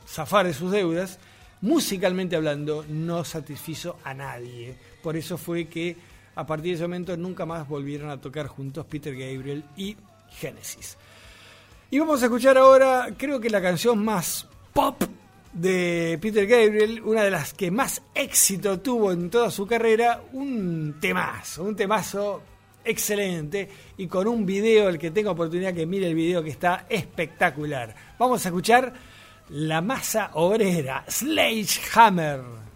zafar 0.06 0.46
de 0.46 0.54
sus 0.54 0.70
deudas, 0.70 1.18
musicalmente 1.60 2.36
hablando 2.36 2.84
no 2.88 3.24
satisfizo 3.24 3.98
a 4.04 4.14
nadie. 4.14 4.76
Por 5.02 5.16
eso 5.16 5.36
fue 5.38 5.66
que 5.66 5.96
a 6.38 6.46
partir 6.46 6.70
de 6.70 6.74
ese 6.74 6.84
momento 6.84 7.16
nunca 7.16 7.44
más 7.44 7.66
volvieron 7.66 8.10
a 8.10 8.20
tocar 8.20 8.46
juntos 8.46 8.86
Peter 8.86 9.12
Gabriel 9.12 9.64
y 9.76 9.96
Genesis. 10.30 10.96
Y 11.90 11.98
vamos 11.98 12.22
a 12.22 12.26
escuchar 12.26 12.56
ahora, 12.56 13.08
creo 13.16 13.40
que 13.40 13.50
la 13.50 13.60
canción 13.60 14.04
más 14.04 14.46
pop 14.72 15.02
de 15.52 16.16
Peter 16.22 16.46
Gabriel, 16.46 17.02
una 17.02 17.24
de 17.24 17.32
las 17.32 17.54
que 17.54 17.72
más 17.72 18.02
éxito 18.14 18.78
tuvo 18.78 19.10
en 19.10 19.30
toda 19.30 19.50
su 19.50 19.66
carrera, 19.66 20.22
un 20.32 20.98
temazo, 21.00 21.64
un 21.64 21.74
temazo 21.74 22.40
excelente 22.84 23.68
y 23.96 24.06
con 24.06 24.28
un 24.28 24.46
video, 24.46 24.88
el 24.88 24.98
que 24.98 25.10
tenga 25.10 25.32
oportunidad 25.32 25.74
que 25.74 25.86
mire 25.86 26.06
el 26.06 26.14
video 26.14 26.44
que 26.44 26.50
está 26.50 26.86
espectacular. 26.88 27.96
Vamos 28.16 28.46
a 28.46 28.50
escuchar 28.50 28.94
La 29.48 29.80
masa 29.80 30.30
obrera, 30.34 31.04
Sledgehammer. 31.08 32.68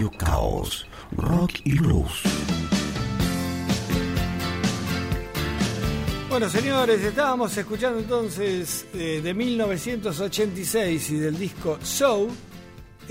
Radio 0.00 0.12
Caos, 0.16 0.86
Rock 1.12 1.60
y 1.64 1.78
Blues. 1.78 2.22
Bueno, 6.30 6.48
señores, 6.48 7.02
estábamos 7.02 7.54
escuchando 7.54 7.98
entonces 7.98 8.86
eh, 8.94 9.20
de 9.22 9.34
1986 9.34 11.10
y 11.10 11.18
del 11.18 11.38
disco 11.38 11.78
Show, 11.84 12.30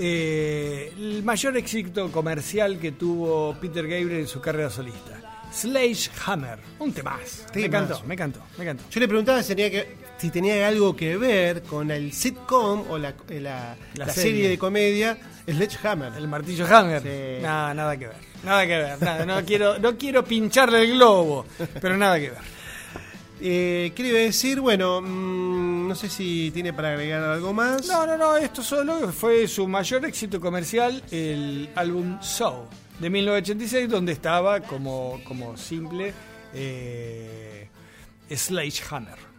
eh, 0.00 0.92
el 0.98 1.22
mayor 1.22 1.56
éxito 1.58 2.10
comercial 2.10 2.80
que 2.80 2.90
tuvo 2.90 3.54
Peter 3.60 3.86
Gabriel 3.86 4.22
en 4.22 4.26
su 4.26 4.40
carrera 4.40 4.68
solista. 4.68 5.46
Sledgehammer, 5.52 6.58
un 6.80 6.92
temaz. 6.92 7.44
Me 7.54 7.62
Temazo. 7.62 7.66
encantó, 7.66 8.02
me 8.04 8.14
encantó, 8.14 8.40
me 8.58 8.64
encantó. 8.64 8.84
Yo 8.90 8.98
le 8.98 9.06
preguntaba 9.06 9.44
si 9.44 9.54
tenía, 9.54 9.70
que, 9.70 9.96
si 10.20 10.30
tenía 10.30 10.68
algo 10.68 10.94
que 10.94 11.16
ver 11.16 11.62
con 11.62 11.90
el 11.90 12.12
sitcom 12.12 12.84
o 12.90 12.98
la, 12.98 13.14
eh, 13.28 13.40
la- 13.40 13.76
La 13.94 14.06
la 14.06 14.12
serie. 14.12 14.32
serie. 14.32 14.48
de 14.50 14.58
comedia 14.58 15.18
Sledgehammer. 15.48 16.12
El 16.16 16.28
martillo 16.28 16.66
Hammer. 16.66 17.02
Sí. 17.02 17.42
Nada, 17.42 17.74
nada 17.74 17.96
que 17.96 18.06
ver. 18.08 18.16
Nada 18.44 18.66
que 18.66 18.76
ver. 18.78 19.02
Nada, 19.02 19.26
no, 19.26 19.44
quiero, 19.44 19.78
no 19.78 19.96
quiero 19.96 20.24
pincharle 20.24 20.84
el 20.84 20.92
globo, 20.94 21.46
pero 21.80 21.96
nada 21.96 22.18
que 22.20 22.30
ver. 22.30 22.38
Eh, 23.42 23.92
¿Qué 23.94 24.02
le 24.02 24.08
iba 24.10 24.18
a 24.18 24.22
decir? 24.22 24.60
Bueno, 24.60 25.00
mm, 25.00 25.88
no 25.88 25.94
sé 25.94 26.10
si 26.10 26.50
tiene 26.52 26.72
para 26.74 26.90
agregar 26.90 27.22
algo 27.22 27.54
más. 27.54 27.86
No, 27.86 28.06
no, 28.06 28.16
no, 28.18 28.36
esto 28.36 28.62
solo 28.62 29.10
fue 29.12 29.48
su 29.48 29.66
mayor 29.66 30.04
éxito 30.04 30.38
comercial, 30.40 31.02
el 31.10 31.70
álbum 31.74 32.18
Show 32.20 32.66
de 32.98 33.08
1986, 33.08 33.88
donde 33.88 34.12
estaba 34.12 34.60
como, 34.60 35.20
como 35.24 35.56
simple 35.56 36.12
eh, 36.52 37.66
Sledgehammer. 38.30 39.29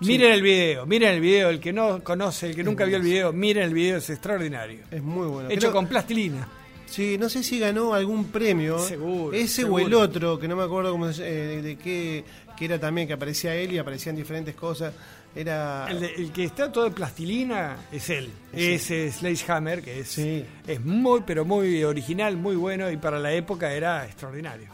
Miren 0.00 0.32
el 0.32 0.42
video, 0.42 0.84
miren 0.86 1.14
el 1.14 1.20
video, 1.20 1.48
el 1.48 1.58
que 1.58 1.72
no 1.72 2.04
conoce, 2.04 2.48
el 2.50 2.54
que 2.56 2.62
nunca 2.62 2.84
vio 2.84 2.96
el 2.98 3.02
video, 3.02 3.32
miren 3.32 3.64
el 3.64 3.72
video, 3.74 3.96
es 3.96 4.10
extraordinario. 4.10 4.80
Es 4.90 5.02
muy 5.02 5.26
bueno. 5.26 5.48
Hecho 5.48 5.60
Creo- 5.60 5.72
con 5.72 5.86
plastilina. 5.86 6.46
Sí, 6.84 7.16
no 7.18 7.28
sé 7.28 7.42
si 7.42 7.58
ganó 7.58 7.94
algún 7.94 8.26
premio. 8.26 8.78
Seguro, 8.78 9.36
Ese 9.36 9.48
seguro. 9.62 9.84
o 9.84 9.86
el 9.86 9.94
otro, 9.94 10.38
que 10.38 10.46
no 10.46 10.54
me 10.54 10.62
acuerdo 10.64 10.92
cómo 10.92 11.12
se- 11.12 11.26
eh, 11.26 11.46
de, 11.46 11.62
de 11.62 11.76
qué, 11.76 12.24
que 12.56 12.64
era 12.66 12.78
también, 12.78 13.08
que 13.08 13.14
aparecía 13.14 13.54
él 13.56 13.72
y 13.72 13.78
aparecían 13.78 14.14
diferentes 14.14 14.54
cosas. 14.54 14.92
Era. 15.34 15.86
El, 15.90 16.00
de- 16.00 16.14
el 16.14 16.30
que 16.30 16.44
está 16.44 16.70
todo 16.70 16.84
de 16.84 16.90
plastilina 16.92 17.76
es 17.90 18.08
él. 18.10 18.26
Sí. 18.54 18.72
Ese 18.74 19.10
Sledgehammer, 19.10 19.82
que 19.82 20.00
es, 20.00 20.08
Sí. 20.08 20.44
es 20.66 20.84
muy, 20.84 21.22
pero 21.26 21.44
muy 21.44 21.82
original, 21.84 22.36
muy 22.36 22.54
bueno 22.54 22.90
y 22.90 22.96
para 22.98 23.18
la 23.18 23.32
época 23.32 23.72
era 23.72 24.04
extraordinario. 24.06 24.68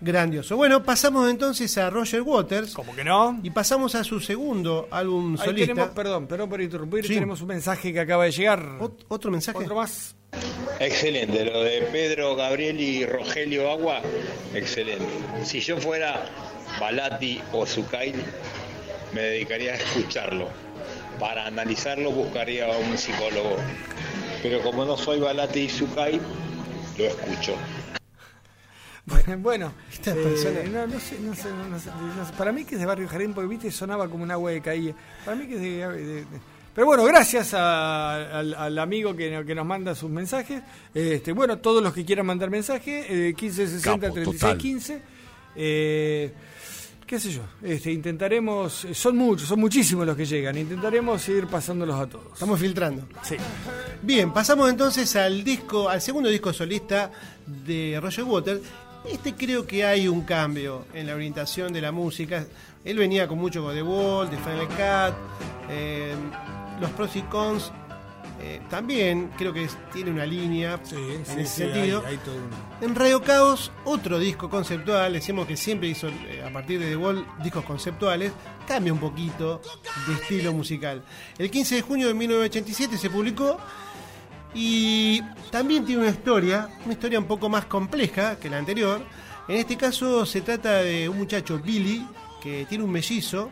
Grandioso. 0.00 0.56
Bueno, 0.56 0.82
pasamos 0.84 1.28
entonces 1.28 1.76
a 1.78 1.90
Roger 1.90 2.22
Waters. 2.22 2.72
Como 2.72 2.94
que 2.94 3.02
no? 3.02 3.40
Y 3.42 3.50
pasamos 3.50 3.94
a 3.96 4.04
su 4.04 4.20
segundo 4.20 4.86
álbum 4.92 5.36
Ahí 5.40 5.46
solista. 5.46 5.72
tenemos, 5.72 5.94
perdón, 5.94 6.26
perdón 6.28 6.48
por 6.48 6.60
interrumpir, 6.60 7.04
Sí. 7.06 7.14
tenemos 7.14 7.40
un 7.40 7.48
mensaje 7.48 7.92
que 7.92 8.00
acaba 8.00 8.24
de 8.24 8.30
llegar. 8.30 8.60
Ot- 8.78 9.04
¿Otro 9.08 9.30
mensaje? 9.30 9.58
Otro 9.58 9.74
más. 9.74 10.14
Excelente, 10.78 11.44
lo 11.44 11.62
de 11.64 11.82
Pedro, 11.90 12.36
Gabriel 12.36 12.80
y 12.80 13.04
Rogelio 13.06 13.70
Agua, 13.70 14.00
excelente. 14.54 15.04
Si 15.42 15.60
yo 15.60 15.78
fuera 15.78 16.24
Balati 16.78 17.40
o 17.52 17.66
Zucay, 17.66 18.14
me 19.12 19.22
dedicaría 19.22 19.72
a 19.72 19.76
escucharlo. 19.76 20.48
Para 21.18 21.46
analizarlo 21.46 22.12
buscaría 22.12 22.66
a 22.72 22.78
un 22.78 22.96
psicólogo. 22.96 23.56
Pero 24.42 24.62
como 24.62 24.84
no 24.84 24.96
soy 24.96 25.18
Balati 25.18 25.60
y 25.62 25.68
Zucay, 25.68 26.20
lo 26.98 27.04
escucho. 27.04 27.54
Bueno, 29.38 29.72
Esta 29.92 30.12
eh, 30.12 30.14
persona- 30.14 30.62
no, 30.64 30.86
no 30.86 31.00
sé, 31.00 31.18
no 31.20 31.34
sé, 31.34 31.48
no 31.70 31.78
sé, 31.78 31.90
no 32.16 32.26
sé. 32.26 32.32
para 32.36 32.52
mí 32.52 32.64
que 32.64 32.74
es 32.74 32.80
de 32.80 32.86
Barrio 32.86 33.08
Jardín, 33.08 33.32
porque 33.34 33.48
viste, 33.48 33.70
sonaba 33.70 34.08
como 34.08 34.24
un 34.24 34.30
agua 34.30 34.50
que 34.52 34.60
caía. 34.60 34.94
Para 35.24 35.36
mí 35.36 35.46
que 35.46 35.54
es 35.54 35.60
de... 35.60 35.68
de- 35.88 36.14
de- 36.24 36.26
pero 36.74 36.86
bueno, 36.86 37.02
gracias 37.04 37.54
a- 37.54 38.38
al, 38.38 38.54
al 38.54 38.78
amigo 38.78 39.16
que, 39.16 39.42
que 39.44 39.54
nos 39.54 39.66
manda 39.66 39.94
sus 39.96 40.08
mensajes. 40.10 40.62
Este, 40.94 41.32
bueno, 41.32 41.58
todos 41.58 41.82
los 41.82 41.92
que 41.92 42.04
quieran 42.04 42.24
mandar 42.26 42.50
mensajes, 42.50 43.04
eh, 43.08 43.34
1560 43.36 44.00
Capo, 44.06 44.14
36 44.14 44.40
total. 44.40 44.58
15. 44.58 45.02
Eh, 45.56 46.32
qué 47.04 47.18
sé 47.18 47.32
yo, 47.32 47.40
este, 47.62 47.90
intentaremos, 47.90 48.86
son 48.92 49.16
muchos, 49.16 49.48
son 49.48 49.58
muchísimos 49.58 50.06
los 50.06 50.16
que 50.16 50.24
llegan, 50.24 50.56
intentaremos 50.56 51.28
ir 51.28 51.48
pasándolos 51.48 51.98
a 51.98 52.06
todos. 52.06 52.32
Estamos 52.34 52.60
filtrando. 52.60 53.08
Sí. 53.22 53.34
Bien, 54.02 54.32
pasamos 54.32 54.70
entonces 54.70 55.16
al 55.16 55.42
disco, 55.42 55.88
al 55.88 56.00
segundo 56.00 56.28
disco 56.28 56.52
solista 56.52 57.10
de 57.44 57.98
Roger 58.00 58.22
Waters. 58.24 58.60
Este 59.10 59.34
creo 59.34 59.66
que 59.66 59.84
hay 59.84 60.06
un 60.08 60.22
cambio 60.22 60.84
en 60.94 61.06
la 61.06 61.14
orientación 61.14 61.72
de 61.72 61.80
la 61.80 61.92
música. 61.92 62.44
Él 62.84 62.98
venía 62.98 63.26
con 63.26 63.38
mucho 63.38 63.62
con 63.62 63.74
The 63.74 63.82
Wall, 63.82 64.28
The 64.30 64.36
Final 64.36 64.68
Cut, 64.68 65.16
eh, 65.70 66.14
los 66.80 66.90
pros 66.90 67.14
y 67.16 67.22
cons. 67.22 67.72
eh, 68.40 68.60
también 68.70 69.30
creo 69.36 69.52
que 69.52 69.64
es- 69.64 69.76
tiene 69.92 70.12
una 70.12 70.24
línea 70.24 70.78
Sí, 70.84 70.94
en 70.94 71.26
sí, 71.26 71.32
ese 71.40 71.44
sí, 71.46 71.56
sentido. 71.72 72.04
hay- 72.06 72.12
hay 72.12 72.16
todo 72.18 72.36
un- 72.36 72.88
En 72.88 72.94
Radio 72.94 73.20
Caos, 73.20 73.72
otro 73.84 74.16
disco 74.20 74.48
conceptual, 74.48 75.12
decimos 75.14 75.48
que 75.48 75.56
siempre 75.56 75.88
hizo 75.88 76.06
eh, 76.06 76.44
a 76.48 76.52
partir 76.52 76.78
de 76.78 76.86
The 76.90 76.96
Wall 76.96 77.26
discos 77.42 77.64
conceptuales, 77.64 78.30
cambia 78.68 78.92
un 78.92 79.00
poquito 79.00 79.60
de 80.06 80.14
estilo 80.14 80.52
musical. 80.52 81.02
El 81.36 81.50
15 81.50 81.74
de 81.74 81.82
junio 81.82 82.06
de 82.06 82.14
1987 82.14 82.96
se 82.96 83.10
publicó 83.10 83.58
y 84.54 85.22
también 85.50 85.84
tiene 85.84 86.02
una 86.02 86.10
historia, 86.10 86.68
una 86.84 86.94
historia 86.94 87.18
un 87.18 87.26
poco 87.26 87.48
más 87.48 87.66
compleja 87.66 88.38
que 88.38 88.48
la 88.48 88.58
anterior. 88.58 89.00
En 89.46 89.56
este 89.56 89.76
caso 89.76 90.26
se 90.26 90.40
trata 90.40 90.82
de 90.82 91.08
un 91.08 91.18
muchacho, 91.18 91.58
Billy, 91.58 92.06
que 92.42 92.66
tiene 92.66 92.84
un 92.84 92.90
mellizo 92.90 93.50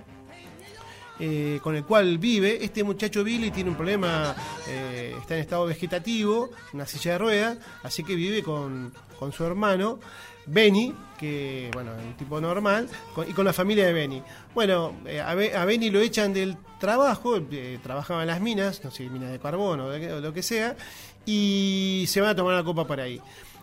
eh, 1.18 1.61
con 1.62 1.74
el 1.74 1.84
cual 1.84 2.18
vive. 2.18 2.62
Este 2.62 2.84
muchacho 2.84 3.24
Billy 3.24 3.51
tiene 3.51 3.70
un 3.70 3.76
problema, 3.76 4.34
eh, 4.68 5.14
está 5.18 5.34
en 5.34 5.40
estado 5.40 5.66
vegetativo, 5.66 6.51
una 6.72 6.86
silla 6.86 7.12
de 7.12 7.18
ruedas, 7.18 7.59
así 7.82 8.05
que 8.05 8.14
vive 8.14 8.42
con, 8.42 8.92
con 9.18 9.32
su 9.32 9.44
hermano. 9.44 9.99
Benny, 10.47 10.94
que 11.18 11.70
bueno, 11.72 11.92
un 11.92 12.14
tipo 12.16 12.40
normal, 12.40 12.88
y 13.28 13.32
con 13.32 13.44
la 13.44 13.53
familia 13.53 13.86
de 13.86 13.92
Benny. 13.92 14.22
Bueno, 14.55 14.94
eh, 15.07 15.20
a, 15.20 15.34
Be- 15.34 15.57
a 15.57 15.64
Benny 15.64 15.90
lo 15.90 16.01
echan 16.01 16.32
del 16.32 16.57
trabajo, 16.78 17.36
eh, 17.51 17.78
trabajaba 17.82 18.22
en 18.22 18.28
las 18.28 18.40
minas, 18.40 18.82
no 18.84 18.90
sé, 18.90 19.09
minas 19.09 19.32
de 19.32 19.38
carbón 19.38 19.80
o, 19.80 19.90
lo 20.20 20.32
que 20.32 20.42
sea, 20.42 20.76
y 21.24 22.05
se 22.09 22.20
van 22.20 22.30
a 22.30 22.36
tomar 22.36 22.55
la 22.55 22.64
copa 22.64 22.86
por 22.86 23.01
ahí. 23.01 23.20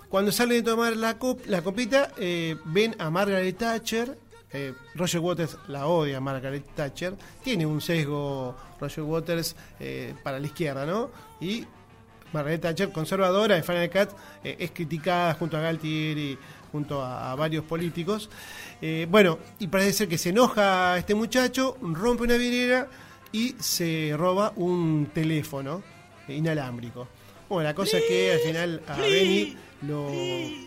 Cuando 0.10 0.32
salen 0.32 0.64
de 0.64 0.72
tomar 0.72 0.96
la, 0.98 1.18
cop- 1.18 1.46
la 1.48 1.62
copita, 1.62 2.12
eh, 2.18 2.56
ven 2.66 2.96
a 3.00 3.10
Margaret 3.10 3.58
Thatcher. 3.58 4.18
eh, 4.52 4.74
Roger 4.96 5.20
Waters 5.22 5.58
la 5.68 5.88
odia, 5.88 6.20
Margaret 6.20 6.64
Thatcher. 6.76 7.16
Tiene 7.44 7.66
un 7.66 7.82
sesgo 7.82 8.56
Roger 8.80 9.04
Waters 9.04 9.56
para 10.24 10.40
la 10.40 10.46
izquierda, 10.46 10.86
¿no? 10.86 11.10
Y 11.42 11.66
Margaret 12.34 12.62
Thatcher, 12.62 12.92
conservadora 12.92 13.56
de 13.56 13.64
Final 13.64 13.90
Cut, 13.90 14.10
eh, 14.44 14.56
es 14.60 14.72
criticada 14.72 15.34
junto 15.36 15.58
a 15.58 15.62
Galtieri, 15.62 16.38
junto 16.74 17.02
a, 17.02 17.32
a 17.32 17.36
varios 17.36 17.64
políticos. 17.64 18.30
Eh, 18.82 19.08
bueno, 19.10 19.40
y 19.60 19.68
parece 19.68 19.94
ser 19.94 20.08
que 20.10 20.18
se 20.18 20.30
enoja 20.30 20.98
este 20.98 21.16
muchacho, 21.16 21.78
rompe 21.82 22.24
una 22.24 22.36
vidriera 22.36 22.90
y 23.32 23.56
se 23.60 24.14
roba 24.18 24.52
un 24.58 25.10
teléfono 25.14 25.82
inalámbrico. 26.28 27.08
Bueno, 27.48 27.64
la 27.70 27.76
cosa 27.76 28.00
es 28.00 28.04
que 28.06 28.32
al 28.34 28.40
final 28.40 28.82
a 28.88 28.98
Benny 28.98 29.56
lo. 29.84 30.10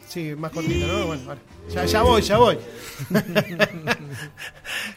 Sí, 0.06 0.34
más 0.36 0.52
cortito, 0.52 0.86
¿no? 0.86 1.06
Bueno, 1.06 1.24
vale. 1.26 1.40
Ya, 1.68 1.84
ya 1.84 2.02
voy, 2.02 2.22
ya 2.22 2.38
voy. 2.38 2.58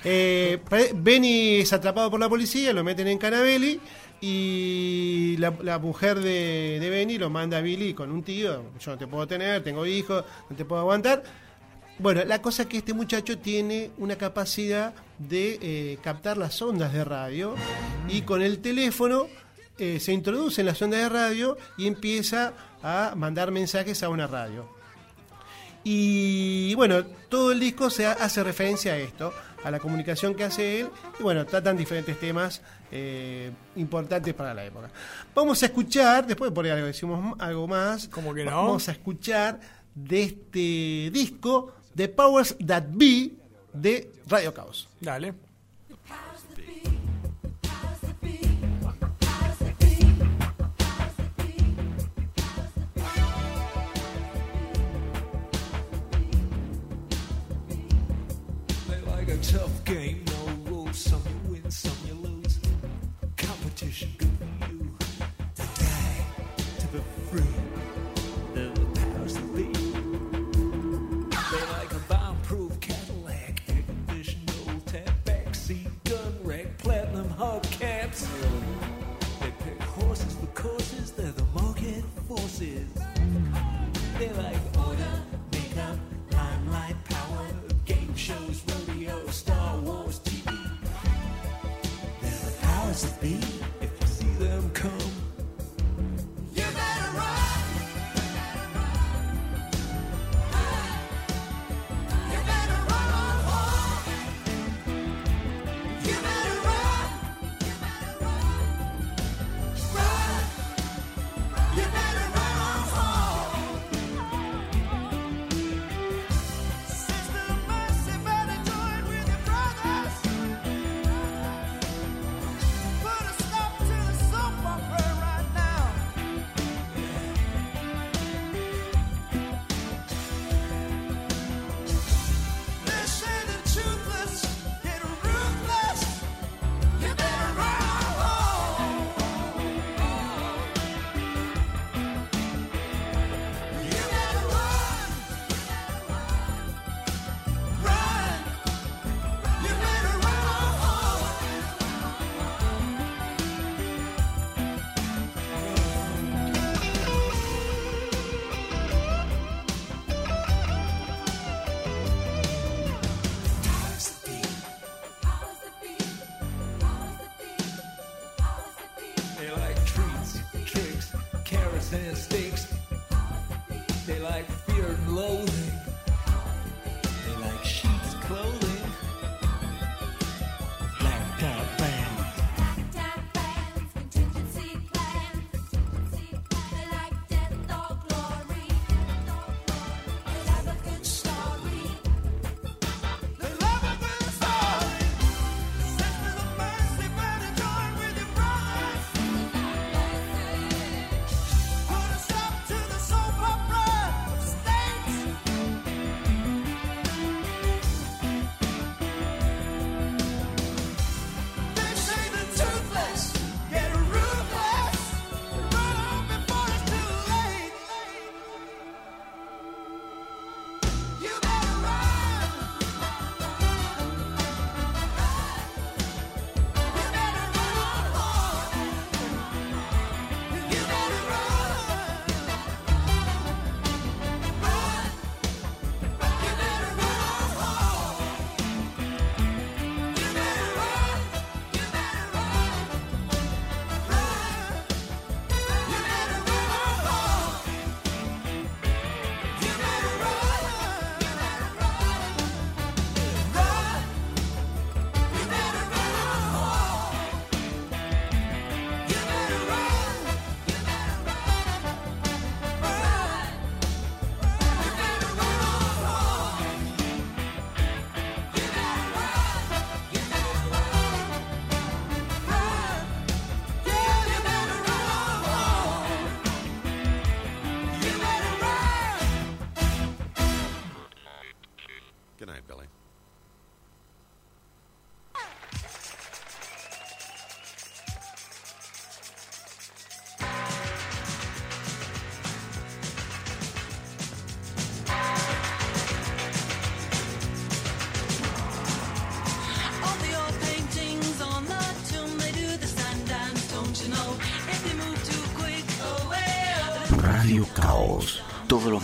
Eh, 0.05 0.59
Benny 0.95 1.59
es 1.59 1.73
atrapado 1.73 2.09
por 2.09 2.21
la 2.21 2.29
policía, 2.29 2.71
lo 2.71 2.85
meten 2.85 3.07
en 3.09 3.17
Canabelli 3.17 3.81
y 4.21 5.35
la, 5.37 5.79
mujer 5.79 6.19
de, 6.19 6.77
de 6.79 6.89
Benny 6.89 7.17
lo 7.17 7.29
manda 7.29 7.57
a 7.57 7.61
Billy 7.61 7.93
con 7.93 8.11
un 8.11 8.23
tío. 8.23 8.63
Yo 8.79 8.91
no 8.91 8.97
te 8.97 9.07
puedo 9.07 9.27
tener, 9.27 9.63
tengo 9.63 9.85
hijos, 9.85 10.23
no 10.49 10.55
te 10.55 10.65
puedo 10.65 10.81
aguantar. 10.81 11.23
Bueno, 11.99 12.23
la 12.25 12.41
cosa 12.41 12.63
es 12.63 12.69
que 12.69 12.77
este 12.77 12.93
muchacho 12.93 13.37
tiene 13.39 13.91
una 13.97 14.17
capacidad 14.17 14.93
de 15.17 15.59
eh, 15.61 15.97
captar 16.01 16.37
las 16.37 16.61
ondas 16.61 16.93
de 16.93 17.03
radio 17.03 17.55
y 18.07 18.21
con 18.21 18.41
el 18.41 18.59
teléfono 18.59 19.27
eh, 19.77 19.99
se 19.99 20.13
introduce 20.13 20.61
en 20.61 20.67
las 20.67 20.81
ondas 20.81 21.01
de 21.01 21.09
radio 21.09 21.57
y 21.77 21.87
empieza 21.87 22.53
a 22.81 23.13
mandar 23.17 23.51
mensajes 23.51 24.01
a 24.03 24.09
una 24.09 24.27
radio. 24.27 24.69
Y 25.83 26.73
bueno, 26.75 27.03
todo 27.29 27.51
el 27.51 27.59
disco 27.59 27.89
se 27.89 28.05
ha- 28.05 28.11
hace 28.13 28.43
referencia 28.43 28.93
a 28.93 28.97
esto, 28.97 29.33
a 29.63 29.71
la 29.71 29.79
comunicación 29.79 30.35
que 30.35 30.43
hace 30.43 30.81
él, 30.81 30.89
y 31.19 31.23
bueno, 31.23 31.45
tratan 31.45 31.77
diferentes 31.77 32.19
temas 32.19 32.61
eh, 32.91 33.51
importantes 33.75 34.33
para 34.33 34.53
la 34.53 34.65
época. 34.65 34.89
Vamos 35.35 35.61
a 35.63 35.65
escuchar, 35.67 36.25
después 36.25 36.51
por 36.51 36.65
ahí 36.65 36.71
algo, 36.71 36.87
decimos 36.87 37.35
algo 37.39 37.67
más, 37.67 38.07
¿Cómo 38.07 38.33
que 38.33 38.45
no? 38.45 38.51
vamos 38.51 38.87
a 38.89 38.91
escuchar 38.93 39.59
de 39.95 40.23
este 40.23 41.09
disco, 41.11 41.73
The 41.95 42.07
Powers 42.09 42.55
That 42.65 42.83
Be, 42.89 43.31
de 43.73 44.11
Radio 44.27 44.53
Caos. 44.53 44.89
Dale. 44.99 45.48
tough 59.49 59.83
game, 59.83 60.23
no 60.27 60.71
rules. 60.71 60.95
Some 60.95 61.23
you 61.25 61.51
win, 61.51 61.71
some 61.71 61.97
you 62.07 62.13
lose. 62.13 62.59
Competition 63.35 64.09
good 64.17 64.29
for 64.37 64.71
you. 64.71 64.95
To 65.55 65.63
die, 65.83 66.25
to 66.79 66.87
be 66.87 66.99
free. 67.29 67.55
They're 68.53 68.69
the 68.69 68.85
powers 68.99 69.33
to 69.33 69.41
be. 69.55 69.63
They 71.51 71.63
like 71.77 71.91
a 71.91 71.99
bomb-proof 72.07 72.79
Cadillac, 72.79 73.63
air 73.69 73.83
conditioned 73.87 74.53
old 74.67 74.85
tap, 74.85 75.09
backseat 75.25 75.89
gun 76.03 76.33
rack, 76.43 76.77
platinum 76.77 77.29
hubcaps. 77.29 78.27
They 79.39 79.51
pick 79.63 79.81
horses 79.81 80.35
for 80.35 80.47
courses. 80.47 81.11
They're 81.11 81.31
the 81.31 81.45
market 81.59 82.03
forces. 82.27 82.98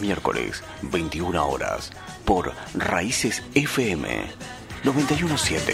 Miércoles, 0.06 0.64
21 0.84 1.48
horas. 1.48 1.92
Por 2.26 2.54
Raíces 2.76 3.42
FM 3.56 4.08
917. 4.84 5.74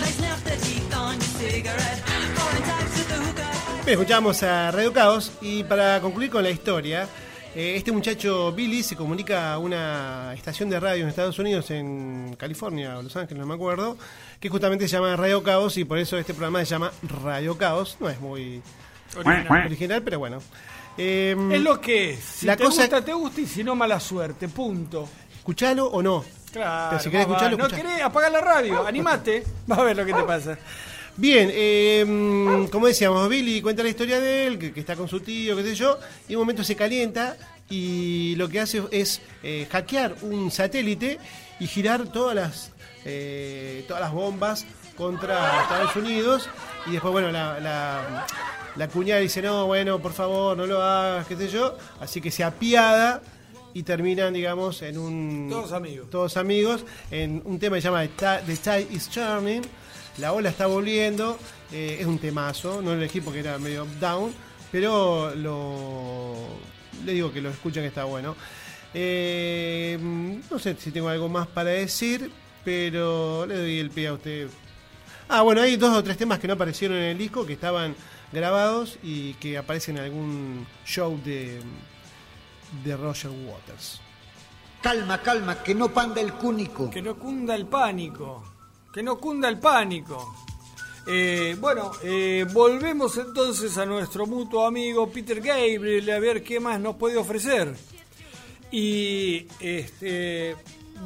they 0.00 0.10
snap 0.12 0.38
their 0.44 0.56
teeth 0.58 0.94
on 0.94 1.14
your 1.14 1.22
cigarette. 1.22 1.98
Foreign 2.36 2.62
types 2.62 2.98
with 2.98 3.08
the 3.08 3.14
hookah. 3.14 3.84
Bien, 3.84 3.98
escuchamos 3.98 4.42
a 4.44 4.70
Radio 4.70 4.92
Caos 4.92 5.32
y 5.40 5.64
para 5.64 6.00
concluir 6.00 6.30
con 6.30 6.42
la 6.44 6.50
historia, 6.50 7.08
eh, 7.54 7.74
este 7.76 7.90
muchacho 7.90 8.52
Billy 8.52 8.82
se 8.84 8.94
comunica 8.94 9.52
a 9.54 9.58
una 9.58 10.32
estación 10.34 10.70
de 10.70 10.78
radio 10.78 11.02
en 11.02 11.08
Estados 11.08 11.38
Unidos, 11.40 11.70
en 11.72 12.36
California 12.38 12.98
o 12.98 13.02
Los 13.02 13.16
Ángeles, 13.16 13.40
no 13.40 13.46
me 13.46 13.54
acuerdo, 13.54 13.96
que 14.38 14.48
justamente 14.48 14.86
se 14.86 14.96
llama 14.96 15.16
Radio 15.16 15.42
Caos 15.42 15.76
y 15.78 15.84
por 15.84 15.98
eso 15.98 16.16
este 16.18 16.32
programa 16.34 16.60
se 16.60 16.66
llama 16.66 16.92
Radio 17.22 17.56
Caos. 17.58 17.96
No 17.98 18.08
es 18.08 18.20
muy 18.20 18.62
Original. 19.16 19.66
original, 19.66 20.02
pero 20.02 20.18
bueno. 20.20 20.40
Eh, 20.98 21.36
Es 21.52 21.60
lo 21.62 21.80
que 21.80 22.10
es. 22.10 22.20
Si 22.24 22.46
La 22.46 22.56
te 22.56 22.64
cosa- 22.64 22.82
gusta, 22.82 23.04
te 23.04 23.12
gusta 23.12 23.40
y 23.40 23.46
si 23.46 23.62
no, 23.64 23.74
mala 23.76 24.00
suerte. 24.00 24.48
Punto. 24.48 25.08
¿Escuchalo 25.36 25.86
o 25.86 26.02
no? 26.02 26.24
Claro. 26.52 26.88
Pero 26.90 27.02
si 27.02 27.10
querés 27.10 27.26
escucharlo. 27.26 27.56
No 27.56 27.68
querés, 27.68 28.02
apagar 28.02 28.32
la 28.32 28.40
radio. 28.40 28.86
Animate. 28.86 29.44
Vas 29.66 29.78
a 29.78 29.82
ver 29.84 29.96
lo 29.96 30.04
que 30.04 30.12
te 30.12 30.22
pasa. 30.24 30.58
Bien, 31.16 31.50
eh, 31.52 32.04
mm, 32.06 32.66
como 32.66 32.86
decíamos, 32.86 33.28
Billy 33.28 33.60
cuenta 33.60 33.82
la 33.82 33.88
historia 33.88 34.20
de 34.20 34.46
él, 34.46 34.58
que, 34.58 34.72
que 34.72 34.80
está 34.80 34.94
con 34.94 35.08
su 35.08 35.18
tío, 35.20 35.56
qué 35.56 35.62
sé 35.64 35.74
yo, 35.74 35.98
y 36.28 36.32
en 36.32 36.38
un 36.38 36.42
momento 36.42 36.62
se 36.62 36.76
calienta 36.76 37.36
y 37.68 38.34
lo 38.36 38.48
que 38.48 38.60
hace 38.60 38.82
es 38.92 39.20
eh, 39.42 39.66
hackear 39.70 40.14
un 40.22 40.50
satélite 40.52 41.18
y 41.58 41.66
girar 41.66 42.06
todas 42.12 42.36
las, 42.36 42.70
eh, 43.04 43.84
todas 43.88 44.00
las 44.00 44.12
bombas 44.12 44.64
contra 44.96 45.62
Estados 45.62 45.96
Unidos 45.96 46.48
y 46.86 46.92
después, 46.92 47.12
bueno, 47.12 47.32
la, 47.32 47.58
la, 47.58 48.26
la 48.78 48.88
cuñada 48.88 49.20
dice, 49.20 49.42
no, 49.42 49.66
bueno, 49.66 49.98
por 50.00 50.12
favor, 50.12 50.56
no 50.56 50.66
lo 50.66 50.82
hagas, 50.82 51.26
qué 51.26 51.36
sé 51.36 51.48
yo, 51.48 51.76
así 52.00 52.20
que 52.20 52.30
se 52.30 52.44
apiada 52.44 53.20
y 53.74 53.82
terminan, 53.82 54.32
digamos, 54.32 54.80
en 54.82 54.96
un... 54.98 55.48
Todos 55.50 55.72
amigos. 55.72 56.08
Todos 56.10 56.36
amigos, 56.36 56.84
en 57.10 57.42
un 57.44 57.58
tema 57.58 57.76
que 57.76 57.82
se 57.82 57.88
llama 57.88 58.02
The 58.02 58.08
Ti- 58.08 58.46
The 58.46 58.56
Tide 58.56 58.86
is 58.94 59.08
Turning, 59.08 59.62
la 60.18 60.32
ola 60.32 60.48
está 60.48 60.66
volviendo, 60.66 61.38
eh, 61.72 61.98
es 62.00 62.06
un 62.06 62.18
temazo, 62.18 62.80
no 62.80 62.90
lo 62.94 62.96
elegí 62.96 63.20
porque 63.20 63.40
era 63.40 63.58
medio 63.58 63.86
down, 64.00 64.32
pero 64.72 65.34
lo 65.34 66.34
le 67.04 67.12
digo 67.12 67.32
que 67.32 67.40
lo 67.40 67.50
escuchen 67.50 67.82
que 67.82 67.88
está 67.88 68.04
bueno. 68.04 68.34
Eh, 68.94 69.98
no 70.50 70.58
sé 70.58 70.74
si 70.78 70.90
tengo 70.90 71.08
algo 71.08 71.28
más 71.28 71.46
para 71.46 71.70
decir, 71.70 72.30
pero 72.64 73.46
le 73.46 73.56
doy 73.56 73.78
el 73.78 73.90
pie 73.90 74.08
a 74.08 74.14
usted 74.14 74.48
Ah, 75.30 75.42
bueno, 75.42 75.60
hay 75.60 75.76
dos 75.76 75.94
o 75.94 76.02
tres 76.02 76.16
temas 76.16 76.38
que 76.38 76.48
no 76.48 76.54
aparecieron 76.54 76.96
en 76.96 77.04
el 77.04 77.18
disco, 77.18 77.44
que 77.46 77.52
estaban 77.52 77.94
grabados 78.32 78.98
y 79.02 79.34
que 79.34 79.58
aparecen 79.58 79.96
en 79.98 80.04
algún 80.04 80.66
show 80.84 81.20
de, 81.24 81.60
de 82.84 82.96
Roger 82.96 83.30
Waters. 83.30 84.00
Calma, 84.82 85.20
calma, 85.22 85.62
que 85.62 85.74
no 85.74 85.92
panda 85.92 86.20
el 86.20 86.34
cúnico. 86.34 86.88
Que 86.90 87.02
no 87.02 87.16
cunda 87.16 87.54
el 87.54 87.66
pánico. 87.66 88.44
Que 88.92 89.02
no 89.02 89.18
cunda 89.18 89.48
el 89.48 89.58
pánico. 89.58 90.34
Eh, 91.10 91.56
bueno, 91.58 91.92
eh, 92.02 92.44
volvemos 92.52 93.16
entonces 93.16 93.78
a 93.78 93.86
nuestro 93.86 94.26
mutuo 94.26 94.66
amigo 94.66 95.10
Peter 95.10 95.40
Gabriel 95.40 96.10
a 96.10 96.18
ver 96.18 96.42
qué 96.42 96.60
más 96.60 96.78
nos 96.78 96.96
puede 96.96 97.16
ofrecer. 97.16 97.74
Y 98.70 99.46
este, 99.58 100.54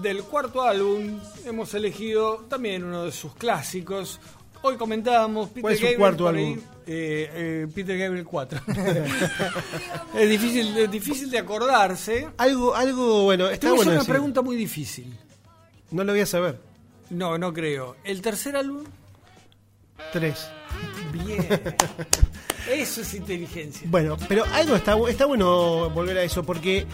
del 0.02 0.24
cuarto 0.24 0.62
álbum 0.62 1.20
hemos 1.44 1.72
elegido 1.74 2.44
también 2.48 2.82
uno 2.82 3.04
de 3.04 3.12
sus 3.12 3.34
clásicos. 3.34 4.18
Hoy 4.64 4.76
comentábamos 4.76 5.48
Peter 5.48 5.62
¿Cuál 5.62 5.72
es 5.74 5.78
su 5.80 5.84
Gabriel 5.84 5.98
cuarto 6.00 6.28
álbum? 6.28 6.58
eh, 6.86 7.30
eh, 7.34 7.66
Peter 7.74 7.98
Gabriel 7.98 8.24
4. 8.24 8.60
es, 10.18 10.28
difícil, 10.30 10.76
es 10.78 10.90
difícil 10.90 11.30
de 11.30 11.38
acordarse. 11.38 12.28
Algo, 12.38 12.74
algo, 12.74 13.24
bueno, 13.24 13.48
está 13.48 13.70
bueno 13.70 13.90
una 13.90 13.92
decir. 13.94 14.12
pregunta 14.12 14.40
muy 14.40 14.54
difícil. 14.56 15.12
No 15.90 16.04
lo 16.04 16.12
voy 16.12 16.20
a 16.20 16.26
saber. 16.26 16.58
No, 17.10 17.38
no 17.38 17.52
creo. 17.52 17.96
¿El 18.04 18.22
tercer 18.22 18.56
álbum? 18.56 18.84
Tres. 20.12 20.48
Bien. 21.12 21.46
Eso 22.70 23.00
es 23.00 23.14
inteligencia. 23.14 23.86
Bueno, 23.90 24.16
pero 24.28 24.44
algo 24.52 24.76
está, 24.76 24.96
está 25.08 25.26
bueno 25.26 25.90
volver 25.90 26.16
a 26.18 26.22
eso, 26.22 26.44
porque 26.44 26.86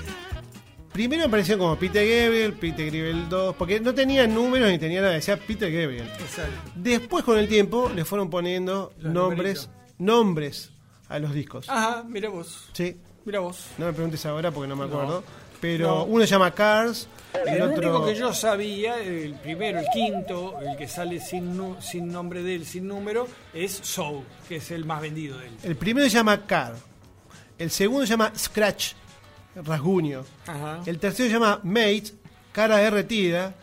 primero 0.93 1.25
apareció 1.25 1.59
como 1.59 1.77
Peter 1.77 2.03
Gabriel, 2.07 2.53
Peter 2.55 2.87
Gabriel 2.87 3.29
2, 3.29 3.55
porque 3.57 3.81
no 3.81 3.95
tenía 3.95 4.27
números 4.27 4.69
ni 4.71 4.79
tenía 4.79 5.01
nada, 5.01 5.15
decía 5.15 5.37
Peter 5.37 5.71
Gabriel. 5.71 6.09
Exacto. 6.21 6.71
Después 6.75 7.25
con 7.25 7.39
el 7.39 7.49
tiempo 7.49 7.91
le 7.95 8.05
fueron 8.05 8.31
poniendo 8.31 8.93
Los 8.99 9.13
nombres, 9.13 9.69
nombres 9.99 10.71
a 11.09 11.19
los 11.19 11.33
discos. 11.33 11.69
Ajá, 11.69 12.05
mira 12.07 12.29
vos. 12.29 12.69
Sí. 12.73 12.97
Mira 13.25 13.41
vos. 13.41 13.67
No 13.79 13.87
me 13.87 13.93
preguntes 13.93 14.25
ahora 14.27 14.51
porque 14.51 14.69
no 14.69 14.77
me 14.77 14.87
No. 14.87 14.95
acuerdo. 14.95 15.25
Pero 15.61 15.89
No. 15.89 16.05
uno 16.05 16.25
se 16.25 16.31
llama 16.31 16.53
Cars, 16.53 17.09
el, 17.35 17.49
El 17.57 17.63
otro. 17.63 17.77
único 17.99 18.07
que 18.07 18.15
yo 18.15 18.33
sabía, 18.33 19.01
el 19.01 19.35
primero, 19.35 19.81
el 19.81 19.87
quinto, 19.93 20.55
el 20.61 20.77
que 20.77 20.87
sale 20.87 21.21
sin, 21.21 21.61
sin 21.81 22.07
nombre 22.13 22.43
de 22.45 22.55
él, 22.55 22.65
sin 22.65 22.87
número, 22.87 23.27
es 23.53 23.73
Soul, 23.73 24.23
que 24.49 24.57
es 24.57 24.71
el 24.71 24.85
más 24.85 25.03
vendido 25.03 25.37
de 25.39 25.49
él. 25.49 25.53
El 25.65 25.77
primero 25.77 26.07
se 26.09 26.15
llama 26.15 26.47
Car. 26.47 26.75
El 27.59 27.71
segundo 27.73 28.07
se 28.07 28.11
llama 28.11 28.33
Scratch, 28.39 28.93
rasguño. 29.65 30.25
Ajá. 30.47 30.81
El 30.87 30.99
tercero 30.99 31.29
se 31.29 31.33
llama 31.35 31.61
Mate, 31.65 32.13
cara 32.53 32.79
derretida. 32.79 33.55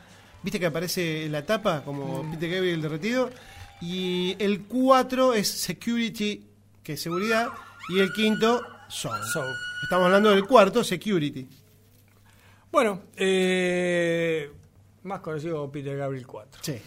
¿Viste 0.44 0.60
que 0.60 0.66
aparece 0.68 1.26
en 1.26 1.32
la 1.32 1.46
tapa 1.46 1.82
como 1.84 2.24
Mm. 2.24 2.32
Peter 2.32 2.50
Gabriel 2.52 2.82
derretido? 2.82 3.30
Y 3.82 4.36
el 4.40 4.62
cuatro 4.64 5.34
es 5.34 5.48
Security, 5.50 6.46
que 6.84 6.94
es 6.94 7.02
seguridad. 7.02 7.50
Y 7.90 8.00
el 8.00 8.12
quinto, 8.14 8.62
Soul. 8.88 9.18
Soul. 9.34 9.54
Estamos 9.84 10.06
hablando 10.06 10.30
del 10.32 10.46
cuarto, 10.46 10.84
Security. 10.84 11.48
Bueno, 12.72 13.02
eh, 13.16 14.52
más 15.04 15.20
conocido 15.22 15.58
como 15.58 15.72
Peter 15.72 15.96
Gabriel 15.98 16.26
4. 16.28 16.62
Sí. 16.64 16.78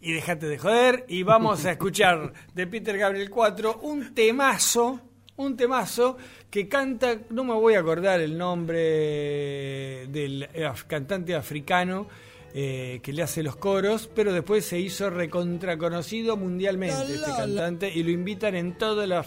Y 0.00 0.12
déjate 0.12 0.46
de 0.48 0.58
joder 0.58 1.04
y 1.08 1.22
vamos 1.22 1.64
a 1.64 1.70
escuchar 1.72 2.32
de 2.54 2.66
Peter 2.66 2.96
Gabriel 2.98 3.30
4 3.30 3.80
un 3.82 4.14
temazo, 4.14 5.00
un 5.36 5.56
temazo 5.56 6.16
que 6.50 6.68
canta, 6.68 7.18
no 7.30 7.44
me 7.44 7.54
voy 7.54 7.74
a 7.74 7.80
acordar 7.80 8.20
el 8.20 8.36
nombre 8.36 10.06
del 10.08 10.48
af- 10.54 10.84
cantante 10.86 11.34
africano 11.34 12.06
eh, 12.54 13.00
que 13.02 13.12
le 13.12 13.22
hace 13.22 13.42
los 13.42 13.56
coros, 13.56 14.10
pero 14.14 14.32
después 14.32 14.64
se 14.66 14.78
hizo 14.78 15.08
recontraconocido 15.10 16.36
mundialmente 16.36 17.14
este 17.14 17.30
cantante 17.30 17.90
y 17.92 18.02
lo 18.02 18.10
invitan 18.10 18.54
en 18.54 18.76
todos 18.76 19.08
los 19.08 19.26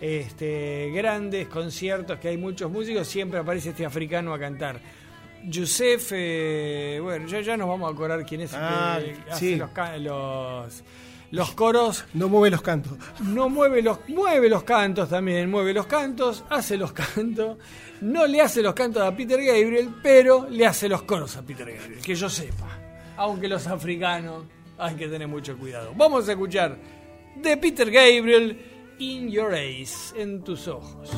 este, 0.00 0.90
grandes 0.92 1.46
conciertos 1.48 2.18
que 2.18 2.28
hay 2.28 2.36
muchos 2.36 2.70
músicos, 2.70 3.06
siempre 3.06 3.38
aparece 3.38 3.70
este 3.70 3.86
africano 3.86 4.34
a 4.34 4.38
cantar. 4.38 4.80
Yusef, 5.44 6.10
eh, 6.12 6.98
bueno, 7.00 7.26
ya, 7.28 7.40
ya 7.40 7.56
nos 7.56 7.68
vamos 7.68 7.88
a 7.88 7.94
acordar 7.94 8.26
quién 8.26 8.40
es 8.40 8.52
el 8.52 8.58
Ah, 8.60 8.98
que 9.00 9.30
hace 9.30 9.56
los, 9.56 9.70
los, 10.00 10.82
los 11.36 11.52
coros. 11.52 12.04
No 12.14 12.28
mueve 12.28 12.50
los 12.50 12.62
cantos. 12.62 12.94
No 13.20 13.48
mueve 13.48 13.82
los, 13.82 13.98
mueve 14.08 14.48
los 14.48 14.64
cantos 14.64 15.08
también, 15.08 15.50
mueve 15.50 15.72
los 15.72 15.86
cantos, 15.86 16.44
hace 16.48 16.76
los 16.76 16.92
cantos. 16.92 17.58
No 18.00 18.26
le 18.26 18.40
hace 18.40 18.62
los 18.62 18.74
cantos 18.74 19.02
a 19.02 19.14
Peter 19.14 19.38
Gabriel, 19.38 19.94
pero 20.02 20.48
le 20.48 20.66
hace 20.66 20.88
los 20.88 21.02
coros 21.02 21.36
a 21.36 21.42
Peter 21.42 21.70
Gabriel, 21.70 22.00
que 22.00 22.14
yo 22.14 22.28
sepa. 22.28 22.66
Aunque 23.16 23.48
los 23.48 23.66
africanos 23.66 24.44
hay 24.78 24.96
que 24.96 25.08
tener 25.08 25.28
mucho 25.28 25.56
cuidado. 25.56 25.92
Vamos 25.94 26.28
a 26.28 26.32
escuchar 26.32 26.76
de 27.36 27.56
Peter 27.56 27.90
Gabriel, 27.90 28.94
In 28.98 29.30
Your 29.30 29.54
Eyes, 29.54 30.14
en 30.16 30.42
tus 30.42 30.66
ojos. 30.68 31.10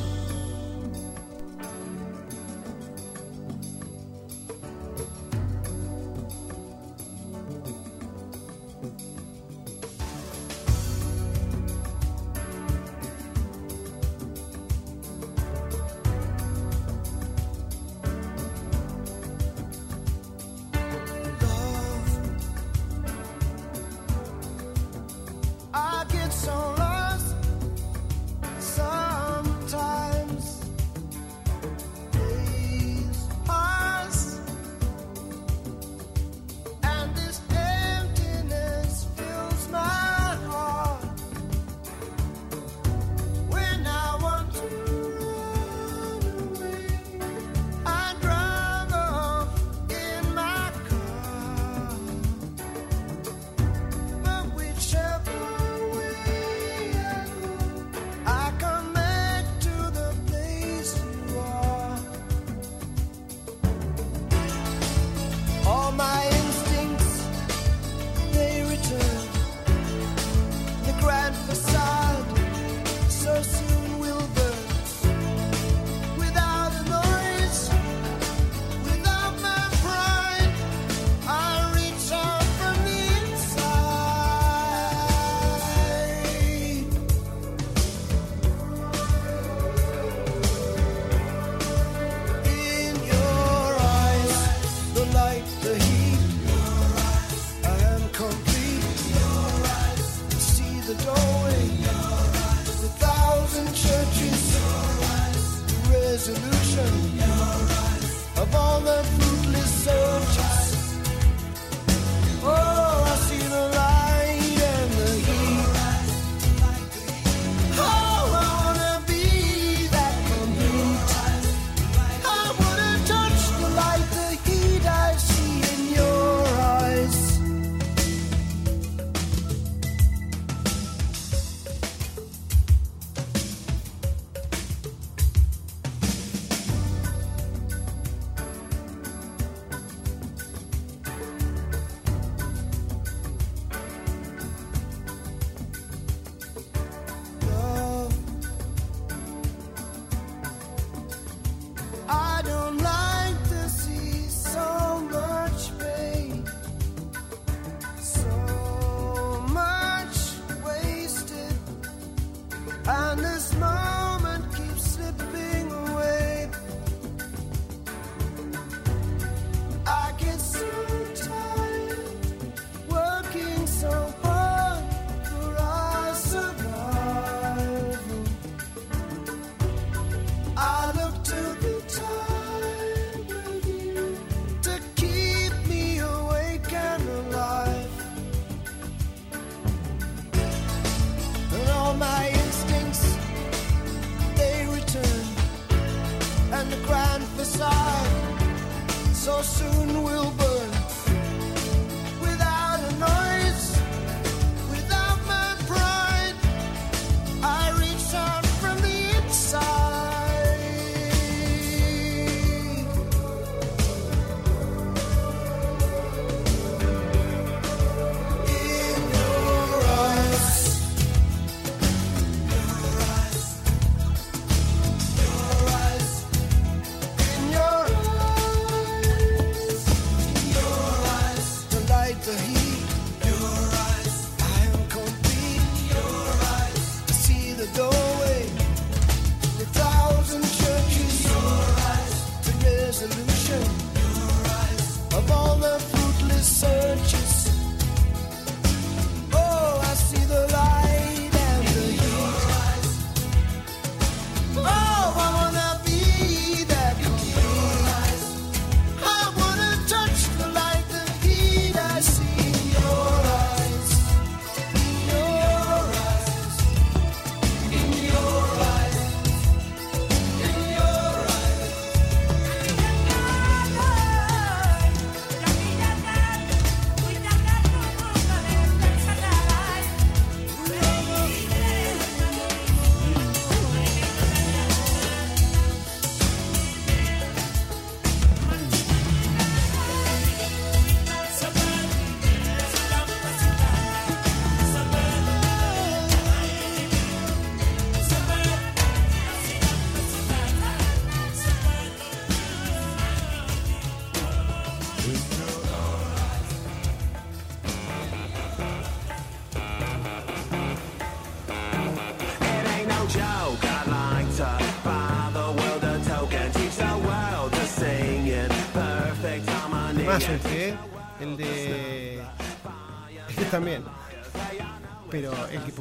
so 199.41 199.71
soon. 199.71 199.88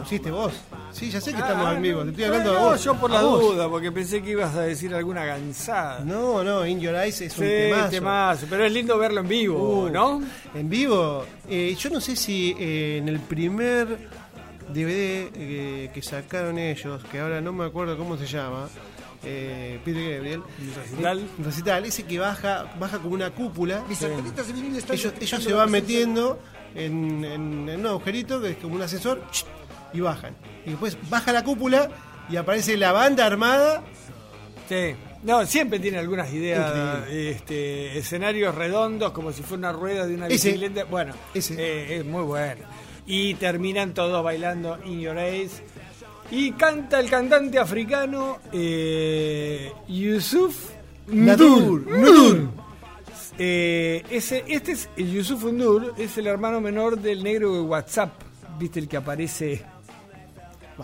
Pusiste 0.09 0.30
vos. 0.30 0.52
Sí, 0.90 1.10
ya 1.10 1.20
sé 1.20 1.32
que 1.32 1.39
estamos 1.39 1.66
Ah, 1.66 1.74
en 1.74 1.82
vivo. 1.82 2.02
Te 2.02 2.10
estoy 2.10 2.24
hablando 2.24 2.52
no, 2.55 2.59
a 2.59 2.62
vos. 2.70 2.82
yo 2.85 2.94
por 2.94 3.10
la 3.10 3.20
vos. 3.22 3.40
duda, 3.43 3.68
porque 3.68 3.93
pensé 3.93 4.22
que 4.22 4.30
ibas 4.30 4.55
a 4.56 4.62
decir 4.62 4.94
alguna 4.94 5.24
gansada. 5.26 6.01
No, 6.02 6.43
no, 6.43 6.66
In 6.66 6.80
Your 6.80 6.94
Eyes 6.94 7.20
es 7.20 7.36
un 7.36 7.44
Sí, 7.44 7.51
temazo. 7.51 7.90
temazo, 7.90 8.47
pero 8.48 8.64
es 8.64 8.72
lindo 8.72 8.97
verlo 8.97 9.20
en 9.20 9.28
vivo, 9.28 9.85
Uh, 9.85 9.90
¿no? 9.90 10.22
En 10.55 10.70
vivo. 10.70 11.24
eh, 11.48 11.76
yo 11.78 11.90
no 11.90 12.01
sé 12.01 12.16
si 12.16 12.56
eh, 12.59 12.97
en 13.02 13.09
el 13.09 13.20
primer 13.20 14.09
DVD 14.70 15.30
eh, 15.35 15.90
que 15.93 16.01
sacaron 16.02 16.59
ellos, 16.59 17.02
que 17.12 17.20
ahora 17.20 17.40
no 17.43 17.52
me 17.52 17.66
acuerdo 17.66 17.97
cómo 17.98 18.16
se 18.16 18.26
llama, 18.26 18.68
eh, 19.24 19.78
Peter 19.85 20.14
Gabriel. 20.14 20.43
recital? 20.74 21.18
eh, 21.18 21.26
recital, 21.44 21.85
ese 21.85 22.05
que 22.05 22.18
baja, 22.18 22.64
baja 22.78 22.98
como 22.98 23.14
una 23.14 23.30
cúpula. 23.30 23.82
Mis 23.89 24.01
están 24.01 24.94
Ellos, 24.97 25.12
ellos 25.20 25.44
se 25.44 25.52
van 25.52 25.70
metiendo 25.70 26.39
en, 26.74 27.24
en- 27.24 27.68
en 27.68 27.80
un 27.80 27.86
agujerito 27.86 28.40
que 28.40 28.51
es 28.52 28.56
como 28.56 28.74
un 28.76 28.82
ascensor 28.82 29.22
y 29.93 30.01
bajan. 30.01 30.35
Y 30.66 30.70
después 30.70 30.97
baja 31.09 31.32
la 31.32 31.44
cúpula 31.44 31.89
y 32.28 32.36
aparece 32.36 32.77
la 32.77 32.93
banda 32.93 33.27
armada. 33.27 33.82
Sí. 34.69 34.94
No, 35.23 35.44
siempre 35.47 35.81
tiene 35.81 35.98
algunas 35.98 36.32
ideas, 36.32 37.09
este, 37.09 37.98
escenarios 37.98 38.55
redondos, 38.55 39.10
como 39.10 39.32
si 39.32 39.43
fuera 39.43 39.59
una 39.59 39.73
rueda 39.73 40.06
de 40.06 40.15
una 40.15 40.28
Ese. 40.28 40.51
bicicleta. 40.52 40.85
Bueno, 40.85 41.15
eh, 41.35 41.97
es 41.98 42.05
muy 42.05 42.23
bueno. 42.23 42.62
Y 43.05 43.35
terminan 43.35 43.94
todos 43.94 44.23
bailando 44.23 44.78
In 44.85 45.01
Your 45.01 45.19
Eyes. 45.19 45.62
Y 46.31 46.52
canta 46.52 47.01
el 47.01 47.09
cantante 47.09 47.59
africano 47.59 48.39
eh, 48.52 49.73
Yusuf 49.89 50.70
Ndur. 51.09 51.86
Ndur. 51.90 52.51
Eh, 53.39 54.05
ese, 54.10 54.44
este 54.47 54.73
es 54.73 54.89
el 54.97 55.12
Yusuf 55.12 55.43
Ndur, 55.44 55.94
es 55.97 56.19
el 56.19 56.27
hermano 56.27 56.60
menor 56.60 56.98
del 56.98 57.24
negro 57.24 57.55
de 57.55 57.60
WhatsApp. 57.60 58.12
¿Viste 58.59 58.78
el 58.78 58.89
que 58.89 58.98
aparece? 58.98 59.65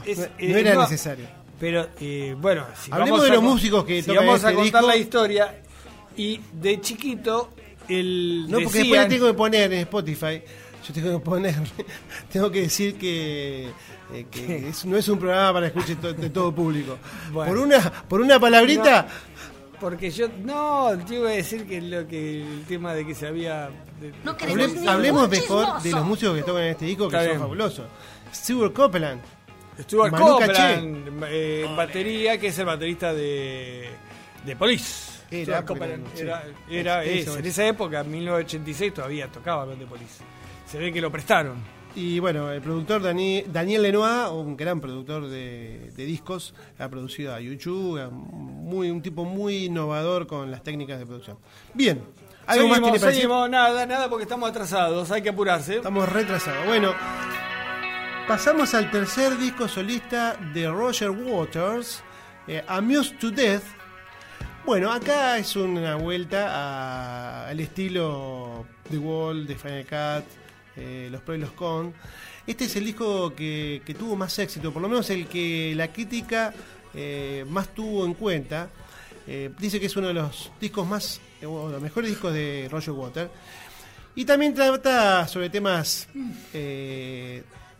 Es- 0.05 0.19
no- 0.19 0.25
eh, 0.25 0.49
no 0.49 0.57
era 0.57 0.75
necesario. 0.77 1.27
Pero 1.61 1.89
eh, 2.01 2.35
bueno, 2.39 2.65
si 2.77 2.91
Hablemos 2.93 3.11
vamos 3.21 3.25
de 3.25 3.31
a 3.31 3.35
los 3.35 3.43
músicos 3.45 3.85
que 3.85 4.03
si 4.03 4.11
vamos 4.11 4.45
a 4.45 4.49
este 4.51 4.55
contar 4.63 4.83
disco. 4.83 4.87
la 4.89 4.97
historia 4.97 5.61
y 6.17 6.41
de 6.53 6.81
chiquito 6.81 7.51
el 7.89 8.47
No, 8.49 8.59
porque 8.61 8.79
después 8.81 9.01
le 9.03 9.07
tengo 9.09 9.27
que 9.29 9.35
poner 9.35 9.73
en 9.73 9.81
Spotify. 9.81 10.43
Yo 10.87 10.93
tengo 10.95 11.19
que 11.19 11.25
poner. 11.25 11.55
tengo 12.33 12.51
que 12.51 12.63
decir 12.63 12.97
que. 12.99 13.71
eh, 14.13 14.27
que 14.31 14.69
es- 14.69 14.85
no 14.85 14.97
es 14.97 15.09
un 15.09 15.19
programa 15.19 15.53
para 15.55 15.67
escuchar 15.69 15.97
to- 15.97 16.13
de 16.13 16.29
todo 16.31 16.55
público. 16.55 16.99
Bueno. 17.33 17.53
Por 17.53 17.63
una 17.63 17.81
por 18.09 18.21
una 18.21 18.39
palabrita. 18.41 19.07
porque 19.81 20.11
yo 20.11 20.29
no, 20.45 20.95
yo 21.07 21.15
iba 21.17 21.29
a 21.31 21.33
decir 21.33 21.67
que 21.67 21.81
lo 21.81 22.07
que 22.07 22.43
el 22.43 22.65
tema 22.67 22.95
de 22.95 23.07
que 23.07 23.15
se 23.15 23.27
había 23.27 23.71
de- 24.01 24.13
hable- 24.25 24.89
hablemos 24.89 25.29
mejor 25.29 25.83
de 25.83 25.91
los 25.93 26.05
músicos 26.05 26.37
que 26.37 26.43
tocan 26.43 26.63
en 26.65 26.71
este 26.71 26.85
disco, 26.87 27.09
que 27.09 27.17
Está 27.17 27.21
son 27.21 27.29
bien. 27.29 27.41
fabulosos. 27.41 27.87
Stuart 28.35 28.73
Copeland. 28.75 29.21
Stuart 29.83 30.13
Manu 30.13 30.27
Copeland 30.39 31.25
eh, 31.29 31.65
en 31.69 31.77
batería, 31.77 32.39
que 32.39 32.49
es 32.49 32.59
el 32.59 32.67
baterista 32.67 33.13
de, 33.13 33.89
de 34.45 34.57
Police. 34.57 35.13
Era, 35.31 35.65
Copeland 35.65 36.07
era, 36.17 36.45
era- 36.71 37.05
es, 37.05 37.27
en 37.27 37.41
es. 37.41 37.47
esa 37.47 37.67
época, 37.67 38.01
en 38.01 38.11
1986, 38.11 38.95
todavía 38.95 39.27
tocaba 39.29 39.67
con 39.67 39.77
The 39.79 39.87
Police. 39.87 40.23
Se 40.67 40.79
ve 40.79 40.93
que 40.93 41.01
lo 41.01 41.11
prestaron. 41.11 41.57
Y 41.97 42.19
bueno, 42.19 42.51
el 42.51 42.61
productor 42.61 43.03
Dani- 43.03 43.45
Daniel 43.47 43.83
Lenoir, 43.83 44.29
un 44.33 44.57
gran 44.57 44.81
productor 44.81 45.29
de, 45.29 45.93
de 45.97 46.05
discos, 46.05 46.55
ha 46.79 46.89
producido 46.89 47.33
a 47.35 47.41
YouTube, 47.41 48.01
muy, 48.11 48.91
un 48.91 49.01
tipo 49.03 49.25
muy 49.25 49.67
innovador 49.67 50.27
con 50.27 50.51
las 50.51 50.63
técnicas 50.63 50.99
de 50.99 51.07
producción. 51.07 51.39
Bien, 51.73 52.03
¿algo 52.47 52.67
más 52.69 52.79
seguimos, 52.79 53.01
decir? 53.01 53.15
seguimos, 53.15 53.49
nada, 53.51 53.87
nada, 53.87 54.09
porque 54.11 54.25
estamos 54.25 54.51
atrasados, 54.51 55.11
hay 55.13 55.23
que 55.23 55.29
apurarse. 55.31 55.77
Estamos 55.77 56.09
retrasados. 56.09 56.67
Bueno, 56.67 56.93
pasamos 58.27 58.73
al 58.75 58.91
tercer 58.91 59.37
disco 59.37 59.69
solista 59.69 60.37
de 60.55 60.71
Roger 60.71 61.11
Waters, 61.11 62.03
eh, 62.47 62.65
Amused 62.67 63.19
to 63.19 63.31
Death. 63.31 63.63
Bueno, 64.65 64.91
acá 64.91 65.39
es 65.39 65.57
una 65.57 65.97
vuelta 65.97 67.49
al 67.49 67.61
estilo 67.61 68.67
The 68.89 68.97
Wall, 68.97 69.47
de 69.47 69.57
Final 69.57 69.85
Cut, 69.85 70.25
eh, 70.77 71.09
Los 71.11 71.21
Pro 71.21 71.35
y 71.35 71.39
los 71.39 71.53
Con. 71.53 71.93
Este 72.47 72.65
es 72.65 72.77
el 72.77 72.87
disco 72.87 73.35
que, 73.35 73.83
tuvo 73.99 74.17
más 74.17 74.39
éxito, 74.39 74.73
por 74.73 74.81
lo 74.81 74.89
menos 74.89 75.11
el 75.11 75.27
que 75.27 75.75
la 75.77 75.89
crítica 75.89 76.55
eh, 76.95 77.45
más 77.49 77.75
tuvo 77.75 78.05
en 78.05 78.15
cuenta. 78.15 78.71
Dice 79.59 79.81
que 79.81 79.87
es 79.87 79.97
uno 79.97 80.09
de 80.09 80.15
los 80.15 80.53
discos 80.61 80.87
más, 80.87 81.21
los 81.41 81.81
mejores 81.81 82.11
discos 82.11 82.33
de 82.33 82.69
Roger 82.71 82.93
Waters. 82.93 83.31
Y 84.15 84.25
también 84.25 84.55
trata 84.55 85.27
sobre 85.27 85.49
temas 85.49 86.09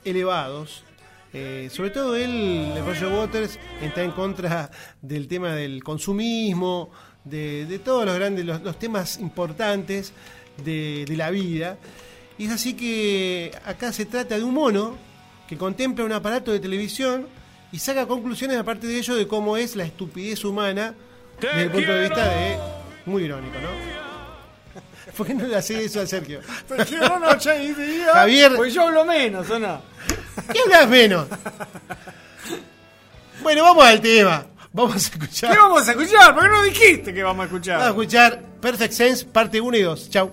elevados. 0.05 0.85
Eh, 1.33 1.69
sobre 1.71 1.91
todo 1.91 2.15
él, 2.15 2.73
Roger 2.87 3.09
Waters, 3.09 3.59
está 3.83 4.03
en 4.03 4.13
contra 4.13 4.71
del 5.03 5.27
tema 5.27 5.55
del 5.55 5.83
consumismo, 5.83 6.91
de, 7.25 7.67
de 7.67 7.79
todos 7.79 8.07
los 8.07 8.15
grandes, 8.15 8.45
los, 8.45 8.63
los 8.63 8.79
temas 8.79 9.19
importantes 9.19 10.13
de, 10.65 11.05
de 11.09 11.17
la 11.17 11.31
vida. 11.31 11.77
Y 12.39 12.47
es 12.47 12.53
así 12.53 12.75
que 12.75 13.51
acá 13.65 13.93
se 13.93 14.07
trata 14.07 14.37
de 14.37 14.45
un 14.45 14.55
mono 14.55 14.97
que 15.49 15.57
contempla 15.57 16.05
un 16.05 16.13
aparato 16.13 16.53
de 16.53 16.61
televisión 16.61 17.27
y 17.73 17.79
saca 17.79 18.07
conclusiones 18.07 18.57
aparte 18.57 18.87
de 18.87 18.99
ello 18.99 19.17
de 19.17 19.27
cómo 19.27 19.57
es 19.57 19.75
la 19.75 19.85
estupidez 19.85 20.45
humana 20.45 20.95
desde 21.41 21.63
el 21.63 21.71
punto 21.71 21.93
de 21.93 22.01
vista 22.01 22.29
de... 22.29 22.57
Muy 23.07 23.25
irónico, 23.25 23.57
¿no? 23.61 24.04
¿Por 25.17 25.27
qué 25.27 25.35
no 25.35 25.47
le 25.47 25.57
haces 25.57 25.79
eso 25.79 26.01
a 26.01 26.07
Sergio? 26.07 26.41
Prefiero 26.69 27.19
noche 27.19 27.63
y 27.65 27.73
día. 27.75 28.13
Javier- 28.13 28.57
Pues 28.57 28.75
yo 28.75 28.83
hablo 28.83 29.05
menos, 29.05 29.49
¿o 29.51 29.59
no? 29.59 29.81
¿Qué 30.53 30.59
hablas 30.65 30.89
menos? 30.89 31.27
Bueno, 33.43 33.63
vamos 33.65 33.85
al 33.85 34.01
tema. 34.01 34.47
Vamos 34.73 34.95
a 34.95 34.99
escuchar. 34.99 35.53
¿Qué 35.53 35.59
vamos 35.59 35.87
a 35.87 35.91
escuchar? 35.93 36.35
¿Por 36.35 36.43
qué 36.45 36.49
no 36.49 36.63
dijiste 36.65 37.15
que 37.15 37.23
vamos 37.23 37.43
a 37.45 37.47
escuchar? 37.47 37.79
Vamos 37.79 37.87
a 37.87 37.91
escuchar 37.91 38.43
Perfect 38.61 38.93
Sense, 38.93 39.25
parte 39.27 39.61
1 39.61 39.77
y 39.77 39.83
2. 39.83 40.11
Chau. 40.11 40.33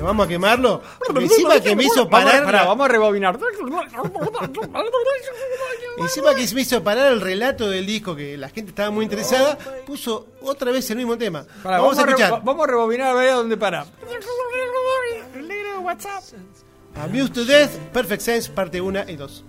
Bueno, 0.00 0.06
vamos 0.06 0.26
a 0.26 0.28
quemarlo. 0.28 0.82
Encima 1.20 1.60
que 1.60 1.74
me 1.76 1.84
hizo 1.84 2.06
Vamos 2.08 2.20
a- 2.28 2.32
parar. 2.32 2.44
pará, 2.44 2.64
vamos 2.64 2.84
a 2.84 2.88
rebobinar. 2.88 3.38
Encima 5.98 6.34
que 6.34 6.46
me 6.54 6.60
hizo 6.62 6.82
parar 6.84 7.12
el 7.12 7.20
relato 7.20 7.68
del 7.68 7.84
disco, 7.86 8.14
que 8.14 8.36
la 8.36 8.48
gente 8.48 8.70
estaba 8.70 8.90
muy 8.90 9.04
interesada, 9.04 9.58
puso 9.86 10.26
otra 10.42 10.70
vez 10.70 10.88
el 10.90 10.96
mismo 10.98 11.18
tema. 11.18 11.44
Pará, 11.62 11.78
vamos, 11.80 11.98
a 11.98 12.04
re- 12.04 12.12
escuchar. 12.12 12.40
vamos 12.44 12.64
a 12.64 12.66
rebobinar 12.70 13.08
a 13.08 13.14
ver 13.14 13.28
a 13.30 13.34
dónde 13.34 13.56
para. 13.56 13.86
WhatsApp. 15.82 16.22
Abuse 16.96 17.30
to 17.32 17.44
Death, 17.44 17.70
Perfect 17.92 18.20
Sense, 18.22 18.50
parte 18.50 18.80
1 18.80 19.04
y 19.08 19.16
2. 19.16 19.44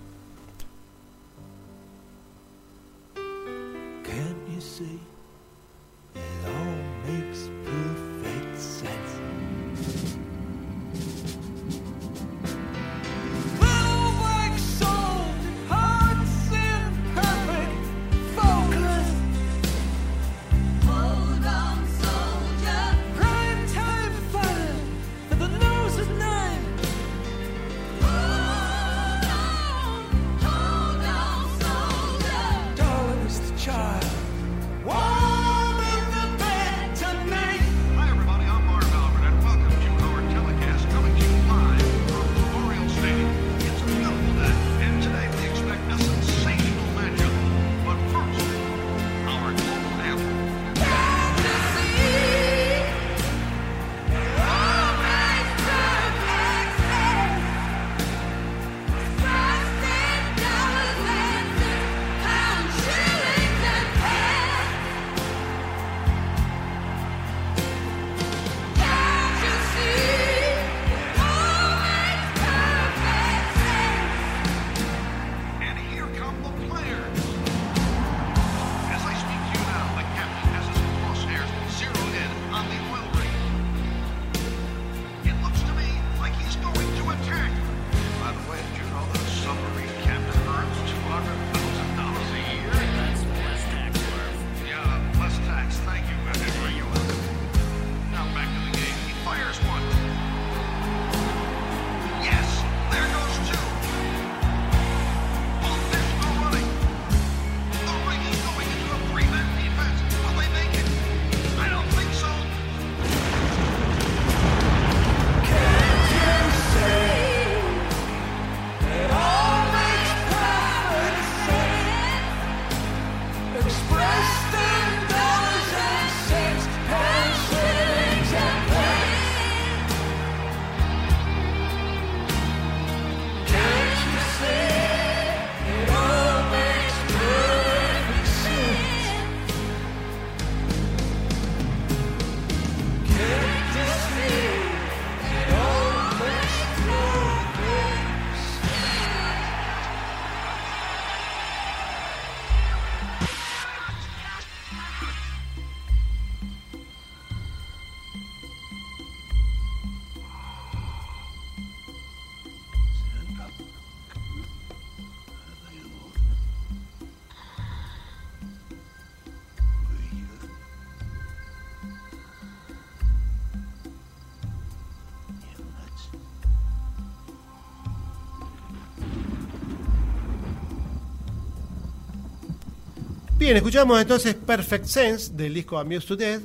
Bien, 183.40 183.56
escuchamos 183.56 183.98
entonces 183.98 184.34
Perfect 184.34 184.84
Sense 184.84 185.32
del 185.32 185.54
disco 185.54 185.78
Amuse 185.78 186.06
to 186.06 186.14
Death. 186.14 186.42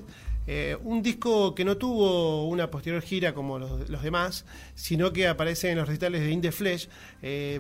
eh, 0.48 0.78
un 0.82 1.04
disco 1.04 1.54
que 1.54 1.66
no 1.66 1.76
tuvo 1.76 2.48
una 2.48 2.72
posterior 2.72 3.02
gira 3.02 3.34
como 3.34 3.60
los, 3.60 4.02
demás, 4.02 4.46
sino 4.76 5.12
que 5.12 5.28
aparece 5.28 5.72
en 5.72 5.78
los 5.78 5.90
recitales 5.90 6.22
de 6.22 6.32
In 6.32 6.42
Flesh. 6.54 6.88
Eh, 7.22 7.60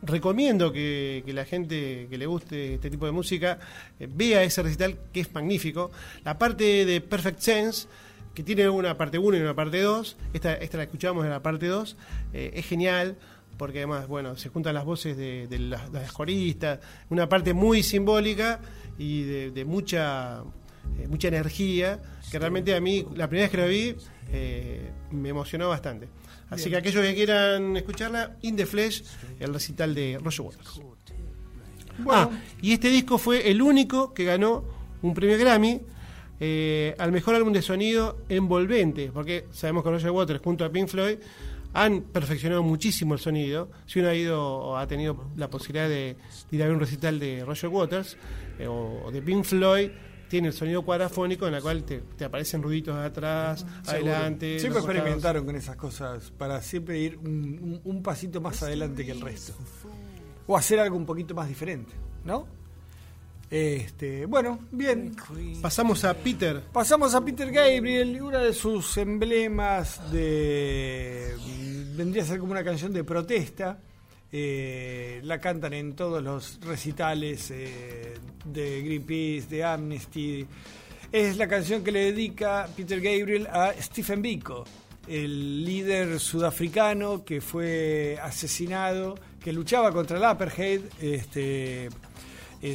recomiendo 0.00 0.72
que, 0.72 1.22
la 1.26 1.44
gente 1.44 2.06
que 2.08 2.16
le 2.16 2.24
guste 2.24 2.76
este 2.76 2.88
tipo 2.88 3.04
de 3.04 3.12
música 3.12 3.58
eh, 4.00 4.08
vea 4.10 4.42
ese 4.42 4.62
recital 4.62 4.96
que 5.12 5.20
es 5.20 5.34
magnífico. 5.34 5.90
La 6.24 6.38
parte 6.38 6.86
de 6.86 7.02
Perfect 7.02 7.40
Sense, 7.40 7.88
que 8.32 8.42
tiene 8.42 8.70
una 8.70 8.96
parte 8.96 9.18
1 9.18 9.36
y 9.36 9.40
una 9.40 9.54
parte 9.54 9.82
2, 9.82 10.16
esta, 10.32 10.54
esta 10.54 10.78
la 10.78 10.84
escuchamos 10.84 11.24
en 11.24 11.30
la 11.30 11.42
parte 11.42 11.66
2, 11.66 11.94
eh, 12.32 12.52
es 12.54 12.64
genial 12.64 13.18
porque 13.56 13.78
además, 13.78 14.08
bueno, 14.08 14.36
se 14.36 14.48
juntan 14.48 14.74
las 14.74 14.84
voces 14.84 15.16
de, 15.16 15.46
de 15.48 15.58
las, 15.58 15.90
de 15.92 16.00
las 16.00 16.12
coristas, 16.12 16.80
una 17.10 17.28
parte 17.28 17.54
muy 17.54 17.82
simbólica 17.82 18.60
y 18.98 19.22
de, 19.22 19.50
de 19.50 19.64
mucha 19.64 20.42
eh, 20.98 21.08
mucha 21.08 21.28
energía, 21.28 22.00
que 22.30 22.38
realmente 22.38 22.74
a 22.74 22.80
mí, 22.80 23.04
la 23.16 23.28
primera 23.28 23.46
vez 23.46 23.50
que 23.50 23.56
lo 23.56 23.68
vi, 23.68 23.96
eh, 24.32 24.90
me 25.10 25.30
emocionó 25.30 25.68
bastante. 25.68 26.08
Así 26.50 26.70
que 26.70 26.76
aquellos 26.76 27.04
que 27.04 27.14
quieran 27.14 27.76
escucharla, 27.76 28.36
In 28.42 28.54
the 28.54 28.64
Flesh, 28.64 29.02
el 29.40 29.52
recital 29.52 29.94
de 29.94 30.20
Roger 30.22 30.42
Waters. 30.42 30.80
Ah, 32.08 32.30
y 32.60 32.72
este 32.72 32.90
disco 32.90 33.18
fue 33.18 33.50
el 33.50 33.60
único 33.60 34.14
que 34.14 34.24
ganó 34.24 34.64
un 35.02 35.14
premio 35.14 35.38
Grammy 35.38 35.80
eh, 36.38 36.94
al 36.98 37.12
mejor 37.12 37.34
álbum 37.34 37.52
de 37.52 37.62
sonido 37.62 38.18
envolvente, 38.28 39.10
porque 39.12 39.46
sabemos 39.50 39.82
que 39.82 39.90
Roger 39.90 40.10
Waters 40.10 40.40
junto 40.42 40.64
a 40.64 40.70
Pink 40.70 40.88
Floyd 40.88 41.18
han 41.74 42.00
perfeccionado 42.02 42.62
muchísimo 42.62 43.14
el 43.14 43.20
sonido. 43.20 43.70
Si 43.84 43.98
uno 44.00 44.08
ha 44.08 44.14
ido 44.14 44.40
o 44.42 44.76
ha 44.78 44.86
tenido 44.86 45.26
la 45.36 45.50
posibilidad 45.50 45.88
de, 45.88 46.16
de 46.50 46.56
ir 46.56 46.62
a 46.62 46.66
ver 46.66 46.74
un 46.74 46.80
recital 46.80 47.18
de 47.18 47.44
Roger 47.44 47.68
Waters 47.68 48.16
eh, 48.58 48.66
o, 48.66 49.02
o 49.04 49.10
de 49.10 49.20
Pink 49.20 49.44
Floyd, 49.44 49.90
tiene 50.28 50.48
el 50.48 50.54
sonido 50.54 50.82
cuadrafónico 50.82 51.46
en 51.46 51.54
el 51.54 51.62
cual 51.62 51.84
te, 51.84 52.00
te 52.16 52.24
aparecen 52.24 52.62
ruiditos 52.62 52.96
de 52.96 53.04
atrás, 53.04 53.64
adelante. 53.86 54.58
Siempre 54.58 54.80
experimentaron 54.94 55.44
con 55.44 55.54
esas 55.56 55.76
cosas 55.76 56.30
para 56.30 56.60
siempre 56.62 56.98
ir 56.98 57.18
un, 57.18 57.28
un- 57.60 57.80
un 57.84 58.02
pasito 58.02 58.40
más 58.40 58.62
adelante 58.62 59.04
que 59.04 59.12
el 59.12 59.20
resto. 59.20 59.52
O 60.46 60.56
hacer 60.56 60.80
algo 60.80 60.96
un 60.96 61.06
poquito 61.06 61.34
más 61.34 61.48
diferente, 61.48 61.92
¿no? 62.24 62.46
Este, 63.50 64.26
bueno, 64.26 64.58
bien. 64.70 65.14
Pasamos 65.60 66.04
a 66.04 66.14
Peter. 66.14 66.62
Pasamos 66.72 67.14
a 67.14 67.24
Peter 67.24 67.50
Gabriel, 67.50 68.20
una 68.20 68.38
de 68.38 68.52
sus 68.52 68.96
emblemas 68.96 70.10
de 70.10 71.36
vendría 71.94 72.22
a 72.22 72.26
ser 72.26 72.38
como 72.38 72.52
una 72.52 72.64
canción 72.64 72.92
de 72.92 73.04
protesta. 73.04 73.78
Eh, 74.32 75.20
la 75.22 75.40
cantan 75.40 75.74
en 75.74 75.94
todos 75.94 76.22
los 76.22 76.58
recitales 76.60 77.50
eh, 77.52 78.14
de 78.44 78.82
Greenpeace, 78.82 79.48
de 79.48 79.64
Amnesty. 79.64 80.46
Es 81.12 81.36
la 81.36 81.46
canción 81.46 81.84
que 81.84 81.92
le 81.92 82.12
dedica 82.12 82.68
Peter 82.76 83.00
Gabriel 83.00 83.46
a 83.46 83.72
Stephen 83.80 84.20
Biko, 84.20 84.64
el 85.06 85.64
líder 85.64 86.18
sudafricano 86.18 87.24
que 87.24 87.40
fue 87.40 88.18
asesinado, 88.20 89.14
que 89.40 89.52
luchaba 89.52 89.92
contra 89.92 90.18
el 90.18 90.24
apartheid. 90.24 90.80
Este, 91.00 91.88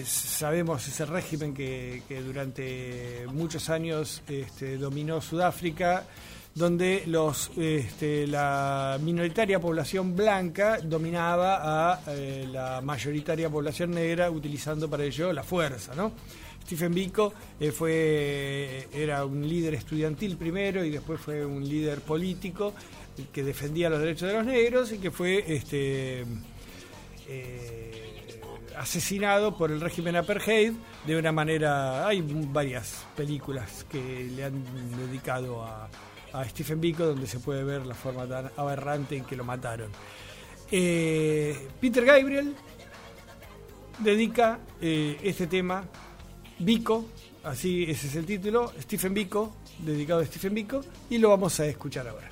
sabemos 0.05 0.87
ese 0.87 1.05
régimen 1.05 1.53
que, 1.53 2.01
durante 2.25 3.25
muchos 3.31 3.69
años 3.69 4.21
este, 4.27 4.77
dominó 4.77 5.21
Sudáfrica, 5.21 6.05
donde 6.53 7.03
los, 7.05 7.51
este, 7.57 8.27
la 8.27 8.99
minoritaria 9.01 9.59
población 9.59 10.15
blanca 10.15 10.79
dominaba 10.83 11.93
a 11.93 12.01
eh, 12.07 12.47
la 12.51 12.81
mayoritaria 12.81 13.49
población 13.49 13.91
negra, 13.91 14.29
utilizando 14.29 14.89
para 14.89 15.03
ello 15.03 15.31
la 15.31 15.43
fuerza. 15.43 15.93
Stephen 16.63 16.93
Biko 16.93 17.33
eh, 17.59 17.71
fue, 17.71 18.87
era 18.93 19.25
un 19.25 19.47
líder 19.47 19.73
estudiantil 19.75 20.37
primero 20.37 20.83
y 20.83 20.91
después 20.91 21.19
fue 21.19 21.43
un 21.45 21.67
líder 21.67 22.01
político 22.01 22.73
que 23.33 23.43
defendía 23.43 23.89
los 23.89 23.99
derechos 23.99 24.27
de 24.27 24.33
los 24.35 24.45
negros 24.45 24.91
y 24.91 24.99
que 24.99 25.11
fue 25.11 25.43
este, 25.47 26.25
eh, 27.27 27.98
asesinado 28.79 29.55
por 29.57 29.71
el 29.71 29.81
régimen 29.81 30.15
apartheid 30.15 30.73
de 31.05 31.17
una 31.17 31.31
manera. 31.31 32.07
Hay 32.07 32.21
varias 32.21 33.05
películas 33.15 33.85
que 33.89 34.29
le 34.35 34.45
han 34.45 34.63
dedicado 34.97 35.63
a, 35.63 35.89
a 36.33 36.45
Stephen 36.45 36.79
Biko 36.79 37.05
donde 37.05 37.27
se 37.27 37.39
puede 37.39 37.63
ver 37.63 37.85
la 37.85 37.93
forma 37.93 38.25
tan 38.25 38.49
aberrante 38.55 39.17
en 39.17 39.25
que 39.25 39.35
lo 39.35 39.43
mataron. 39.43 39.91
Eh, 40.71 41.67
Peter 41.81 42.05
Gabriel 42.05 42.55
dedica 43.99 44.59
eh, 44.81 45.17
este 45.23 45.47
tema, 45.47 45.83
Biko, 46.59 47.05
así 47.43 47.83
ese 47.83 48.07
es 48.07 48.15
el 48.15 48.25
título, 48.25 48.71
Stephen 48.79 49.13
Biko, 49.13 49.55
dedicado 49.79 50.21
a 50.21 50.25
Stephen 50.25 50.53
Biko, 50.53 50.81
y 51.09 51.17
lo 51.17 51.29
vamos 51.29 51.59
a 51.59 51.65
escuchar 51.65 52.07
ahora. 52.07 52.28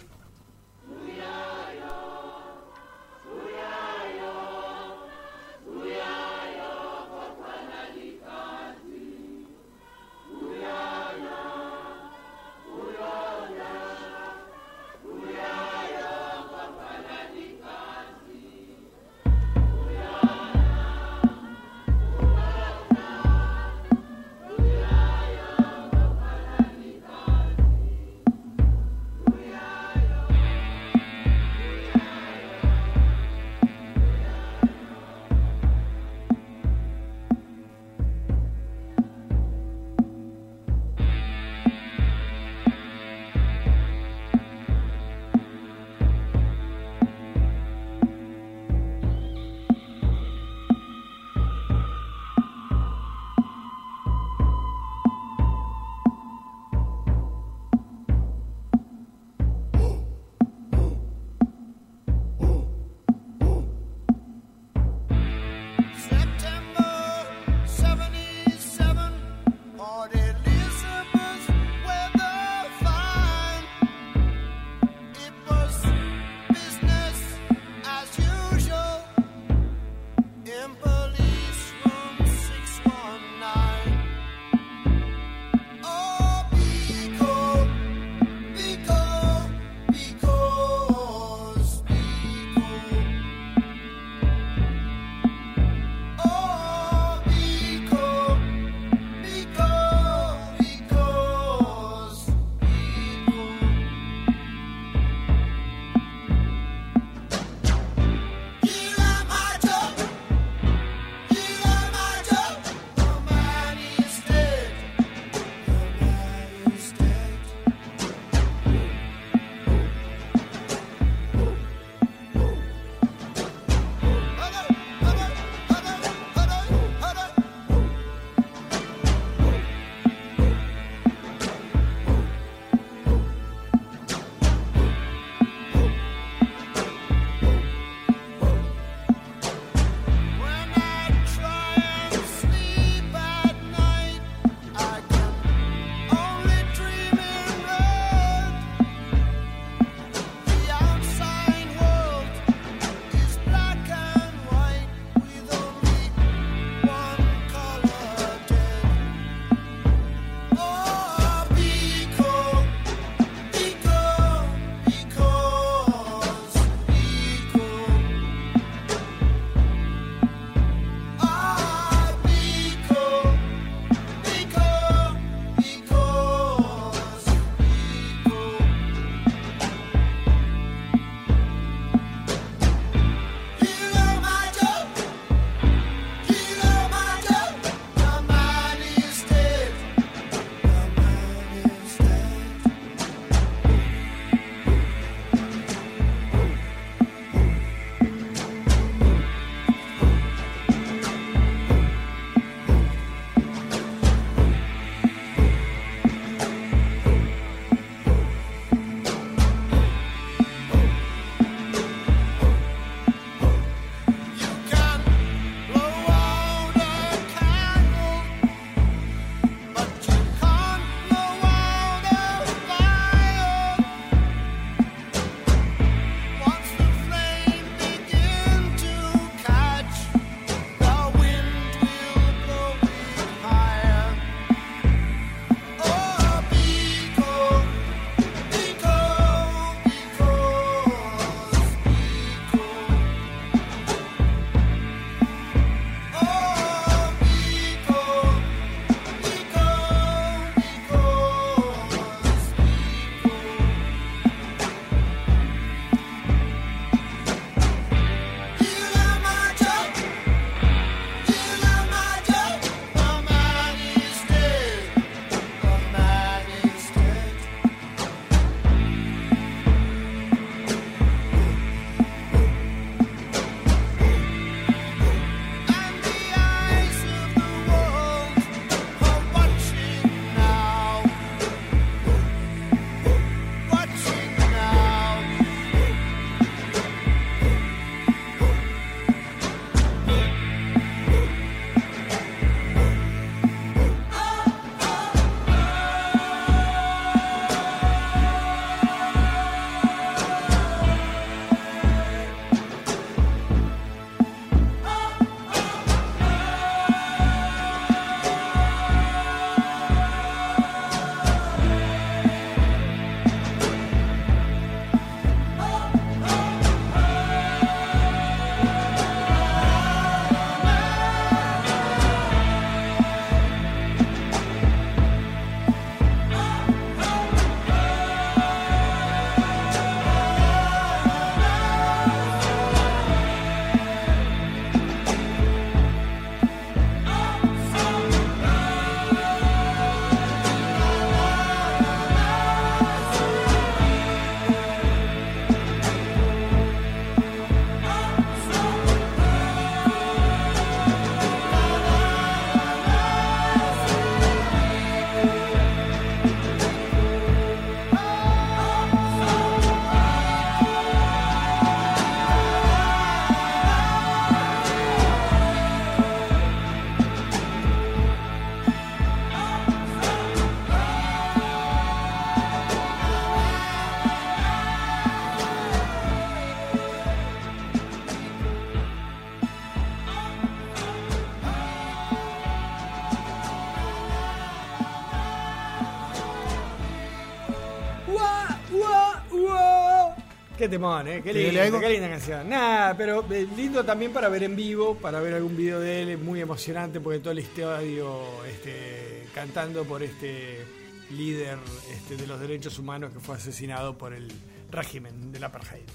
Qué 390.68 390.72
temón, 390.72 391.08
¿eh? 391.08 391.22
Qué 391.24 391.32
¿Te 391.32 391.44
duele 391.44 391.48
linda, 391.48 391.64
algo? 391.64 391.80
qué 391.80 391.90
linda 391.90 392.10
canción. 392.10 392.50
Nada, 392.50 392.98
pero 392.98 393.26
eh, 393.32 393.48
lindo 393.56 393.86
también 393.86 394.12
para 394.12 394.28
ver 394.28 394.44
en 394.44 394.54
vivo, 394.54 394.96
para 394.96 395.22
ver 395.22 395.36
algún 395.36 395.56
video 395.56 395.80
de 395.80 396.02
él, 396.02 396.10
es 396.10 396.20
muy 396.20 396.42
emocionante 396.42 397.00
porque 397.00 397.20
todo 397.20 397.32
el 397.32 397.40
estadio 397.40 398.22
este, 398.46 399.30
cantando 399.34 399.86
por 399.86 400.04
este 400.04 400.66
líder 401.12 401.58
este, 401.90 402.18
de 402.18 402.28
los 402.28 402.38
derechos 402.42 402.78
humanos 402.80 403.14
que 403.14 403.22
fue 403.22 403.36
asesinado 403.36 403.98
por 403.98 404.12
el 404.12 404.30
régimen 404.70 405.32
del 405.32 405.46
apartheid. 405.46 405.86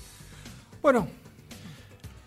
Bueno, 0.80 1.06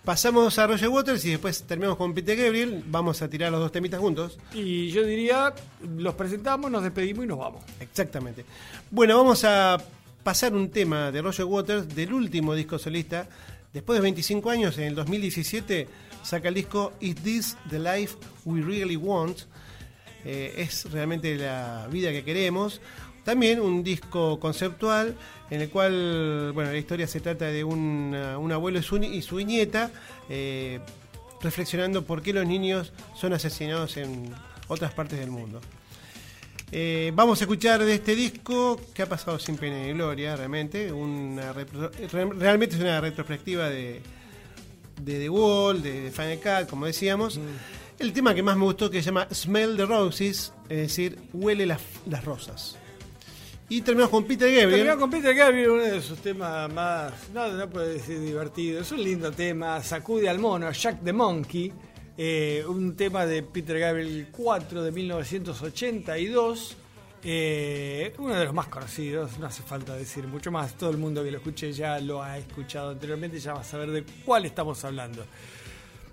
Pasamos 0.04 0.60
a 0.60 0.68
Roger 0.68 0.90
Waters 0.90 1.26
y 1.26 1.32
después 1.32 1.64
terminamos 1.64 1.98
con 1.98 2.14
Peter 2.14 2.38
Gabriel. 2.38 2.84
Vamos 2.86 3.24
a 3.24 3.28
tirar 3.28 3.52
los 3.52 3.60
dos 3.60 3.72
temitas 3.72 4.00
juntos. 4.00 4.38
y 4.54 4.92
yo 4.92 5.04
diría, 5.04 5.52
los 5.98 6.14
presentamos, 6.14 6.70
nos 6.70 6.84
despedimos 6.84 7.26
y 7.26 7.28
nos 7.28 7.40
vamos. 7.40 7.64
Exactamente. 7.80 8.46
Bueno, 8.92 9.18
vamos 9.18 9.44
a 9.46 9.80
pasar 10.26 10.56
un 10.56 10.72
tema 10.72 11.12
de 11.12 11.22
Roger 11.22 11.46
Waters 11.46 11.96
del 11.96 12.12
último 12.12 12.56
disco 12.56 12.80
solista. 12.80 13.30
Después 13.72 14.00
de 14.00 14.02
25 14.02 14.50
años, 14.50 14.76
en 14.80 14.86
el 14.86 14.96
2017, 14.96 15.88
saca 16.24 16.48
el 16.48 16.56
disco 16.56 16.94
Is 17.00 17.16
This 17.18 17.58
the 17.70 17.78
Life 17.78 18.16
We 18.44 18.62
Really 18.62 18.96
Want? 18.96 19.38
Eh, 20.26 20.56
es 20.58 20.92
realmente 20.92 21.36
la 21.36 21.88
vida 21.92 22.10
que 22.12 22.24
queremos. 22.24 22.82
También 23.24 23.60
un 23.62 23.84
disco 23.84 24.40
conceptual 24.40 25.16
en 25.52 25.62
el 25.62 25.70
cual, 25.70 26.52
bueno, 26.56 26.72
la 26.72 26.78
historia 26.80 27.06
se 27.06 27.20
trata 27.20 27.46
de 27.46 27.64
un, 27.64 28.16
uh, 28.16 28.52
abuelo 28.54 28.80
y 28.80 28.84
su, 28.84 28.98
ni- 28.98 29.16
y 29.16 29.22
su 29.22 29.40
nieta 29.42 29.92
eh, 30.28 30.80
reflexionando 31.40 32.04
por 32.04 32.24
qué 32.24 32.34
los 32.34 32.48
niños 32.48 32.94
son 33.16 33.34
asesinados 33.34 33.98
en 33.98 34.34
otras 34.70 34.92
partes 34.96 35.20
del 35.20 35.30
mundo. 35.30 35.62
Eh, 36.72 37.12
vamos 37.16 37.40
a 37.40 37.44
escuchar 37.46 37.84
de 37.84 37.94
este 37.94 38.16
disco 38.16 38.80
que 38.94 39.04
ha 39.04 39.06
pasado 39.10 39.40
sin 39.40 39.56
pena 39.58 39.78
ni 39.78 39.94
gloria, 39.94 40.36
realmente. 40.36 40.92
Una 40.92 41.54
repro- 41.54 41.92
re- 42.12 42.34
realmente 42.38 42.76
es 42.76 42.82
una 42.82 43.00
retrospectiva 43.00 43.70
de, 43.70 44.02
de 45.02 45.20
The 45.20 45.30
Wall, 45.30 45.82
de 45.82 46.12
Final 46.12 46.40
Cut, 46.40 46.70
como 46.70 46.86
decíamos. 46.86 47.40
El 47.98 48.12
tema 48.12 48.36
que 48.36 48.44
más 48.44 48.58
me 48.58 48.64
gustó 48.66 48.90
que 48.90 49.00
se 49.02 49.06
llama 49.06 49.28
Smell 49.34 49.78
the 49.78 49.86
Roses, 49.86 50.52
es 50.68 50.78
decir, 50.78 51.18
huele 51.34 51.66
las, 51.66 51.80
las 52.10 52.26
rosas. 52.26 52.78
Y 53.70 53.82
terminamos 53.82 54.12
con 54.12 54.26
Peter 54.26 54.48
Gabriel. 54.50 54.70
Terminamos 54.72 55.02
con 55.02 55.10
Peter 55.12 55.34
Gabriel, 55.34 55.70
uno 55.70 55.84
de 55.84 56.02
sus 56.02 56.20
temas 56.20 56.72
más, 56.74 57.14
no, 57.34 57.48
no 57.48 57.70
puedo 57.70 57.88
decir 57.88 58.20
divertido, 58.20 58.82
es 58.82 58.92
un 58.92 59.02
lindo 59.04 59.32
tema, 59.32 59.82
Sacude 59.82 60.28
al 60.28 60.40
mono, 60.40 60.70
Jack 60.72 61.04
the 61.04 61.14
Monkey, 61.14 61.72
eh, 62.18 62.64
un 62.68 62.96
tema 62.96 63.26
de 63.26 63.44
Peter 63.44 63.78
Gabriel 63.78 64.28
4 64.32 64.84
de 64.84 64.92
1982, 64.92 66.78
eh, 67.24 68.14
uno 68.18 68.36
de 68.36 68.46
los 68.46 68.54
más 68.54 68.68
conocidos, 68.68 69.38
no 69.40 69.48
hace 69.48 69.64
falta 69.64 69.96
decir 69.96 70.26
mucho 70.28 70.52
más, 70.52 70.76
todo 70.76 70.92
el 70.92 70.98
mundo 70.98 71.24
que 71.24 71.32
lo 71.32 71.38
escuche 71.38 71.74
ya 71.74 72.00
lo 72.00 72.24
ha 72.24 72.38
escuchado 72.38 72.92
anteriormente, 72.92 73.40
ya 73.40 73.54
va 73.54 73.62
a 73.62 73.64
saber 73.66 73.92
de 73.92 74.06
cuál 74.24 74.46
estamos 74.46 74.84
hablando. 74.86 75.26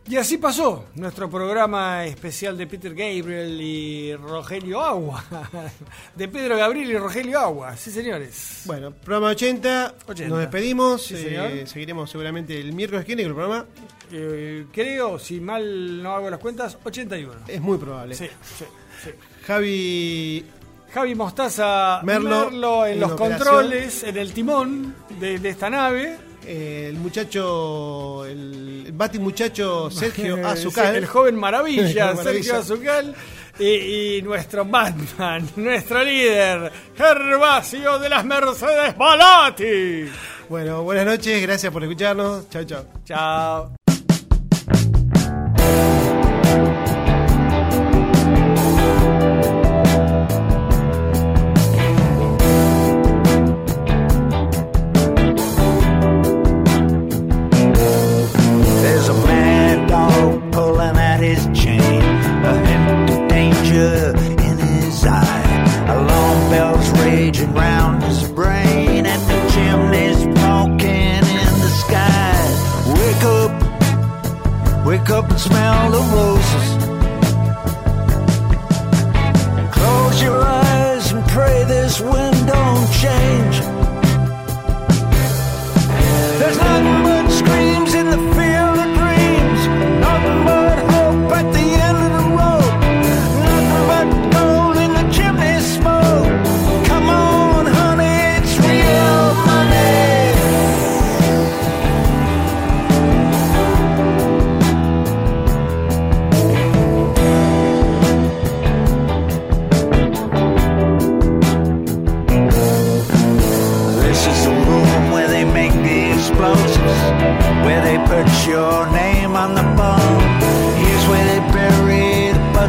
Y 0.08 0.16
así 0.16 0.36
pasó 0.36 0.86
nuestro 0.96 1.30
programa 1.30 2.04
especial 2.04 2.58
de 2.58 2.66
Peter 2.66 2.92
Gabriel 2.92 3.58
y 3.60 4.14
Rogelio 4.16 4.80
Agua. 4.80 5.24
De 6.16 6.26
Pedro 6.28 6.56
Gabriel 6.56 6.90
y 6.90 6.98
Rogelio 6.98 7.38
Agua, 7.38 7.76
sí 7.76 7.90
señores. 7.92 8.62
Bueno, 8.64 8.90
programa 8.92 9.28
80, 9.28 9.94
80. 10.08 10.28
nos 10.28 10.38
despedimos. 10.40 11.02
Sí, 11.06 11.14
eh, 11.16 11.64
seguiremos 11.66 12.10
seguramente 12.10 12.58
el 12.58 12.72
miércoles 12.72 13.04
que 13.04 13.14
viene 13.14 13.22
con 13.22 13.30
el 13.30 13.36
programa. 13.46 13.66
Eh, 14.10 14.66
creo, 14.72 15.18
si 15.20 15.40
mal 15.40 16.02
no 16.02 16.12
hago 16.14 16.28
las 16.28 16.40
cuentas, 16.40 16.76
81. 16.82 17.34
Es 17.46 17.60
muy 17.60 17.78
probable. 17.78 18.14
Sí, 18.16 18.26
sí, 18.58 18.64
sí. 19.04 19.10
Javi 19.46 20.44
Javi 20.92 21.14
Mostaza 21.14 22.00
Merlo 22.02 22.50
Merlo, 22.50 22.86
en 22.86 22.92
en 22.94 23.00
los 23.00 23.12
operación. 23.12 23.38
controles, 23.38 24.02
en 24.02 24.16
el 24.16 24.32
timón 24.32 24.94
de, 25.20 25.38
de 25.38 25.48
esta 25.48 25.70
nave. 25.70 26.18
Eh, 26.46 26.86
el 26.88 26.96
muchacho, 26.96 28.24
el, 28.26 28.84
el 28.86 28.92
bati 28.92 29.18
muchacho 29.18 29.90
Sergio 29.90 30.36
Sí, 30.36 30.42
Azucal. 30.42 30.96
El 30.96 31.06
joven 31.06 31.36
maravilla, 31.36 31.82
El 32.10 32.16
joven 32.16 32.24
Sergio 32.24 32.52
maravilla. 32.54 32.58
Azucal. 32.58 33.14
Y, 33.58 34.16
y 34.16 34.22
nuestro 34.22 34.64
Batman, 34.64 35.48
nuestro 35.56 36.02
líder, 36.02 36.72
Gervasio 36.96 37.98
de 37.98 38.08
las 38.08 38.24
Mercedes 38.24 38.96
Balati. 38.96 40.10
Bueno, 40.48 40.82
buenas 40.82 41.04
noches, 41.06 41.40
gracias 41.42 41.72
por 41.72 41.82
escucharnos. 41.82 42.48
Chao, 42.50 42.64
chao. 42.64 42.84
Chao. 43.04 43.81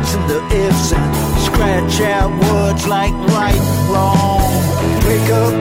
Buts 0.04 0.16
and 0.16 0.30
the 0.30 0.68
ifs 0.68 0.94
and 0.94 1.16
scratch 1.40 2.02
out 2.02 2.32
words 2.52 2.88
like 2.88 3.14
right 3.32 3.56
and 3.56 3.90
wrong. 3.90 4.42
Wake 5.08 5.30
up, 5.32 5.54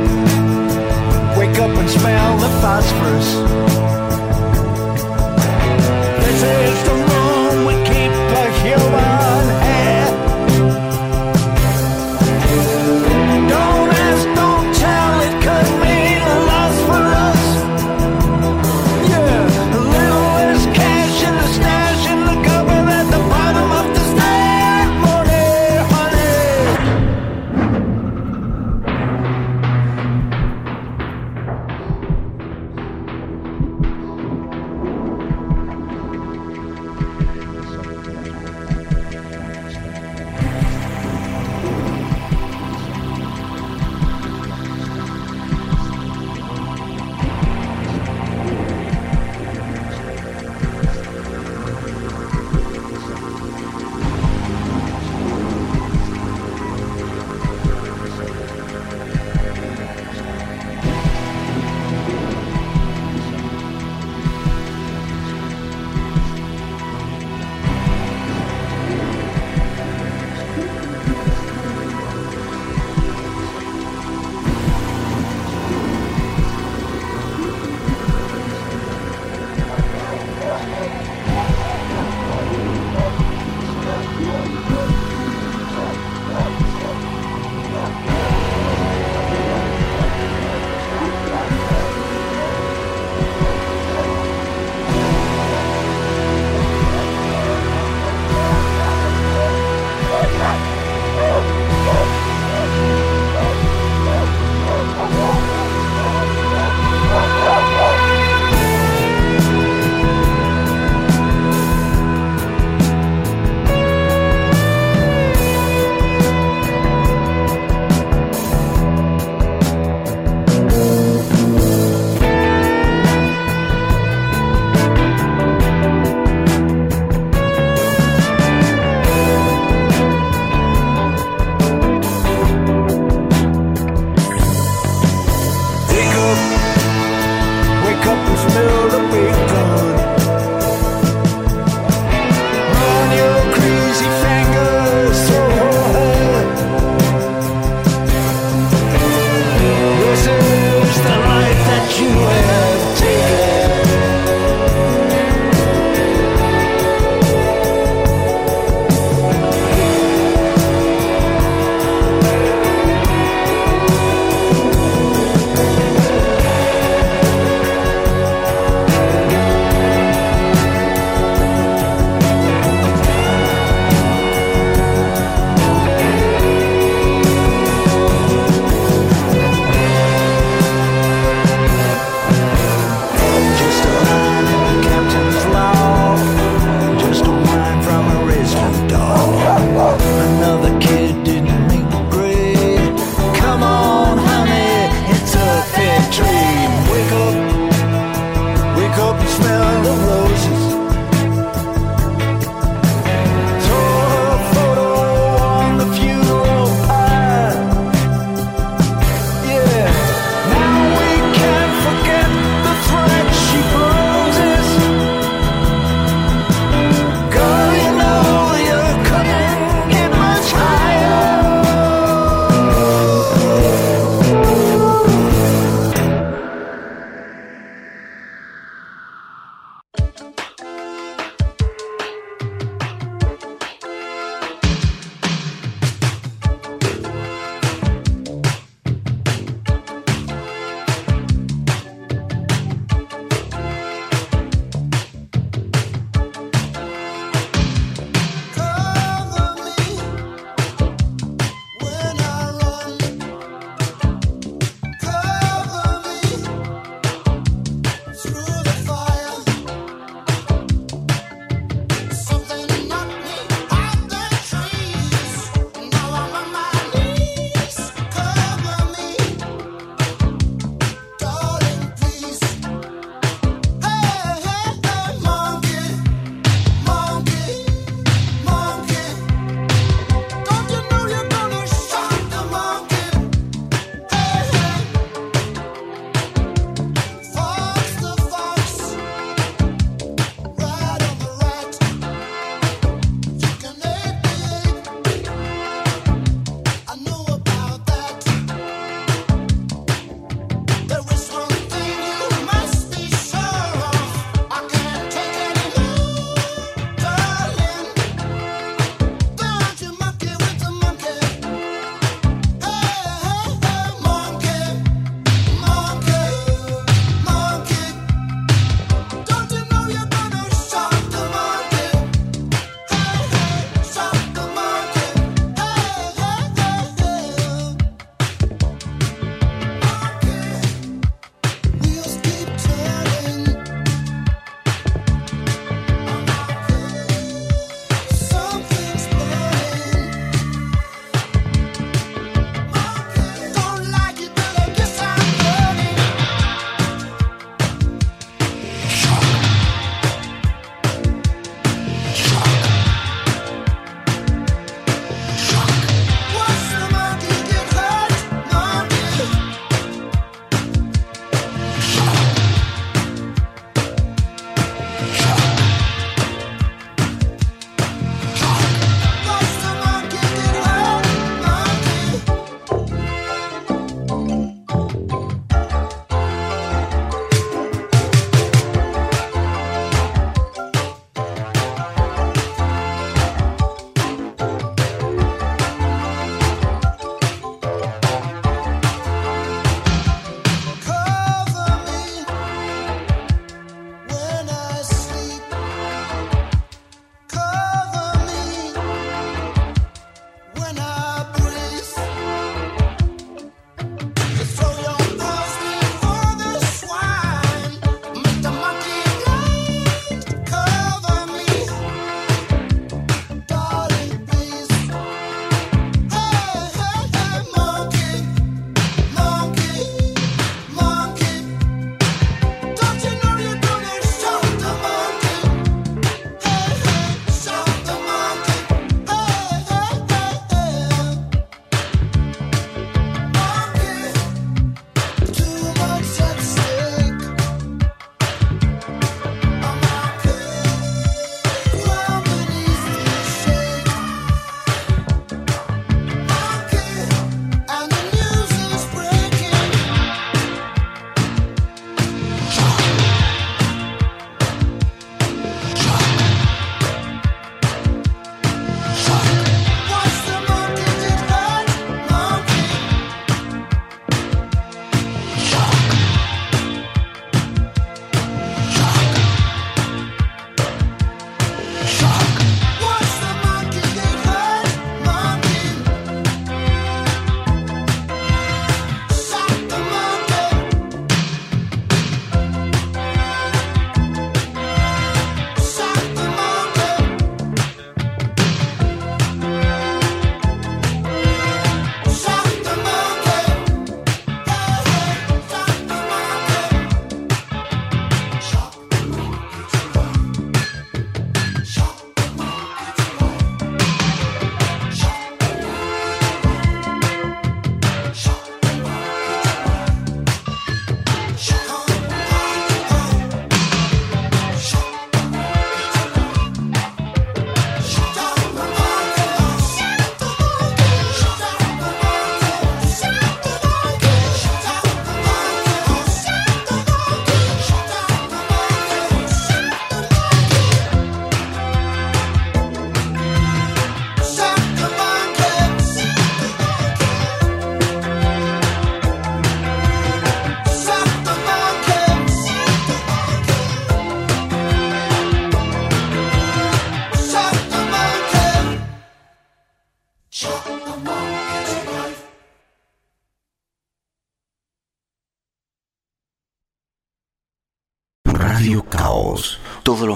wake 1.38 1.58
up 1.58 1.76
and 1.76 1.90
smell 1.90 2.38
the 2.38 2.48
phosphorus. 2.60 3.28
This 6.24 6.71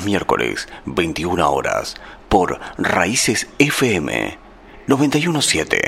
miércoles, 0.07 0.67
21 0.87 1.51
horas, 1.51 1.97
por 2.29 2.59
Raíces 2.79 3.49
FM 3.59 4.39
917. 4.87 5.86